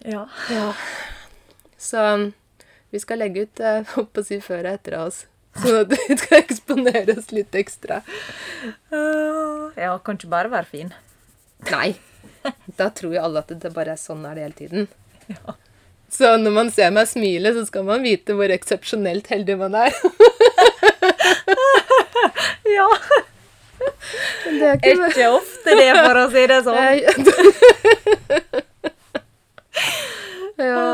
Ja. 0.06 0.28
Ja. 0.54 0.74
Så 1.78 2.32
vi 2.92 3.00
skal 3.00 3.18
legge 3.20 3.42
ut 3.48 3.60
eh, 3.60 3.84
holdt 3.96 4.14
på 4.14 4.22
å 4.22 4.26
si 4.26 4.38
før 4.40 4.60
og 4.68 4.74
etter 4.78 4.94
av 5.00 5.08
oss. 5.08 5.26
Sånn 5.58 5.80
at 5.82 5.90
vi 5.90 6.18
skal 6.18 6.44
eksponere 6.44 7.16
oss 7.18 7.32
litt 7.34 7.52
ekstra. 7.58 8.04
Ja, 9.78 9.98
kan 10.06 10.18
ikke 10.20 10.30
bare 10.30 10.52
være 10.54 10.70
fin. 10.70 10.94
Nei. 11.72 11.96
Da 12.78 12.90
tror 12.94 13.14
jo 13.16 13.22
alle 13.24 13.40
at 13.44 13.50
det 13.62 13.72
bare 13.76 13.92
er 13.96 14.00
sånn 14.02 14.26
er 14.30 14.34
det 14.38 14.44
hele 14.48 14.58
tiden. 14.58 14.88
Ja. 15.32 15.56
Så 16.10 16.30
når 16.40 16.52
man 16.56 16.70
ser 16.72 16.92
meg 16.96 17.08
smile, 17.12 17.52
så 17.56 17.66
skal 17.68 17.84
man 17.88 18.04
vite 18.06 18.34
hvor 18.38 18.50
eksepsjonelt 18.54 19.28
heldig 19.34 19.56
man 19.60 19.74
er. 19.76 19.92
ja. 22.78 22.88
Det 24.48 24.68
er 24.70 24.76
ikke 24.80 24.94
Ikke 25.10 25.28
ofte 25.36 25.70
det, 25.78 25.90
for 25.98 26.16
å 26.22 26.24
si 26.32 26.44
det 26.50 26.60
sånn. 26.64 26.78
ja. 30.58 30.86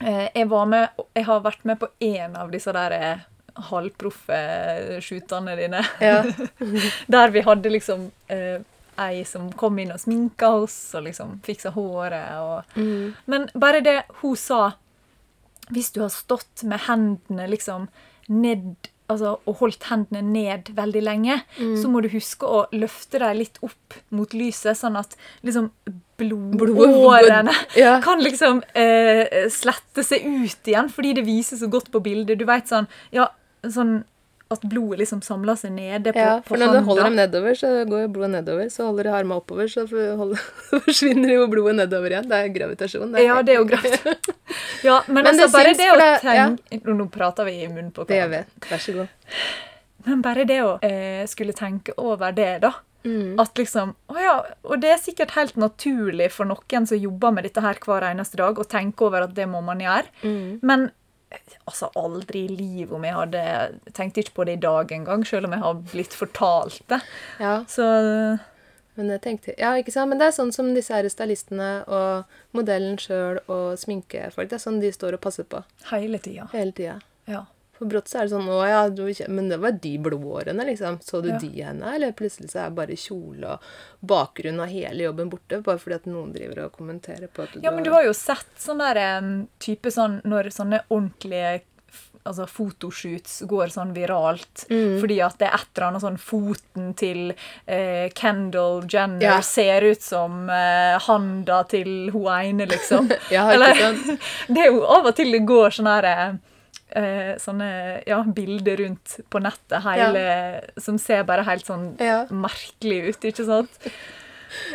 Eh, 0.00 0.28
Jeg, 0.34 0.46
var 0.52 0.66
med, 0.70 0.88
jeg 1.16 1.24
har 1.26 1.40
vært 1.44 1.64
med 1.66 1.78
på 1.80 1.88
én 2.04 2.36
av 2.36 2.50
disse 2.52 2.72
der 2.76 2.92
eh, 2.96 3.18
halvproffe 3.70 4.38
shootene 5.02 5.56
dine. 5.58 5.80
ja. 6.04 6.20
Der 7.16 7.28
vi 7.34 7.40
hadde 7.46 7.68
liksom 7.72 8.00
eh, 8.28 8.58
ei 9.02 9.24
som 9.28 9.50
kom 9.52 9.78
inn 9.82 9.92
og 9.94 10.00
sminka 10.02 10.48
oss 10.62 10.76
og 10.96 11.06
liksom 11.06 11.38
fiksa 11.46 11.72
håret. 11.76 12.34
Og... 12.40 12.76
Mm. 12.80 13.14
Men 13.26 13.48
bare 13.54 13.80
det 13.84 14.00
hun 14.22 14.36
sa 14.36 14.72
Hvis 15.68 15.90
du 15.92 16.00
har 16.04 16.12
stått 16.14 16.62
med 16.62 16.84
hendene 16.86 17.48
liksom 17.50 17.88
ned 18.28 18.74
Altså, 19.06 19.36
og 19.46 19.60
holdt 19.60 19.84
hendene 19.86 20.18
ned 20.34 20.72
veldig 20.74 21.00
lenge, 21.06 21.36
så 21.78 21.86
må 21.86 22.00
du 22.02 22.08
huske 22.10 22.42
å 22.50 22.64
løfte 22.74 23.20
dem 23.22 23.36
litt 23.38 23.60
opp 23.62 23.94
mot 24.10 24.32
lyset, 24.34 24.74
sånn 24.74 24.96
at 24.98 25.14
liksom 25.46 25.68
blodårene 26.18 27.54
Ja. 27.78 28.00
kan 28.02 28.18
liksom 28.18 28.64
eh, 28.74 29.46
slette 29.52 30.02
seg 30.02 30.26
ut 30.26 30.66
igjen, 30.66 30.90
fordi 30.90 31.12
det 31.20 31.26
viser 31.28 31.60
så 31.60 31.68
godt 31.70 31.92
på 31.94 32.02
bildet. 32.02 32.40
Du 32.40 32.46
vet 32.48 32.66
sånn 32.66 32.88
Ja, 33.14 33.28
sånn 33.62 34.00
at 34.54 34.62
blodet 34.62 35.00
liksom 35.00 35.20
samler 35.26 35.58
seg 35.58 35.72
nede 35.74 36.12
på, 36.14 36.22
ja, 36.22 36.36
for 36.46 36.60
når 36.60 36.76
du 36.76 36.80
holder 36.86 37.08
dem 37.08 37.16
nedover, 37.18 37.56
så 37.58 37.70
går 37.88 38.04
jo 38.04 38.10
blodet 38.14 38.30
nedover. 38.36 38.68
Så 38.70 38.86
holder 38.86 39.08
du 39.08 39.10
armene 39.18 39.40
oppover, 39.40 39.66
så 39.70 39.86
holder, 39.90 40.42
forsvinner 40.86 41.32
jo 41.34 41.48
blodet 41.50 41.74
nedover 41.80 42.14
igjen. 42.14 42.28
Det 42.30 42.38
er 42.38 42.52
gravitasjon. 42.54 43.14
det 43.14 43.24
er 43.24 43.26
Ja, 43.26 43.40
det 43.42 43.56
er 43.56 43.62
jo 43.62 43.68
gravitasjon. 43.72 44.20
Ja, 44.86 45.00
men, 45.08 45.24
Men 45.24 45.32
altså, 45.32 45.46
det 45.46 45.52
bare 45.52 45.72
det 45.74 45.86
å 45.90 45.96
tenke 46.20 46.34
ja. 46.36 46.94
Nå 46.94 47.06
prater 47.12 47.46
vi 47.48 47.54
i 47.64 47.66
munnen 47.68 47.90
på 47.96 48.04
Det 48.06 48.18
gjør 48.20 48.28
hverandre. 48.30 48.60
vi. 48.60 48.68
Vær 48.70 48.82
så 48.84 48.94
god. 48.94 49.40
Men 50.06 50.20
bare 50.22 50.44
det 50.46 50.58
å 50.62 50.68
eh, 50.86 51.24
skulle 51.26 51.56
tenke 51.56 51.94
over 51.98 52.36
det, 52.36 52.52
da. 52.62 52.70
Mm. 53.06 53.38
At 53.42 53.58
liksom, 53.58 53.94
å 54.10 54.18
ja, 54.18 54.36
Og 54.66 54.80
det 54.82 54.92
er 54.94 55.02
sikkert 55.02 55.34
helt 55.36 55.58
naturlig 55.60 56.30
for 56.34 56.48
noen 56.48 56.86
som 56.86 56.98
jobber 56.98 57.34
med 57.34 57.46
dette 57.46 57.62
her 57.64 57.78
hver 57.82 58.06
eneste 58.12 58.38
dag, 58.40 58.58
å 58.58 58.68
tenke 58.68 59.06
over 59.08 59.26
at 59.26 59.34
det 59.34 59.48
må 59.50 59.62
man 59.64 59.82
gjøre. 59.82 60.10
Mm. 60.22 60.58
Men 60.66 60.88
altså, 61.66 61.90
aldri 61.96 62.44
i 62.46 62.56
livet 62.56 62.92
om 62.96 63.04
jeg 63.04 63.14
hadde 63.14 63.42
Tenkte 63.96 64.20
ikke 64.22 64.34
på 64.40 64.44
det 64.48 64.58
i 64.58 64.62
dag 64.66 64.92
engang, 64.92 65.24
selv 65.26 65.46
om 65.48 65.52
jeg 65.56 65.60
har 65.64 65.80
blitt 65.92 66.14
fortalt 66.14 66.82
det. 66.88 67.00
Ja, 67.40 67.64
Så 67.68 67.86
men 68.96 69.10
jeg 69.12 69.20
tenkte 69.20 69.54
Ja, 69.58 69.74
ikke 69.76 69.92
sant? 69.92 70.08
Men 70.08 70.18
det 70.18 70.30
er 70.30 70.36
sånn 70.36 70.52
som 70.56 70.70
disse 70.74 70.94
her 70.94 71.04
stylistene 71.12 71.84
og 71.86 72.24
modellen 72.56 72.96
sjøl 72.96 73.42
og 73.46 73.76
sminkefolk. 73.78 74.48
Det 74.48 74.56
er 74.56 74.62
sånn 74.62 74.80
de 74.80 74.92
står 74.94 75.18
og 75.18 75.20
passer 75.20 75.44
på 75.44 75.60
hele 75.90 76.18
tida. 76.18 76.48
hele 76.52 76.72
tida. 76.72 77.00
Ja. 77.28 77.44
For 77.76 77.88
brått 77.90 78.08
så 78.08 78.20
er 78.20 78.28
det 78.28 78.32
sånn 78.32 78.48
Å 78.48 78.60
ja, 78.64 79.28
men 79.28 79.50
det 79.52 79.58
var 79.60 79.76
de 79.84 79.94
blodårene, 79.98 80.64
liksom. 80.64 80.98
Så 81.04 81.20
du 81.22 81.28
Ja. 81.28 81.38
de 81.38 81.50
henne? 81.62 81.94
Eller 81.94 82.12
plutselig 82.16 82.50
så 82.50 82.64
er 82.66 82.70
bare 82.70 82.96
kjole 82.96 83.56
og 83.56 83.60
bakgrunn 84.00 84.60
og 84.60 84.68
hele 84.72 85.04
jobben 85.10 85.30
borte, 85.30 85.62
bare 85.62 85.78
fordi 85.78 85.94
at 86.00 86.06
noen 86.06 86.32
driver 86.32 86.64
og 86.66 86.72
kommenterer 86.72 87.28
på 87.28 87.42
at 87.44 87.52
du 87.52 87.60
Ja, 87.62 87.70
men 87.70 87.84
du 87.84 87.90
har 87.92 88.04
jo 88.04 88.12
sett 88.12 88.46
sånn 88.58 88.78
der 88.78 88.96
en 88.96 89.48
type 89.58 89.90
sånn 89.90 90.22
Når 90.24 90.50
sånne 90.52 90.82
ordentlige 90.90 91.60
altså 92.26 92.46
fotoshoots 92.50 93.42
går 93.46 93.70
sånn 93.70 93.92
viralt 93.94 94.64
Mm. 94.68 94.98
fordi 95.00 95.20
at 95.22 95.38
det 95.38 95.46
er 95.46 95.54
et 95.54 95.68
eller 95.76 95.86
annet 95.88 96.02
sånn 96.02 96.18
foten 96.18 96.88
til 96.98 97.34
eh, 97.68 98.08
Kendall 98.14 98.82
Jenner 98.90 99.22
yeah. 99.22 99.40
ser 99.40 99.82
ut 99.82 100.02
som 100.02 100.50
eh, 100.50 100.98
handa 101.06 101.62
til 101.70 102.10
hun 102.10 102.26
ene, 102.26 102.66
liksom. 102.66 103.08
Ja, 103.30 103.46
Eller, 103.52 103.74
det 104.48 104.58
er 104.58 104.72
jo 104.72 104.82
av 104.84 105.06
og 105.06 105.14
til 105.14 105.30
det 105.30 105.44
går 105.46 105.70
sånn 105.78 105.86
herre 105.86 106.14
eh, 106.26 106.36
sånne 107.42 108.02
ja, 108.06 108.20
bilder 108.22 108.76
rundt 108.78 109.16
på 109.32 109.40
nettet 109.42 109.82
hele, 109.84 110.22
som 110.78 110.98
ser 111.02 111.24
bare 111.26 111.42
helt 111.48 111.66
sånn 111.66 111.96
Ja. 112.00 112.26
merkelig 112.30 113.00
ut, 113.10 113.24
ikke 113.32 113.44
sant? 113.48 113.80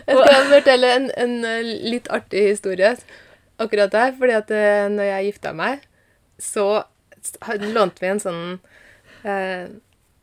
Jeg 0.05 0.17
skal 0.19 0.49
fortelle 0.51 0.89
en, 0.97 1.05
en 1.17 1.37
eh, 1.47 1.61
litt 1.63 2.09
artig 2.11 2.43
historie 2.51 2.91
akkurat 3.57 3.91
der. 3.93 4.11
Fordi 4.19 4.35
at 4.35 4.51
eh, 4.51 4.89
når 4.91 5.07
jeg 5.07 5.29
gifta 5.31 5.53
meg, 5.55 5.79
så 6.37 6.83
lånte 7.71 8.01
vi 8.03 8.09
en 8.11 8.19
sånn 8.21 8.43
eh, 9.23 9.69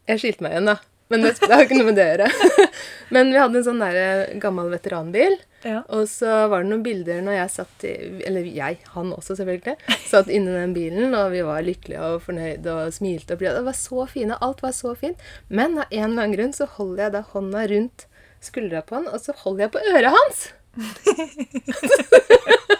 Jeg 0.09 0.18
skilte 0.20 0.42
meg 0.44 0.53
igjen, 0.57 0.70
da. 0.72 0.77
Men 1.09 1.25
det, 1.25 1.35
det 1.40 1.53
har 1.53 1.64
ikke 1.64 1.79
noe 1.79 1.88
med 1.88 1.97
det 1.97 2.05
å 2.05 2.11
gjøre. 2.12 2.51
Men 3.14 3.31
vi 3.33 3.40
hadde 3.40 3.61
en 3.61 3.64
sånn 3.64 3.81
der 3.81 3.97
eh, 4.01 4.35
gammel 4.42 4.68
veteranbil. 4.73 5.38
Ja. 5.64 5.81
Og 5.97 6.05
så 6.11 6.35
var 6.53 6.62
det 6.62 6.70
noen 6.70 6.85
bilder 6.85 7.22
når 7.24 7.35
jeg 7.35 7.51
satt 7.51 7.85
i 7.89 7.93
Eller 8.28 8.45
jeg, 8.47 8.76
han 8.95 9.09
også 9.16 9.35
selvfølgelig. 9.41 9.74
Satt 10.07 10.28
inni 10.30 10.53
den 10.55 10.74
bilen, 10.76 11.16
og 11.18 11.32
vi 11.32 11.41
var 11.47 11.64
lykkelige 11.66 12.12
og 12.12 12.22
fornøyde 12.26 12.76
og 12.76 12.93
smilte. 12.95 13.35
og 13.35 13.43
blide. 13.43 13.57
Det 13.59 13.70
var 13.70 13.80
så 13.80 14.05
fine. 14.12 14.39
Alt 14.45 14.62
var 14.66 14.76
så 14.76 14.95
fint. 14.99 15.24
Men 15.49 15.80
av 15.80 15.89
en 15.89 16.11
eller 16.11 16.28
annen 16.28 16.37
grunn 16.37 16.55
så 16.57 16.68
holder 16.76 17.09
jeg 17.09 17.16
da 17.16 17.24
hånda 17.32 17.64
rundt 17.72 18.07
skuldra 18.45 18.85
på 18.87 19.01
han, 19.01 19.09
og 19.11 19.18
så 19.22 19.35
holder 19.41 19.66
jeg 19.66 19.74
på 19.74 19.85
øret 19.95 20.14
hans. 20.14 20.47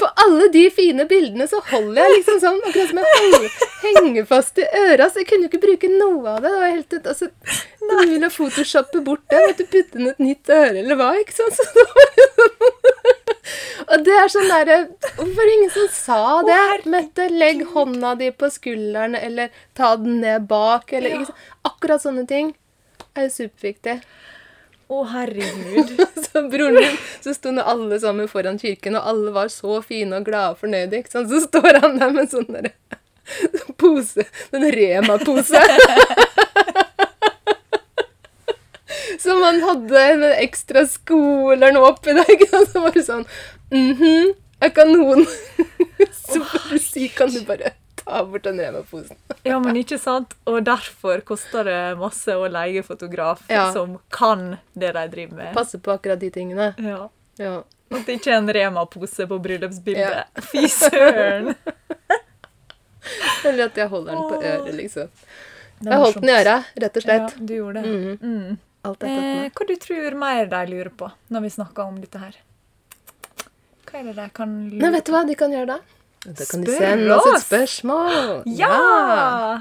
på 0.00 0.08
alle 0.24 0.48
de 0.54 0.64
fine 0.74 1.04
bildene 1.10 1.46
så 1.50 1.60
holder 1.70 2.00
jeg 2.02 2.14
liksom 2.18 2.40
sånn, 2.42 2.60
akkurat 2.68 2.90
som 2.90 3.00
jeg 3.02 3.18
holder, 3.18 3.48
henger 3.84 4.26
fast 4.30 4.58
i 4.58 4.66
øra. 4.80 5.08
Så 5.10 5.22
jeg 5.22 5.28
kunne 5.30 5.46
jo 5.46 5.52
ikke 5.52 5.62
bruke 5.66 5.90
noe 5.92 6.34
av 6.36 6.42
det. 6.44 6.50
Det 6.54 6.60
var 6.64 6.74
helt 6.74 6.96
ut, 6.98 7.06
altså, 7.14 7.30
Du 7.84 7.94
ville 8.10 8.30
photoshoppe 8.32 9.02
bort 9.04 9.24
det. 9.30 9.42
Måtte 9.46 9.66
putte 9.70 10.00
inn 10.00 10.08
et 10.10 10.22
nytt 10.24 10.48
øre 10.50 10.78
eller 10.80 10.96
hva. 11.00 11.10
ikke 11.20 11.36
sant? 11.36 11.58
Så 11.58 11.66
det 11.76 11.86
var 11.90 12.10
liksom, 12.10 12.60
og 13.84 14.04
det 14.06 14.14
er 14.16 14.30
sånn 14.32 14.48
derre 14.48 14.76
Hvorfor 15.18 15.42
er 15.42 15.48
det 15.50 15.54
ingen 15.58 15.72
som 15.74 15.88
sa 15.92 16.20
det? 16.48 16.60
Mette, 16.90 17.26
legg 17.30 17.60
hånda 17.74 18.14
di 18.18 18.30
på 18.32 18.48
skulderen, 18.52 19.14
eller 19.18 19.52
ta 19.76 19.94
den 20.00 20.20
ned 20.22 20.46
bak, 20.50 20.92
eller 20.96 21.12
Ja. 21.12 21.18
ikke 21.20 21.28
sant? 21.32 21.42
Akkurat 21.68 22.02
sånne 22.02 22.24
ting 22.28 22.54
er 23.14 23.28
jo 23.28 23.34
superviktig. 23.36 23.98
Å, 24.94 25.00
herregud. 25.10 25.90
Så 26.24 26.42
broren 26.50 26.76
min, 26.78 26.96
så 27.22 27.32
sto 27.34 27.50
nå 27.54 27.62
alle 27.66 27.96
sammen 28.02 28.28
foran 28.30 28.58
kirken, 28.58 28.96
og 28.98 29.06
alle 29.10 29.32
var 29.34 29.50
så 29.52 29.80
fine 29.86 30.18
og 30.18 30.26
glade 30.26 30.54
og 30.54 30.60
fornøyde. 30.62 30.98
ikke 30.98 31.12
sant? 31.12 31.30
Så 31.30 31.38
står 31.46 31.78
han 31.82 31.98
der 32.00 32.10
med 32.14 32.30
sånn 32.32 32.48
derre 32.50 32.72
pose, 33.80 34.26
en 34.54 34.66
Rema-pose. 34.74 35.62
Som 39.24 39.42
han 39.46 39.62
hadde 39.62 40.02
med 40.20 40.42
ekstra 40.42 40.82
sko 40.90 41.52
eller 41.54 41.70
noe 41.74 41.92
oppi 41.94 42.10
der. 42.16 42.28
ikke 42.34 42.50
sant? 42.50 42.74
Så 42.74 42.82
var 42.82 42.92
det 42.98 43.06
sånn 43.06 43.24
mhm, 43.70 44.34
er 44.64 44.90
noen. 44.90 45.22
Så 46.18 46.42
bare 46.42 46.82
si, 46.82 47.08
kan 47.14 47.30
du 47.30 47.40
bare 47.46 47.76
ta 48.04 48.24
bort 48.24 48.42
den 48.46 48.60
Rema-posen? 48.60 49.16
Ja, 49.44 49.58
men 49.60 49.76
ikke 49.76 49.98
sant? 50.00 50.32
Og 50.48 50.62
derfor 50.64 51.20
koster 51.28 51.64
det 51.68 51.80
masse 52.00 52.32
å 52.36 52.46
leie 52.48 52.82
fotograf 52.86 53.42
Ja. 53.52 53.66
som 53.72 53.98
kan 54.14 54.56
det 54.72 54.92
de 54.96 55.06
driver 55.12 55.36
med. 55.36 55.54
Passe 55.56 55.78
på 55.78 55.92
akkurat 55.92 56.20
de 56.20 56.30
tingene. 56.32 56.70
Ja. 56.80 57.08
Ja. 57.36 57.56
At 57.94 58.06
det 58.08 58.16
ikke 58.20 58.32
er 58.32 58.38
en 58.40 58.48
Rema-pose 58.56 59.26
på 59.28 59.38
bryllupsbildet. 59.44 60.30
Fy 60.52 60.64
søren! 60.72 61.52
Eller 63.44 63.66
at 63.68 63.76
jeg 63.76 63.88
holder 63.92 64.14
den 64.14 64.22
på 64.30 64.38
øret, 64.40 64.74
liksom. 64.78 65.10
Jeg 65.84 65.98
holdt 66.00 66.20
den 66.22 66.30
i 66.30 66.36
øret, 66.38 66.70
rett 66.80 66.96
og 66.96 67.04
slett. 67.04 67.34
Ja, 67.36 67.44
du 67.50 67.52
gjorde 67.58 67.82
det. 67.84 68.16
Mm. 68.22 68.54
Alt 68.84 69.00
dette 69.00 69.20
Eh, 69.24 69.50
hva 69.56 69.66
du 69.68 69.74
tror 69.80 70.16
mer 70.20 70.46
de 70.52 70.60
lurer 70.70 70.90
på 70.92 71.10
når 71.32 71.44
vi 71.46 71.50
snakker 71.54 71.84
om 71.88 72.00
dette 72.00 72.20
her? 72.20 72.34
Hva 73.88 74.00
er 74.00 74.08
det 74.10 74.14
de 74.18 74.26
kan 74.36 74.50
lure 74.70 74.80
Nei, 74.82 74.90
vet 74.96 75.06
du 75.08 75.12
hva 75.14 75.22
de 75.28 75.36
kan 75.40 75.52
gjøre 75.54 75.68
da? 75.74 75.78
Da 76.24 76.44
kan 76.48 76.62
Spør 76.62 76.64
du 76.64 76.72
sende 76.78 77.14
oss 77.16 77.26
et 77.34 77.42
spørsmål. 77.44 78.42
Ja! 78.46 79.58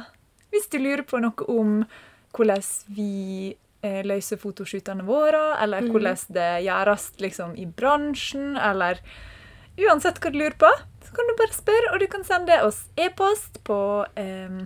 Hvis 0.53 0.70
du 0.72 0.78
lurer 0.80 1.03
på 1.03 1.20
noe 1.20 1.47
om 1.49 1.86
hvordan 2.34 2.61
vi 2.95 3.55
eh, 3.84 4.01
løser 4.07 4.38
fotoshootene 4.39 5.03
våre, 5.03 5.57
eller 5.61 5.82
Mhm. 5.82 5.91
hvordan 5.91 6.18
det 6.34 6.64
gjøres 6.66 7.11
liksom, 7.20 7.55
i 7.57 7.66
bransjen, 7.66 8.55
eller 8.57 8.99
uansett 9.78 10.20
hva 10.22 10.32
du 10.32 10.38
lurer 10.39 10.55
på, 10.57 10.70
så 11.03 11.14
kan 11.16 11.28
du 11.28 11.36
bare 11.38 11.53
spørre, 11.53 11.91
og 11.93 11.99
du 11.99 12.07
kan 12.07 12.24
sende 12.24 12.61
oss 12.64 12.86
e-post 12.97 13.59
på 13.68 14.05
eh, 14.16 14.64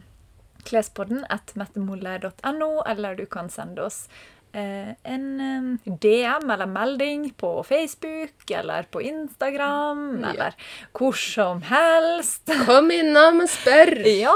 klespodden 0.68 1.24
at 1.30 1.54
mettemolle.no, 1.56 2.84
eller 2.86 3.16
du 3.16 3.26
kan 3.26 3.50
sende 3.50 3.82
oss 3.88 4.08
en 4.54 5.26
eh, 5.42 5.94
DM 6.02 6.50
eller 6.52 6.66
melding 6.72 7.30
på 7.38 7.64
Facebook 7.68 8.52
eller 8.52 8.84
på 8.92 9.02
Instagram, 9.02 10.20
Ja. 10.24 10.30
eller 10.32 10.54
hvor 10.94 11.14
som 11.14 11.62
helst. 11.62 12.50
Kom 12.66 12.92
innom 12.92 13.42
og 13.42 13.50
spør. 13.50 13.94
Ja. 14.24 14.36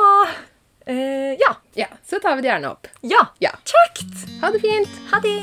Eh, 0.86 1.38
ja. 1.40 1.56
Ja, 1.78 1.88
så 2.06 2.20
tar 2.20 2.36
vi 2.36 2.42
det 2.42 2.50
gjerne 2.52 2.72
opp. 2.74 2.88
Ja. 3.02 3.28
Ja. 3.40 3.52
Kjekt! 3.64 4.26
Ha 4.42 4.50
det 4.52 4.62
fint. 4.64 4.90
Ha 5.12 5.20
det! 5.22 5.38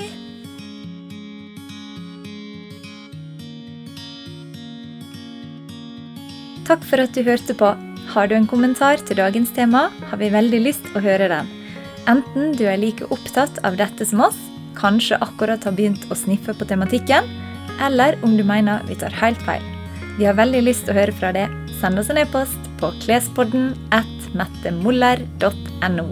Takk 6.69 6.83
for 6.85 7.01
at 7.01 7.15
du 7.17 7.23
hørte 7.25 7.55
på. 7.57 7.71
Har 8.13 8.29
du 8.29 8.35
en 8.37 8.49
kommentar 8.49 9.01
til 9.09 9.19
dagens 9.21 9.51
tema, 9.57 9.87
har 10.11 10.21
vi 10.21 10.31
veldig 10.33 10.61
lyst 10.65 10.87
å 10.97 11.03
høre 11.05 11.29
den. 11.33 11.49
Enten 12.09 12.55
du 12.57 12.65
er 12.69 12.79
like 12.81 13.05
opptatt 13.13 13.61
av 13.69 13.77
dette 13.81 14.07
som 14.09 14.23
oss, 14.25 14.39
kanskje 14.79 15.19
akkurat 15.25 15.67
har 15.67 15.77
begynt 15.77 16.07
å 16.11 16.19
sniffe 16.19 16.55
på 16.55 16.69
tematikken, 16.69 17.27
eller 17.83 18.19
om 18.27 18.37
du 18.39 18.45
mener 18.47 18.85
vi 18.89 18.99
tar 18.99 19.15
helt 19.21 19.43
feil. 19.47 19.65
Vi 20.19 20.27
har 20.27 20.39
veldig 20.39 20.65
lyst 20.67 20.87
til 20.87 20.97
å 20.97 20.99
høre 20.99 21.15
fra 21.15 21.31
deg. 21.35 21.53
Send 21.79 22.01
oss 22.01 22.11
en 22.11 22.19
e-post 22.19 22.73
på 22.81 22.91
klespodden 23.05 23.71
at 23.95 24.33
mettemoller.no. 24.35 26.09